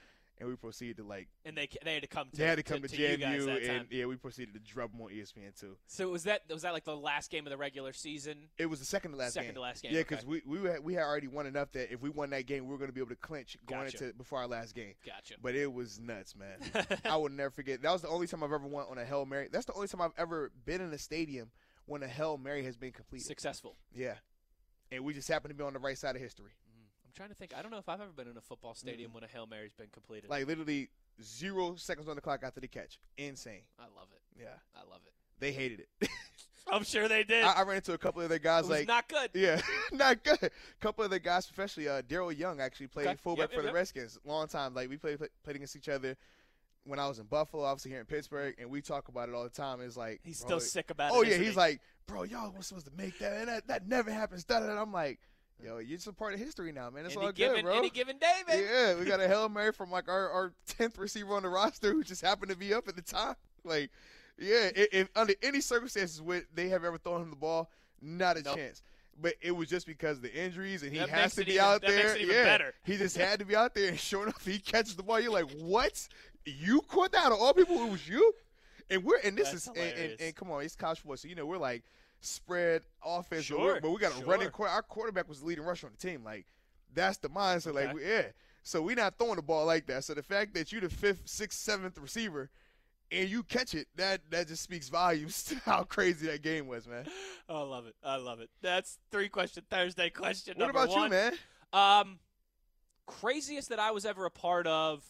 [0.41, 2.63] and we proceeded to like and they they had to come to they had to
[2.63, 5.77] come to, to, to JMU and yeah we proceeded to drop them on ESPN too.
[5.87, 8.49] So was that was that like the last game of the regular season?
[8.57, 9.55] It was the second to last second game.
[9.55, 9.93] to last game.
[9.93, 10.41] Yeah, because okay.
[10.45, 12.71] we we had, we had already won enough that if we won that game, we
[12.71, 14.05] were going to be able to clinch going gotcha.
[14.05, 14.93] into before our last game.
[15.05, 15.35] Gotcha.
[15.41, 16.87] But it was nuts, man.
[17.05, 17.81] I will never forget.
[17.83, 19.47] That was the only time I've ever won on a hail mary.
[19.51, 21.51] That's the only time I've ever been in a stadium
[21.85, 23.27] when a hail mary has been completed.
[23.27, 23.75] Successful.
[23.93, 24.15] Yeah,
[24.91, 26.51] and we just happen to be on the right side of history.
[27.05, 27.53] I'm trying to think.
[27.57, 29.15] I don't know if I've ever been in a football stadium mm-hmm.
[29.15, 30.29] when a hail mary's been completed.
[30.29, 30.89] Like literally
[31.21, 32.99] zero seconds on the clock after the catch.
[33.17, 33.61] Insane.
[33.79, 34.21] I love it.
[34.39, 35.13] Yeah, I love it.
[35.39, 36.09] They hated it.
[36.71, 37.43] I'm sure they did.
[37.43, 39.31] I, I, ran into a couple of their guys like not good.
[39.33, 39.59] Yeah,
[39.91, 40.41] not good.
[40.43, 40.49] A
[40.79, 43.17] couple of the guys, especially uh, Darrel Young, actually played Okay.
[43.17, 43.75] fullback Yep, for yep, the yep.
[43.75, 44.19] Redskins.
[44.23, 44.73] Long time.
[44.73, 46.15] Like we played played against each other
[46.85, 49.43] when I was in Buffalo, obviously here in Pittsburgh, and we talk about it all
[49.43, 49.81] the time.
[49.81, 51.27] It's like He's still sick about Oh it.
[51.27, 51.55] Oh yeah, he's he?
[51.55, 54.43] like, bro, y'all were supposed to make that, and that, that never happens.
[54.43, 54.81] Da, da, da.
[54.81, 55.19] I'm like,
[55.63, 57.05] yo, you're just a part of history now, man.
[57.05, 57.77] It's any all given, good, bro.
[57.77, 58.59] Any given day, man.
[58.63, 61.91] Yeah, we got a hail mary from like our our tenth receiver on the roster
[61.91, 63.35] who just happened to be up at the time.
[63.63, 63.91] Like,
[64.39, 67.69] yeah, if, under any circumstances would they have ever thrown him the ball,
[68.01, 68.55] not a Nope.
[68.57, 68.81] chance.
[69.21, 71.63] But it was just because of the injuries, and he That has to be even-
[71.65, 71.95] out there.
[71.97, 72.73] makes it even yeah, better.
[72.85, 75.19] he just had to be out there, and sure enough, he catches the ball.
[75.19, 76.07] You're like, what?
[76.45, 77.25] You caught that?
[77.25, 78.33] Out of all people, it was you.
[78.89, 81.27] And we're and this That's is and, and, and come on, it's college football, so
[81.27, 81.83] you know we're like
[82.19, 84.43] spread offense, but, Sure, but we got a running.
[84.45, 84.51] sure.
[84.51, 86.23] Quar- our quarterback was the leading rusher on the team.
[86.23, 86.45] Like
[86.93, 87.73] that's the mindset.
[87.73, 87.93] Like Okay.
[87.93, 88.23] we, yeah.
[88.63, 90.03] So we're not throwing the ball like that.
[90.03, 92.49] So the fact that you're the fifth, sixth, seventh receiver
[93.11, 96.85] and you catch it, that that just speaks volumes to how crazy that game was,
[96.85, 97.05] man.
[97.47, 97.95] I love it.
[98.03, 98.49] I love it.
[98.61, 101.03] That's three question Thursday question What number about one.
[101.03, 101.33] you, man?
[101.71, 102.19] Um,
[103.07, 105.03] craziest that I was ever a part of.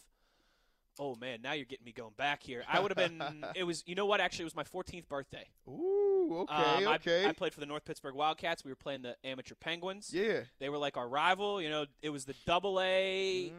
[0.98, 2.64] Oh man, now you're getting me going back here.
[2.68, 3.44] I would have been.
[3.56, 3.82] it was.
[3.86, 4.20] You know what?
[4.20, 5.48] Actually, it was my 14th birthday.
[5.66, 7.26] Ooh, okay, Um, I- okay.
[7.26, 8.64] I, played for the North Pittsburgh Wildcats.
[8.64, 10.10] We were playing the amateur Penguins.
[10.12, 10.40] yeah.
[10.58, 11.62] They were like our rival.
[11.62, 13.52] You know, it was the Double A.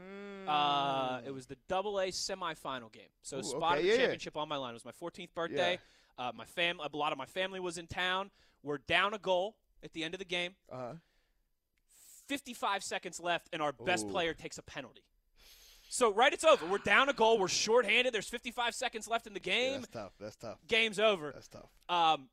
[0.48, 3.10] Uh, it was the Double A semifinal game.
[3.24, 3.40] So Mm.
[3.40, 3.98] Ooh, spot okay, of the yeah.
[3.98, 4.72] championship on my line.
[4.72, 5.80] It was my 14th birthday.
[6.18, 8.30] Uh, my fam, a lot of my family was in town.
[8.62, 10.54] We're down a goal at the end of the game.
[10.72, 10.94] Uh huh.
[12.28, 14.10] 55 seconds left, and our best Ooh.
[14.12, 15.02] player takes a penalty.
[15.94, 16.66] So right, it's over.
[16.66, 17.38] We're down a goal.
[17.38, 18.16] We're shorthanded.
[18.16, 19.82] There's 55 seconds left in the Yeah, game.
[19.82, 20.12] that's tough.
[20.20, 20.58] That's tough.
[20.68, 21.32] Game's over.
[21.32, 21.70] That's tough.
[21.88, 22.30] Um,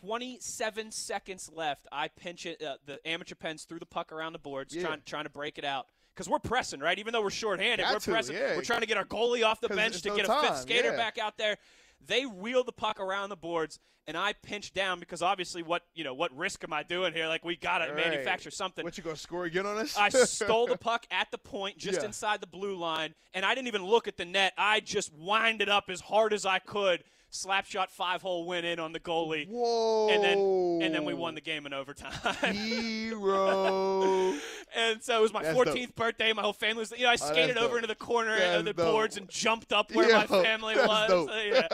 [0.00, 1.86] 27 seconds left.
[1.92, 2.62] I pinch it.
[2.62, 4.86] Uh, the amateur pens threw the puck around the boards, Yeah.
[4.86, 5.88] trying trying to break it out.
[6.14, 6.98] Because we're pressing, right?
[6.98, 8.36] Even though we're shorthanded, Got we're to, pressing.
[8.36, 8.56] yeah.
[8.56, 10.92] We're trying to get our goalie off the bench to no get a fifth skater
[10.92, 10.96] yeah.
[10.96, 11.58] back out there.
[12.06, 16.04] They wheel the puck around the boards, and I pinch down because obviously, what you
[16.04, 17.26] know, what risk am I doing here?
[17.28, 17.96] Like we gotta Right.
[17.96, 18.84] manufacture something.
[18.84, 19.96] What you gonna score again on us?
[19.96, 22.06] I stole the puck at the point, just Yeah.
[22.06, 24.52] inside the blue line, and I didn't even look at the net.
[24.58, 27.04] I just wind it up as hard as I could.
[27.36, 30.08] Slap shot, five hole went in on the goalie, Whoa.
[30.08, 30.38] and then
[30.86, 32.12] and then we won the game in overtime.
[32.54, 34.34] Hero.
[34.76, 36.32] and so it was my That's 14th birthday.
[36.32, 36.92] My whole family was.
[36.92, 37.76] You know, I skated that's over dope.
[37.78, 38.86] into the corner of the dope.
[38.86, 41.08] boards and jumped up where Yo, my family was.
[41.08, 41.66] So, yeah.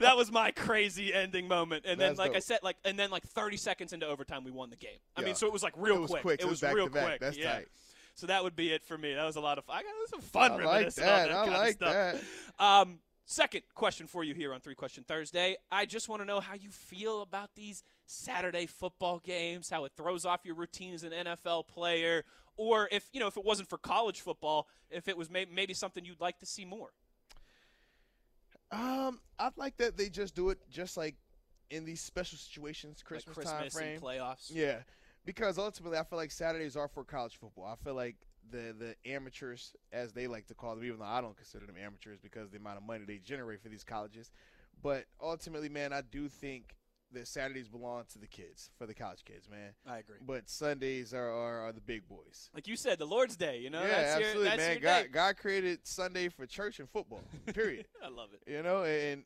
[0.00, 1.84] that was my crazy ending moment.
[1.86, 4.50] And then, That's like I said, like and then like 30 seconds into overtime, we
[4.50, 4.90] won the game.
[5.16, 5.26] I Yeah.
[5.26, 6.22] mean, so it was like real It was quick.
[6.22, 6.40] quick.
[6.40, 7.20] It It was real quick.
[7.20, 7.52] That's yeah.
[7.52, 7.68] tight.
[8.14, 9.14] So that would be it for me.
[9.14, 9.76] That was a lot of fun.
[9.76, 11.28] I got some fun I like that.
[11.28, 12.16] that I like that.
[12.58, 12.98] Um,
[13.28, 15.56] second question for you here on Three Question Thursday.
[15.70, 19.92] I just want to know how you feel about these Saturday football games, how it
[19.96, 22.24] throws off your routine as an NFL player,
[22.56, 25.74] or if you know if it wasn't for college football, if it was may- maybe
[25.74, 26.90] something you'd like to see more.
[28.70, 31.14] Um, I like that they just do it just like
[31.70, 33.94] in these special situations, Christmas, like time frame.
[33.94, 34.50] and playoffs.
[34.50, 34.78] Yeah,
[35.26, 37.66] because ultimately, I feel like Saturdays are for college football.
[37.66, 38.16] I feel like
[38.50, 41.76] the the amateurs, as they like to call them, even though I don't consider them
[41.82, 44.30] amateurs because the amount of money they generate for these colleges.
[44.82, 46.76] But ultimately, man, I do think
[47.12, 49.72] that Saturdays belong to the kids, for the college kids, man.
[49.86, 50.18] I agree.
[50.24, 52.50] But Sundays are, are, are the big boys.
[52.54, 53.60] Like you said, the Lord's Day.
[53.60, 54.78] You know, yeah, that's absolutely, your, man.
[54.80, 55.08] God, day.
[55.08, 57.22] God created Sunday for church and football.
[57.54, 57.86] Period.
[58.04, 58.50] I love it.
[58.50, 59.24] you know, and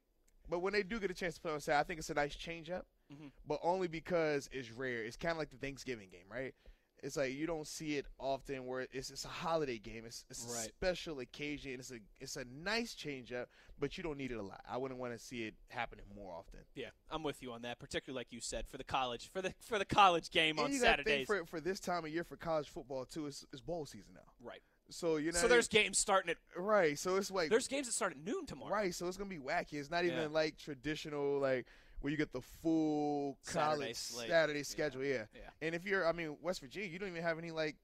[0.49, 2.15] but when they do get a chance to play on Saturday, I think it's a
[2.15, 2.87] nice change up.
[3.13, 3.31] Mhm.
[3.47, 5.05] But only because it's rare.
[5.05, 6.55] It's kind of like the Thanksgiving game, right?
[7.03, 10.05] It's like you don't see it often where it's it's a holiday game.
[10.07, 11.73] It's, it's a special occasion.
[11.81, 13.49] It's a it's a nice change up,
[13.81, 14.61] but you don't need it a lot.
[14.71, 16.61] I wouldn't want to see it happening more often.
[16.77, 17.81] Yeah, I'm with you on that.
[17.81, 20.73] Particularly like you said for the college for the for the college game and on
[20.73, 21.27] you gotta think Saturdays.
[21.27, 23.27] for for this time of year for college football too.
[23.27, 24.63] It's, it's bowl season now, right.
[24.89, 25.39] so you know.
[25.39, 26.97] So there's games starting at right.
[26.97, 28.73] So it's like there's games that start at noon tomorrow.
[28.73, 29.75] Right, so it's gonna be wacky.
[29.75, 30.27] It's not even Yeah.
[30.29, 31.67] like traditional, like
[32.03, 34.29] where you get the full college slate.
[34.29, 35.03] Saturday schedule.
[35.05, 35.25] Yeah.
[35.35, 35.41] Yeah.
[35.63, 37.77] and if you're, I mean, West Virginia, you don't even have any like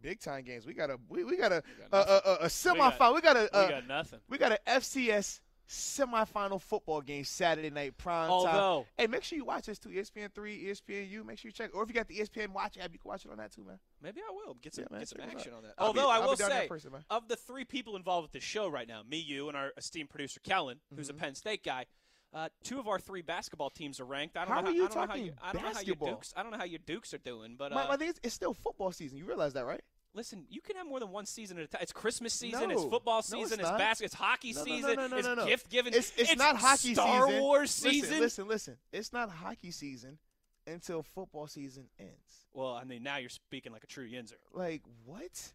[0.00, 0.66] big time games.
[0.66, 2.20] We got a we, we got a We a, got nothing.
[2.24, 3.14] a, a, a semifinal.
[3.14, 4.20] We got a, we got nothing.
[4.28, 8.30] we got a FCS semifinal football game Saturday night prime time.
[8.30, 9.88] Although Hey, make sure you watch this too.
[9.90, 11.24] ESPN three, ESPN U.
[11.24, 11.70] Make sure you check.
[11.74, 13.64] Or if you got the ESPN Watch app, you can watch it on that too,
[13.64, 13.78] man.
[14.02, 15.36] maybe I will get some Yeah, man, get some check it out.
[15.38, 15.74] action on that.
[15.78, 18.32] I'll Although I be will down there say person, of the three people involved with
[18.32, 21.16] the show right now, me, you, and our esteemed producer Kellen, who's Mm-hmm.
[21.16, 21.86] a Penn State guy.
[22.34, 24.36] Uh, two of our three basketball teams are ranked.
[24.36, 25.68] I don't How know are you I don't know how talking you, I don't know
[25.68, 26.08] how your basketball?
[26.08, 26.34] Dukes.
[26.36, 28.34] I don't know how your Dukes are doing, but my, uh, my thing is, it's
[28.34, 29.18] still football season.
[29.18, 29.82] You realize that, right?
[30.14, 31.80] listen, you can have more than one season at a time.
[31.82, 32.70] It's Christmas season.
[32.70, 32.90] it's No.
[32.90, 33.60] football No, it's season.
[33.60, 34.04] it's basket.
[34.06, 34.96] It's hockey No, season.
[34.98, 35.94] it's gift giving.
[35.94, 37.42] It's, it's, not hockey season Star season.
[37.42, 38.20] Wars Listen, season.
[38.20, 38.76] Listen, listen.
[38.92, 40.18] It's not hockey season
[40.66, 42.46] until football season ends.
[42.52, 44.34] Well, I mean, now you're speaking like a true Yinzer.
[44.52, 45.52] Like what?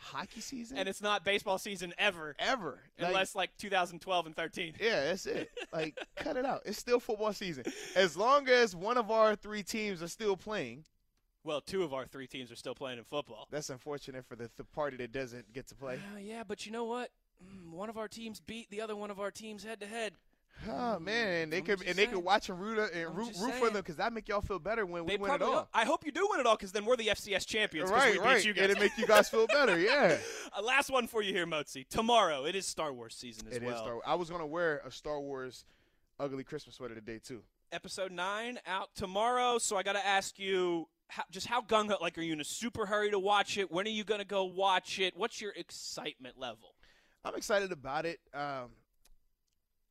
[0.00, 0.76] Hockey season?
[0.78, 4.74] And it's not baseball season ever, ever unless like 2012 and 13.
[4.80, 5.50] yeah, that's it.
[5.72, 6.62] Like, cut it out.
[6.64, 7.64] It's still football season.
[7.94, 10.84] As long as one of our three teams are still playing,
[11.44, 13.46] Well, two of our three teams are still playing in football.
[13.50, 15.94] that's unfortunate for the, the party that doesn't get to play.
[16.14, 17.10] Uh, yeah, but you know what?
[17.42, 20.12] Mm, One of our teams beat the other one of our teams head to head.
[20.68, 23.54] Oh man, and they I'm could and they could watch and root and root, root
[23.54, 25.68] for them because that make y'all feel better when we They win it all.
[25.72, 27.90] I hope you do win it all because then we're the FCS champions.
[27.90, 28.44] Right, right.
[28.44, 28.70] You guys.
[28.70, 29.78] It'll make you guys feel better.
[29.90, 30.18] Yeah.
[30.56, 31.88] Uh, last one for you here, Motzi.
[31.88, 33.78] Tomorrow it is Star Wars season as It is well.
[33.78, 34.04] Star Wars.
[34.06, 35.64] I was gonna wear a Star Wars
[36.18, 37.42] ugly Christmas sweater today too.
[37.72, 39.58] Episode nine out tomorrow.
[39.58, 41.96] So I got to ask you, how, just how gung ho?
[42.00, 43.70] Like, are you in a super hurry to watch it?
[43.70, 45.16] When are you gonna go watch it?
[45.16, 46.74] What's your excitement level?
[47.24, 48.18] I'm excited about it.
[48.34, 48.70] Um,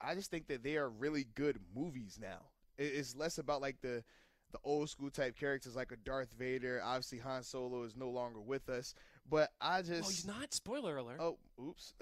[0.01, 2.39] I just think that they are really good movies now.
[2.77, 4.03] It's less about like the
[4.51, 6.81] the old school type characters like a Darth Vader.
[6.84, 8.95] Obviously, Han Solo is no longer with us,
[9.30, 10.53] but I just Oh, he's not.
[10.53, 11.17] Spoiler alert.
[11.19, 11.93] Oh, oops!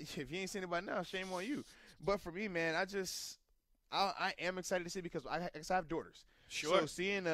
[0.00, 1.64] if you ain't seen it by now, shame on you.
[2.04, 3.38] But for me, man, I just
[3.90, 6.24] I, I am excited to see because I, I have daughters.
[6.48, 6.80] Sure.
[6.80, 7.30] So seeing a,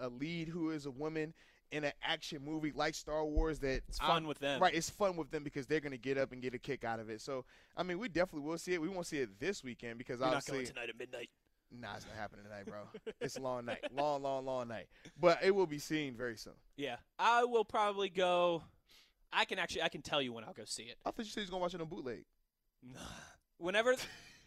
[0.00, 1.34] a a lead who is a woman
[1.70, 4.60] in an action movie like Star Wars that It's I'm- fun with them.
[4.60, 7.00] Right, it's fun with them because they're gonna get up and get a kick out
[7.00, 7.20] of it.
[7.20, 7.44] So
[7.76, 8.80] I mean, we definitely will see it.
[8.80, 11.30] We won't see it this weekend because You're not obviously, going tonight at midnight.
[11.70, 12.88] nah, it's not happening tonight, bro.
[13.20, 14.86] it's a long night, long, long, long night.
[15.20, 16.54] But it will be seen very soon.
[16.76, 18.62] Yeah, I will probably go.
[19.32, 20.96] I can actually, I can tell you when I'll go see it.
[21.04, 22.24] I thought you said you was gonna watch it on bootleg.
[23.58, 23.94] Whenever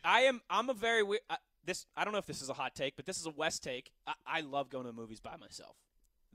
[0.03, 1.21] I am, I'm a very weird.
[1.29, 3.29] I, this I don't know if this is a hot take, but this is a
[3.31, 3.91] West take.
[4.07, 5.75] I, I love going to the movies by myself.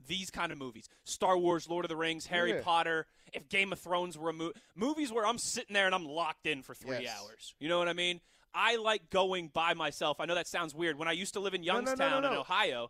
[0.05, 2.61] These kind of movies, Star Wars, Lord of the Rings, Harry Yeah.
[2.63, 3.07] Potter.
[3.33, 6.45] If Game of Thrones were a movie, movies where I'm sitting there and I'm locked
[6.47, 7.19] in for three Yes.
[7.19, 7.55] hours.
[7.59, 8.21] You know what I mean?
[8.53, 10.19] I like going by myself.
[10.19, 10.97] I know that sounds weird.
[10.97, 12.37] When I used to live in no, no, Youngstown no, in.
[12.37, 12.89] Ohio,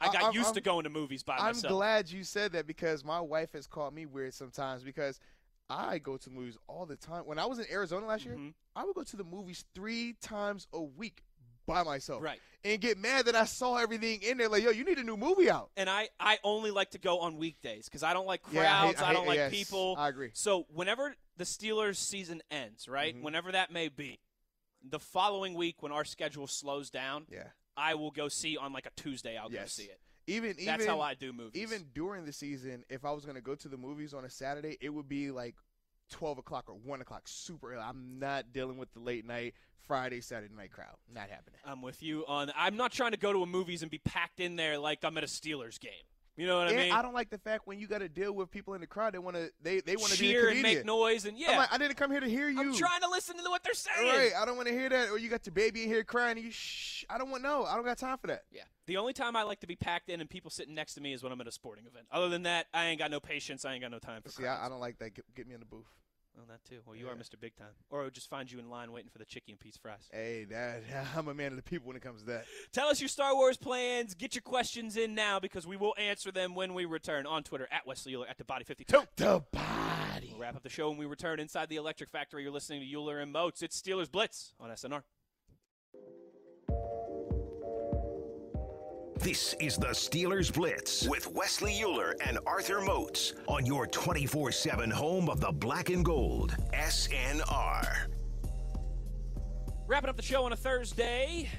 [0.00, 1.64] I got I'm- used I'm- to going to movies by myself.
[1.64, 5.18] I'm glad you said that because my wife has called me weird sometimes because
[5.70, 7.24] I go to movies all the time.
[7.24, 8.54] When I was in Arizona last year, Mhm.
[8.76, 11.22] I would go to the movies three times a week
[11.70, 12.22] by myself.
[12.22, 12.40] Right.
[12.64, 14.48] And get mad that I saw everything in there.
[14.48, 15.70] Like, yo, you need a new movie out.
[15.76, 18.56] and I, I only like to go on weekdays because I don't like crowds.
[18.56, 19.94] Yeah, I hate- I I, don't like yes, people.
[19.98, 20.30] I agree.
[20.34, 23.22] So whenever the Steelers season ends, right, Mhm.
[23.22, 24.20] whenever that may be,
[24.82, 27.44] the following week when our schedule slows down, Yeah.
[27.76, 29.38] I will go see on like a Tuesday.
[29.38, 30.00] I'll go see it.
[30.26, 31.60] Even even That's how I do movies.
[31.62, 34.76] even during the season, if I was gonna go to the movies on a Saturday,
[34.82, 35.54] it would be like
[36.10, 37.82] twelve o'clock or one o'clock, super early.
[37.82, 39.54] I'm not dealing with the late night
[39.86, 40.96] Friday, Saturday night crowd.
[41.12, 41.60] Not happening.
[41.64, 42.52] I'm with you on.
[42.56, 45.16] I'm not trying to go to a movies and be packed in there like I'm
[45.18, 45.92] at a Steelers game.
[46.36, 46.92] You know what I and mean?
[46.92, 49.12] I don't like the fact when you got to deal with people in the crowd.
[49.12, 51.58] They want to they they want to Cheer and make noise and yeah.
[51.58, 52.60] Like, I didn't come here to hear you.
[52.60, 54.08] I'm trying to listen to what they're saying.
[54.08, 55.10] Right, I don't want to hear that.
[55.10, 56.38] Or you got your baby in here crying.
[56.38, 57.04] You shh.
[57.10, 57.64] I don't want no.
[57.64, 58.44] I don't got time for that.
[58.52, 58.62] Yeah.
[58.86, 61.12] The only time I like to be packed in and people sitting next to me
[61.12, 62.06] is when I'm at a sporting event.
[62.10, 63.64] Other than that, I ain't got no patience.
[63.64, 64.46] I ain't got no time for See.
[64.46, 65.14] I, I don't like that.
[65.14, 65.90] Get, get me in the booth.
[66.36, 66.80] Well, that too.
[66.86, 67.38] Well, you are Mr.
[67.38, 67.74] Big Time.
[67.90, 70.08] Or just find you in line waiting for the chicken and peas fries.
[70.12, 70.82] Hey, that
[71.16, 72.44] I'm a man of the people when it comes to that.
[72.72, 74.14] Tell us your Star Wars plans.
[74.14, 77.68] Get your questions in now because we will answer them when we return on Twitter
[77.70, 79.02] at Wesley Euler at the Body 52.
[79.16, 80.28] The body.
[80.30, 82.42] We'll wrap up the show when we return inside the Electric Factory.
[82.42, 83.62] You're listening to Euler and Moats.
[83.62, 85.02] It's Steelers Blitz on SNR.
[89.20, 94.90] This is the Steelers Blitz with Wesley Euler and Arthur Moats on your 24 7
[94.90, 96.56] home of the black and gold.
[96.72, 98.06] SNR.
[99.86, 101.50] Wrapping up the show on a Thursday.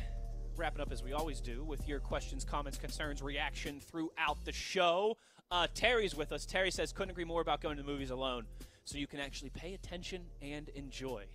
[0.58, 5.16] Wrapping up as we always do with your questions, comments, concerns, reaction throughout the show.
[5.52, 6.48] Uh, Terry's with us.
[6.48, 8.48] Terry says, couldn't agree more about going to the movies alone
[8.86, 11.26] so you can actually pay attention and enjoy.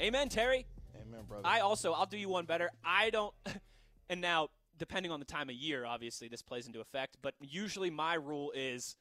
[0.00, 0.66] Amen, Terry.
[0.96, 1.46] Amen, brother.
[1.46, 2.70] I also, I'll do you one better.
[2.84, 3.32] I don't,
[4.08, 4.48] and now,
[4.78, 8.52] depending on the time of year, obviously, this plays into effect, but usually my rule
[8.54, 8.96] is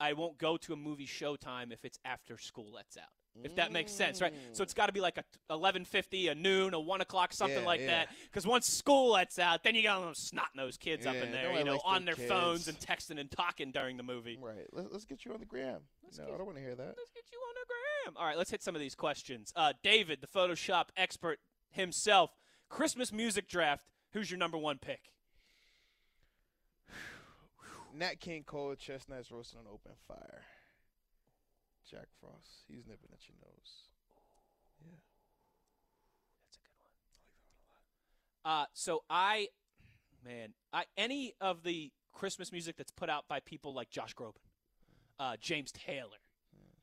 [0.00, 3.04] I won't go to a movie showtime if it's after school lets out.
[3.44, 4.34] If that makes sense, right?
[4.52, 7.64] So it's got to be like a 11:50, a noon, a one o'clock, something Yeah,
[7.66, 7.86] like yeah.
[7.86, 8.08] that.
[8.24, 11.50] Because once school lets out, then you got those snot nosed kids up in there,
[11.56, 14.38] you know, on their phones and texting and talking during the movie.
[14.38, 14.66] right.
[14.72, 15.80] Let, let's get you on the gram.
[16.18, 16.94] no, get- I don't want to hear that.
[16.98, 17.66] Let's get you on a
[18.10, 18.16] gram.
[18.18, 19.50] All right, let's hit some of these questions.
[19.56, 21.38] Uh, David, the Photoshop expert
[21.70, 22.32] himself,
[22.68, 23.86] Christmas music draft.
[24.12, 25.00] Who's your number one pick?
[27.94, 30.42] Nat King Cole, chestnuts roasting on open fire.
[31.90, 33.88] Jack Frost, he's nipping at your nose.
[34.80, 34.96] Yeah.
[36.46, 36.76] That's a good
[38.44, 38.60] one.
[38.62, 39.48] Uh, so I,
[40.24, 44.36] man, I any of the Christmas music that's put out by people like Josh Groban,
[45.18, 46.18] uh, James Taylor.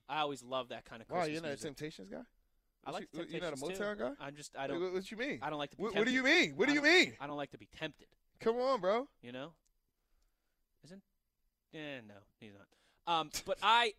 [0.07, 1.61] I always love that kind of Wow, Christmas you're not a.
[1.61, 2.22] Temptations guy?
[2.85, 4.03] I like you- you're not a Motown too.
[4.03, 4.11] guy?
[4.19, 5.39] I'm just I don't what you mean?
[5.41, 5.99] I don't like to be What, tempted.
[5.99, 6.56] what do you mean?
[6.56, 7.14] What do you mean?
[7.19, 8.07] I don't like to be tempted.
[8.39, 9.07] Come on, bro.
[9.22, 9.53] You know,
[10.85, 11.01] isn't?
[11.73, 13.14] Eh, no, he's not.
[13.14, 13.93] Um, but I,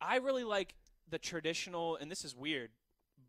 [0.00, 0.74] I really like
[1.08, 2.70] the traditional, and this is weird,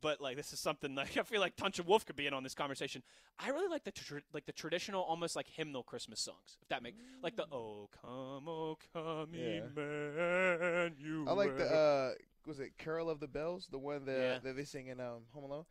[0.06, 2.34] but like this is something like I feel like Tunch and Wolf could be in
[2.36, 3.02] on this conversation.
[3.40, 6.58] I really like the tr- like the traditional, almost like hymnal Christmas songs.
[6.62, 9.62] If that makes like the Oh come, Oh come, Yeah.
[9.76, 11.28] Emmanuel.
[11.28, 12.12] I like the uh
[12.46, 14.38] was it Carol of the Bells, the one that Yeah.
[14.44, 15.66] that they sing in um Home Alone?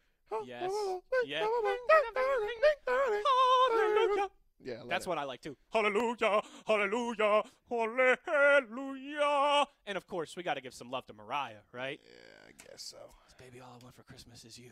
[0.44, 0.72] Yes.
[1.26, 1.46] Yeah.
[4.64, 5.08] Yeah, That's that.
[5.10, 5.56] what I like too.
[5.72, 9.66] Hallelujah, hallelujah, hallelujah.
[9.86, 12.00] And of course, we got to give some love to Mariah, right?
[12.02, 12.96] Yeah, I guess so.
[13.38, 14.70] Baby, all I want for Christmas is you.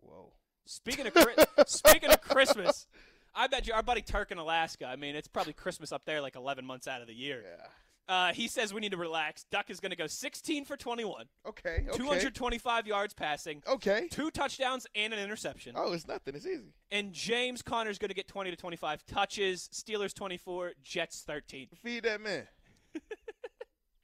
[0.00, 0.32] Whoa.
[0.66, 1.14] Speaking of
[1.66, 2.86] speaking of Christmas,
[3.34, 4.86] I bet you our buddy Turk in Alaska.
[4.86, 7.42] I mean, it's probably Christmas up there, like 11 months out of the year.
[7.44, 7.66] Yeah.
[8.08, 9.44] Uh, he says we need to relax.
[9.52, 11.84] Duck is going to go 16 for 21, Okay.
[11.88, 11.96] Okay.
[11.96, 14.08] 225 yards passing, Okay.
[14.10, 15.74] two touchdowns and an interception.
[15.76, 16.34] Oh, it's nothing.
[16.34, 16.74] It's easy.
[16.90, 19.68] And James Conner's going to get 20 to 25 touches.
[19.72, 21.68] Steelers 24, Jets 13.
[21.84, 22.48] Feed that man.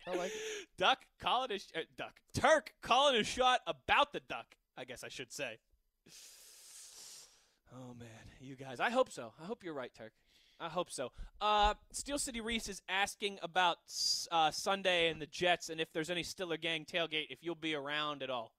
[0.07, 0.69] I like it.
[0.79, 2.15] Duck calling his uh, duck.
[2.35, 4.47] Turk calling his shot about the duck.
[4.77, 5.59] I guess I should say.
[7.75, 8.09] Oh man,
[8.41, 8.79] you guys.
[8.81, 9.33] I hope so.
[9.41, 10.13] I hope you're right, Turk.
[10.59, 11.13] I hope so.
[11.41, 13.77] Uh, Steel City Reese is asking about
[14.31, 17.75] uh, Sunday and the Jets, and if there's any Stiller Gang tailgate, if you'll be
[17.75, 18.53] around at all,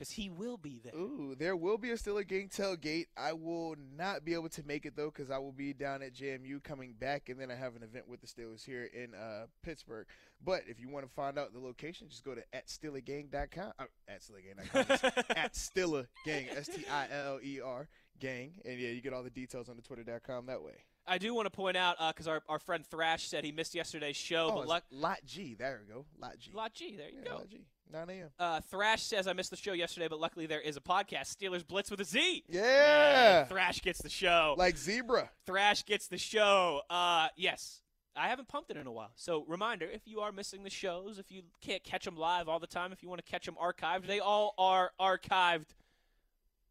[0.00, 0.94] because he will be there.
[0.94, 3.08] Ooh, there will be a Steeler Gang tailgate.
[3.18, 6.14] I will not be able to make it though because I will be down at
[6.14, 9.44] JMU coming back, and then I have an event with the Steelers here in uh,
[9.62, 10.06] Pittsburgh.
[10.42, 13.72] But if you want to find out the location, just go to at SteelerGang.com.
[13.78, 15.24] Uh, at SteelerGang.com.
[15.36, 16.46] at Stiller Gang.
[16.48, 17.86] S T I L E R
[18.18, 20.84] Gang, and yeah, you get all the details on the Twitter.com that way.
[21.06, 24.16] I do want to point out because our, our friend Thrash said he missed yesterday's
[24.16, 25.54] show, Oh, but Lot G.
[25.58, 26.06] There we go.
[26.18, 26.52] Lot G.
[26.54, 26.96] Lot G.
[26.96, 27.36] There you yeah, go.
[27.36, 27.66] Lot G.
[27.92, 28.28] 9 a.m.
[28.38, 31.66] Uh, Thrash says I missed the show yesterday, but luckily there is a podcast, Steelers
[31.66, 32.44] Blitz with a Z.
[32.48, 33.44] Yeah.
[33.44, 34.54] Thrash gets the show.
[34.58, 35.30] Like zebra.
[35.46, 36.82] Thrash gets the show.
[36.88, 37.80] Uh, yes.
[38.16, 39.12] I haven't pumped it in a while.
[39.14, 42.58] So, reminder if you are missing the shows, if you can't catch them live all
[42.58, 45.68] the time, if you want to catch them archived, they all are archived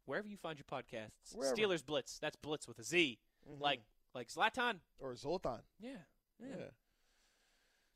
[0.04, 1.34] wherever you find your podcasts.
[1.34, 1.56] Wherever.
[1.56, 2.18] Steelers Blitz.
[2.18, 3.18] That's Blitz with a Z.
[3.50, 3.60] Mhm.
[3.60, 3.80] Like
[4.14, 4.80] like Zlatan.
[4.98, 5.60] or Zoltan.
[5.80, 5.92] Yeah.
[6.40, 6.56] Yeah.
[6.58, 6.64] Yeah.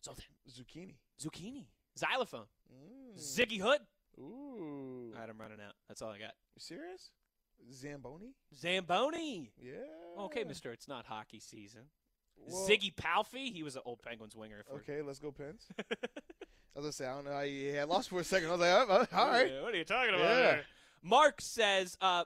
[0.05, 0.25] Zoltan.
[0.49, 0.95] Zucchini.
[1.21, 1.67] Zucchini.
[1.99, 2.47] Xylophone.
[2.73, 3.21] Mm.
[3.21, 3.81] Ziggy Hood.
[4.19, 5.13] Ooh.
[5.15, 5.75] All right, I'm running out.
[5.89, 6.33] That's all I got.
[6.55, 7.11] You serious?
[7.73, 8.35] Zamboni?
[8.55, 9.53] Zamboni.
[9.59, 10.23] Yeah.
[10.25, 11.83] Okay, mister, it's not hockey season.
[12.37, 14.65] Well, Ziggy Palffy, he was an old Penguins winger.
[14.75, 15.67] Okay, let's go Pens.
[15.79, 18.49] I was gonna say I don't know how you had lost for a second.
[18.49, 19.63] I was like, oh, oh, all right.
[19.63, 20.37] What are you talking about?
[20.37, 20.57] Yeah.
[21.03, 22.25] Mark says, uh,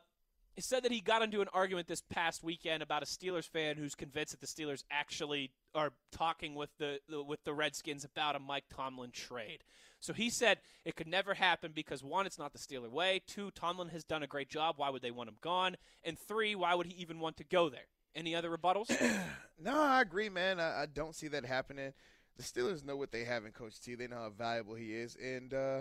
[0.55, 3.77] he said that he got into an argument this past weekend about a Steelers fan
[3.77, 8.37] who's convinced that the Steelers actually are talking with the, the with the Redskins about
[8.37, 9.65] a Mike Tomlin trade.
[10.01, 13.23] So he said it could never happen because one, it's not the Steeler way.
[13.27, 14.75] Two, Tomlin has done a great job.
[14.77, 15.77] Why would they want him gone?
[16.05, 17.87] And three, why would he even want to go there?
[18.15, 18.91] Any other rebuttals?
[19.61, 20.61] No, I agree, man.
[20.61, 21.93] I, I don't see that happening.
[22.37, 23.97] The Steelers know what they have in Coach T.
[23.97, 25.81] They know how valuable he is, and uh,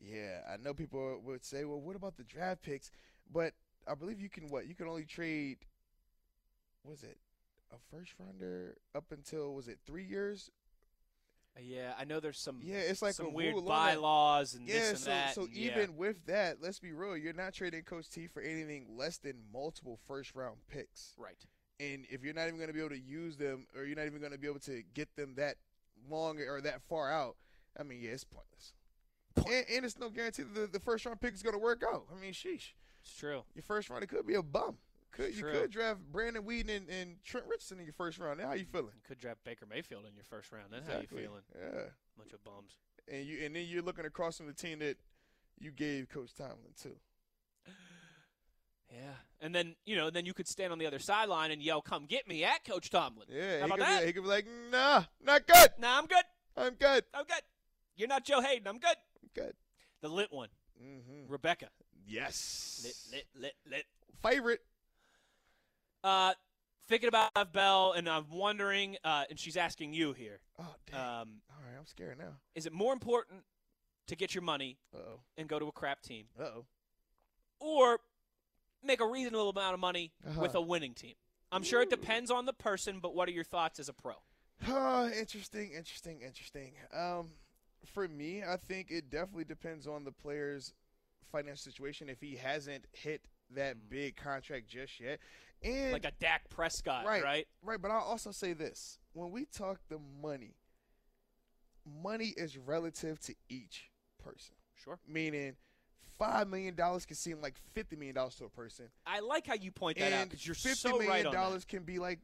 [0.00, 2.90] yeah, I know people would say, "Well, what about the draft picks?"
[3.32, 3.52] But
[3.86, 5.58] I believe you can what you can only trade.
[6.82, 7.18] Was it
[7.72, 10.50] a first rounder up until was it three years?
[11.60, 13.94] yeah, I know there's some Yeah, it's like some weird rule on that.
[13.96, 15.34] bylaws and Yeah, this and so that.
[15.34, 15.72] so and yeah.
[15.72, 19.34] even with that, let's be real, you're not trading Coach T for anything less than
[19.52, 21.14] multiple first round picks.
[21.18, 21.44] right.
[21.80, 24.06] And if you're not even going to be able to use them, or you're not
[24.06, 25.56] even going to be able to get them that
[26.08, 27.36] long or that far out,
[27.78, 28.72] I mean, yeah, it's pointless.
[29.36, 31.82] And, and it's no guarantee that the, the first round pick is going to work
[31.88, 32.04] out.
[32.16, 33.42] I mean, sheesh, It's true.
[33.54, 34.78] your first round it could be a bum.
[35.12, 38.38] Could you could draft Brandon Weeden and, and Trent Richardson in your first round?
[38.40, 38.92] Now how you feeling?
[38.94, 40.66] You could draft Baker Mayfield in your first round.
[40.70, 41.42] Then how you feeling?
[41.58, 41.82] Yeah.
[42.16, 42.72] Bunch of bums.
[43.10, 44.96] And you and then you're looking across from the team that
[45.58, 46.96] you gave Coach Tomlin too.
[48.90, 49.12] Yeah.
[49.42, 52.06] And then, you know, then you could stand on the other sideline and yell, come
[52.06, 53.26] get me at Coach Tomlin.
[53.30, 54.00] Yeah, How he about could, that?
[54.00, 55.68] Be, he could be like, nah, not good.
[55.78, 56.24] Nah, I'm good.
[56.56, 57.04] I'm good.
[57.12, 57.42] I'm good.
[57.96, 58.66] You're not Joe Haden.
[58.66, 58.96] I'm good.
[59.22, 59.52] I'm good.
[60.00, 60.48] The lit one,
[60.82, 61.30] Mm-hmm.
[61.30, 61.66] Rebecca.
[62.06, 62.80] Yes.
[62.82, 63.84] Lit, lit, lit, lit.
[64.22, 64.60] Favorite.
[66.04, 66.32] Uh,
[66.88, 71.00] thinking about Bell, and I'm wondering, uh, and she's asking you here, Oh damn.
[71.00, 72.36] um, All right, I'm scared now.
[72.54, 73.42] is it more important
[74.06, 75.20] to get your money Uh oh.
[75.36, 76.64] and go to a crap team, oh.
[77.60, 77.98] or
[78.82, 80.40] make a reasonable amount of money Uh-huh.
[80.40, 81.14] with a winning team?
[81.50, 84.12] I'm sure it depends on the person, but what are your thoughts as a pro?
[84.66, 86.72] Oh, interesting, interesting, interesting.
[86.92, 87.30] Um,
[87.86, 90.74] for me, I think it definitely depends on the player's
[91.32, 92.08] financial situation.
[92.10, 93.22] If he hasn't hit
[93.54, 95.20] that big contract just yet,
[95.62, 97.22] and Like a Dak Prescott, Right.
[97.22, 97.48] right?
[97.62, 100.54] right, but I'll also say this: when we talk the money,
[101.84, 103.90] money is relative to each
[104.22, 104.54] person.
[104.74, 104.98] Sure.
[105.06, 105.56] Meaning,
[106.18, 109.54] five million dollars can seem like fifty million dollars to a person, I like how
[109.54, 111.98] you point that out and because you're fifty so million right on dollars can be
[111.98, 112.20] like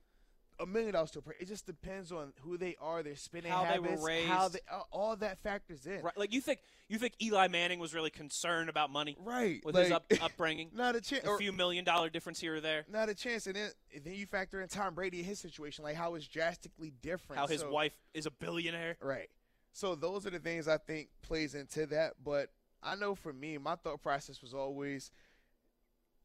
[0.61, 1.39] a million dollars to a person.
[1.41, 4.53] It just depends on who they are, their spending How they were habits, how raised.
[4.55, 4.61] they
[4.93, 6.01] all- that factors in.
[6.03, 9.75] Right, like you think you think Eli Manning was really concerned about money Right, with
[9.75, 11.25] like, his up, upbringing, not a chance.
[11.27, 12.85] a few million dollar difference here or there.
[12.89, 13.71] not a chance, and then
[14.05, 17.41] then you factor in Tom Brady and his situation, like how it's drastically different.
[17.41, 18.97] How his So- wife is a billionaire.
[19.01, 19.29] Right.
[19.73, 22.15] So those are the things I think plays into that.
[22.23, 22.51] But
[22.83, 25.11] I know for me, my thought process was always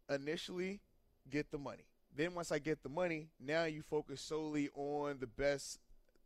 [0.10, 0.81] initially
[1.30, 1.85] get the money.
[2.15, 5.80] Then once I get the money, now you focus solely on the best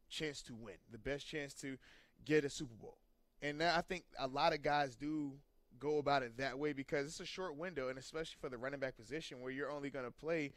[0.10, 1.77] chance to win, the best chance to
[2.26, 2.97] get a Super Bowl.
[3.41, 5.34] And now I think a lot of guys do
[5.80, 8.80] go about it that way because it's a short window, and especially for the running
[8.80, 10.53] back position where you're only going to play,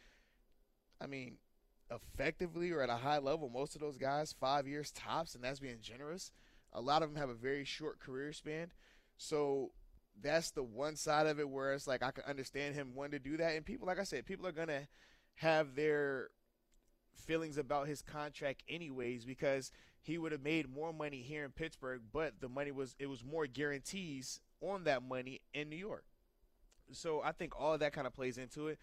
[1.01, 1.39] I mean,
[1.91, 5.61] effectively or at a high level, most of those guys, five years tops, and that's
[5.61, 6.31] being generous.
[6.73, 8.73] A lot of them have a very short career span.
[9.19, 9.73] So
[10.23, 13.31] that's the one side of it where it's like I can understand him wanting to
[13.31, 13.55] do that.
[13.55, 14.87] And people, like I said, people are going to
[15.37, 16.29] have their
[17.15, 22.03] feelings about his contract anyways because he would have made more money here in Pittsburgh,
[22.13, 26.05] but the money was it was more guarantees on that money in New York.
[26.93, 28.79] So I think all that kind of plays into it.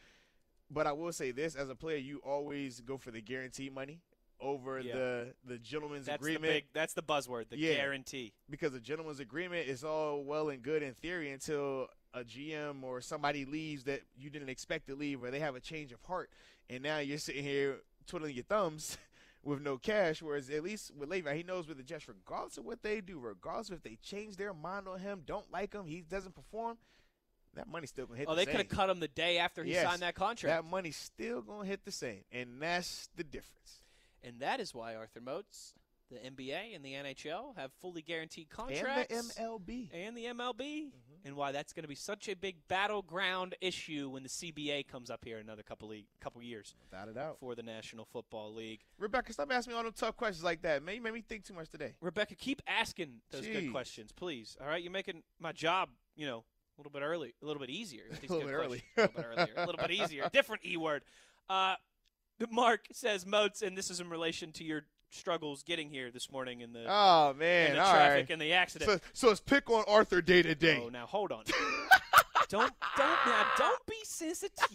[0.69, 4.01] But I will say this: as a player, you always go for the guaranteed money
[4.41, 4.93] over Yeah.
[4.93, 6.65] the the gentleman's That's agreement the big.
[6.73, 7.49] That's the buzzword.
[7.49, 7.75] The Yeah.
[7.75, 8.33] guarantee.
[8.49, 13.01] because a gentleman's agreement is all well and good in theory until a GM or
[13.01, 16.29] somebody leaves that you didn't expect to leave, or they have a change of heart,
[16.69, 17.77] and now you're sitting here
[18.07, 18.97] twiddling your thumbs
[19.43, 20.21] with no cash.
[20.21, 23.19] Whereas at least with Le'Veon, he knows with the Jets, regardless of what they do,
[23.19, 26.77] regardless if they change their mind on him, don't like him, he doesn't perform,
[27.55, 28.27] that money's still gonna hit.
[28.27, 29.87] Oh, the they could have cut him the day after he Yes.
[29.87, 30.63] signed that contract.
[30.63, 33.81] That money's still gonna hit the same, and that's the difference.
[34.23, 35.73] and that is why Arthur Moats,
[36.09, 39.13] the NBA and the NHL have fully guaranteed contracts.
[39.13, 39.33] And the.
[39.41, 39.89] MLB.
[39.93, 40.91] and the MLB.
[41.25, 45.09] And why that's going to be such a big battleground issue when the CBA comes
[45.09, 47.37] up here in another couple of, couple years Without a doubt.
[47.39, 48.81] for the National Football League.
[48.99, 50.83] Rebecca, stop asking me all them tough questions like that.
[50.83, 51.93] Man, you made me think too much today.
[52.01, 54.57] Rebecca, keep asking those good questions, please.
[54.61, 57.69] All right, you're making my job, you know, a little bit early, a little bit
[57.69, 58.03] easier.
[58.09, 58.83] with these A little good bit early.
[58.97, 60.29] a little bit earlier, a little bit easier.
[60.33, 61.03] Different E word.
[61.49, 61.75] Uh,
[62.49, 64.81] Mark says Moats, and this is in relation to your
[65.13, 68.29] struggles getting here this morning in the, Oh in man, the all traffic right.
[68.31, 68.91] and the accident.
[68.91, 70.81] So, so it's pick on Arthur day to day.
[70.83, 71.43] Oh, now hold on.
[72.49, 74.57] don't don't now don't be sensitive.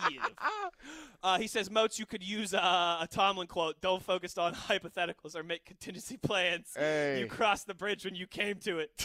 [1.21, 3.81] Uh, he says, Moats, you could use uh, a Tomlin quote.
[3.81, 6.69] Don't focus on hypotheticals or make contingency plans.
[6.77, 7.19] Hey.
[7.19, 9.05] You crossed the bridge when you came to it.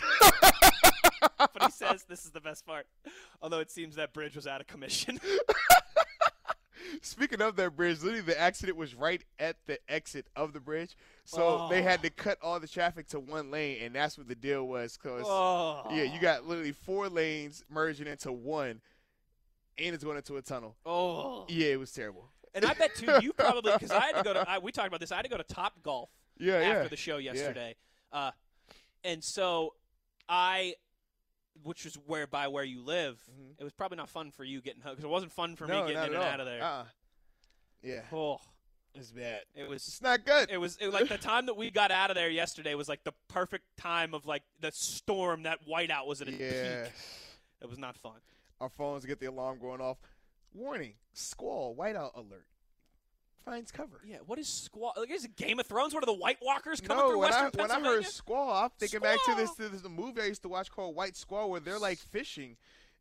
[1.40, 2.86] but he says this is the best part.
[3.42, 5.20] Although it seems that bridge was out of commission.
[7.02, 10.96] Speaking of that bridge, literally the accident was right at the exit of the bridge,
[11.26, 11.84] so they Oh.
[11.84, 14.98] had to cut all the traffic to one lane, and that's what the deal was.
[14.98, 15.84] Cause oh.
[15.92, 18.82] yeah, you got literally four lanes merging into one,
[19.78, 20.76] and it's going into a tunnel.
[20.86, 21.46] Oh.
[21.50, 22.30] Yeah, it was terrible.
[22.54, 24.88] And I bet too you probably because I had to go to I, we talked
[24.88, 25.12] about this.
[25.12, 26.88] I had to go to Top Golf Yeah, after yeah.
[26.88, 27.76] the show yesterday.
[28.12, 28.30] Uh,
[29.04, 29.74] and so
[30.30, 30.76] I,
[31.64, 33.56] which is where by where you live, Mhm.
[33.60, 35.82] it was probably not fun for you getting home because it wasn't fun for no,
[35.86, 36.24] me getting in and all.
[36.30, 36.62] out of there.
[36.64, 36.86] Uh-uh.
[37.82, 38.40] Yeah, Oh,
[38.96, 39.42] it's bad.
[39.56, 39.88] it was.
[39.88, 40.50] It's not good.
[40.52, 43.04] It was it, like the time that we got out of there yesterday was like
[43.04, 45.44] the perfect time of like the storm.
[45.44, 46.84] That whiteout was at its yeah.
[46.84, 46.94] peak.
[47.62, 48.20] It was not fun.
[48.62, 49.98] Our phones get the alarm going off.
[50.54, 52.46] Warning: squall, whiteout alert.
[53.44, 54.00] Finds cover.
[54.06, 54.94] Yeah, what is squall?
[54.96, 55.94] Like, is it Game of Thrones?
[55.94, 58.64] What are the White Walkers coming no, through when Western I, when I heard squall,
[58.64, 61.18] I'm thinking back to this, to this the movie I used to watch called White
[61.18, 62.56] Squall, where they're like fishing,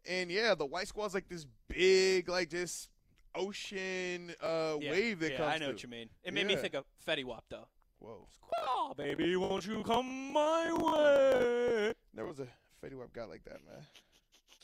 [0.05, 2.89] and yeah, the white squall's like this big, like this.
[3.35, 5.75] Ocean uh, Yeah, wave that yeah, comes I know through.
[5.75, 6.09] what you mean.
[6.25, 7.67] It made me think of Fetty Wap though.
[7.99, 8.27] Whoa.
[8.59, 11.93] Oh, baby, won't you come my way?
[12.15, 12.47] There was a
[12.85, 13.85] Fetty Wap guy like that, man.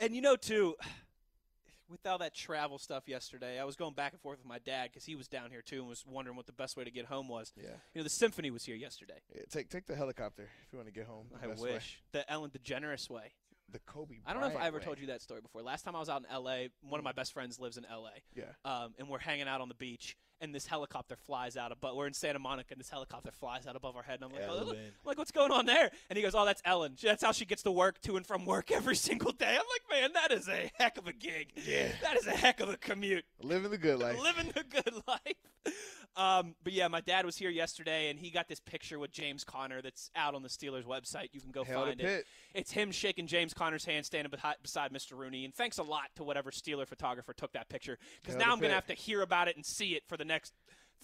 [0.01, 0.77] And you know, too,
[1.90, 4.90] with all that travel stuff yesterday, I was going back and forth with my dad
[4.93, 7.06] because he was down here too and was wondering what the best way to get
[7.06, 7.52] home was.
[7.56, 7.70] Yeah.
[7.94, 9.20] You know, the symphony was here yesterday.
[9.35, 11.27] yeah take take the helicopter if you want to get home.
[11.43, 11.73] I best way.
[11.73, 13.32] wish the Ellen DeGeneres way.
[13.70, 14.16] The Kobe.
[14.27, 14.85] I don't know if I ever way.
[14.85, 15.62] told you that story before.
[15.62, 18.23] Last time I was out in L.A., one of my best friends lives in L.A.
[18.35, 18.45] Yeah.
[18.65, 21.97] um, and we're hanging out on the beach, and this helicopter flies out above.
[21.97, 24.48] We're in Santa Monica, and this helicopter flies out above our head, and I'm like,
[24.48, 24.70] oh.
[24.70, 25.90] I'm like, what's going on there?
[26.10, 26.97] And he goes, oh, that's Ellen.
[27.02, 29.51] That's how she gets to work, to and from work every single day.
[29.51, 31.52] I'm like, man, that is a heck of a gig.
[31.56, 31.89] Yeah.
[32.02, 33.24] That is a heck of a commute.
[33.43, 34.19] Living the good life.
[34.20, 35.74] Living the good life.
[36.16, 39.44] Um, but yeah, my dad was here yesterday, and he got this picture with James
[39.44, 41.28] Conner that's out on the Steelers website.
[41.32, 42.27] You can go to find it.
[42.55, 45.16] It's him shaking James Conner's hand, standing beside Mr.
[45.16, 45.44] Rooney.
[45.44, 48.70] And thanks a lot to whatever Steeler photographer took that picture, because now I'm going
[48.70, 50.53] to have to hear about it and see it for the next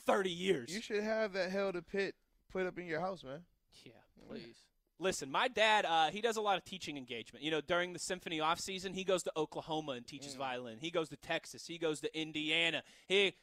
[0.06, 0.74] 30 years.
[0.74, 2.14] You should have that Hell to Pit
[2.52, 3.40] put up in your house, man.
[3.84, 3.92] Yeah,
[4.28, 4.56] please.
[5.00, 7.44] Listen, my dad, uh, he does a lot of teaching engagement.
[7.44, 10.78] You know, during the symphony off season, he goes to Oklahoma and teaches violin.
[10.80, 11.66] He goes to Texas.
[11.66, 12.82] He goes to Indiana.
[13.08, 13.34] He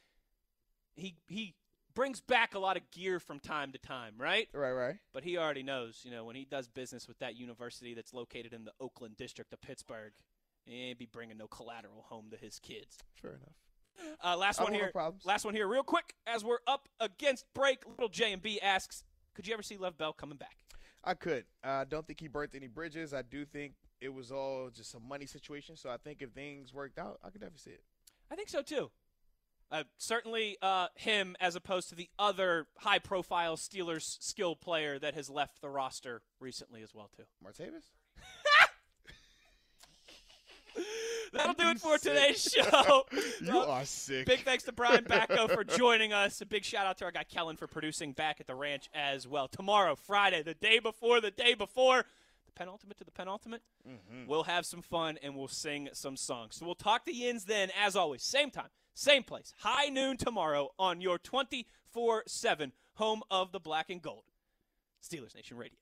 [0.96, 1.54] he he
[1.94, 4.48] brings back a lot of gear from time to time, right?
[4.54, 4.96] Right, right.
[5.12, 8.54] But he already knows, you know, when he does business with that university that's located
[8.54, 10.12] in the Oakland district of Pittsburgh,
[10.64, 12.98] he ain't be bringing no collateral home to his kids.
[13.14, 13.56] Fair enough.
[14.24, 14.92] Uh, last one here.
[15.24, 17.78] Last one here, real quick, as we're up against break.
[17.86, 19.04] Little J and B asks,
[19.34, 20.56] could you ever see Le'Veon Bell coming back?
[21.04, 21.44] I could.
[21.64, 23.12] I don't think he burnt any bridges.
[23.12, 25.76] I do think it was all just a money situation.
[25.76, 27.82] So I think if things worked out, I could definitely see it.
[28.30, 28.90] I think so too.
[29.70, 35.30] Uh, certainly uh, him as opposed to the other high-profile Steelers skill player that has
[35.30, 37.24] left the roster recently as well too.
[37.42, 37.90] Martavis?
[41.32, 42.12] That'll do it for sick.
[42.12, 43.04] today's show.
[43.40, 44.26] You Uh, are sick.
[44.26, 46.40] Big thanks to Brian Batko for joining us.
[46.40, 49.26] A big shout out to our guy Kellen for producing back at the ranch as
[49.26, 49.48] well.
[49.48, 52.04] Tomorrow, Friday, the day before the day before,
[52.46, 53.62] the penultimate to the penultimate,
[54.26, 56.56] we'll have some fun and we'll sing some songs.
[56.56, 60.70] So we'll talk to Yins then, as always, same time, same place, high noon tomorrow
[60.78, 64.24] on your 24 7 home of the black and gold,
[65.02, 65.78] Steelers Nation Radio.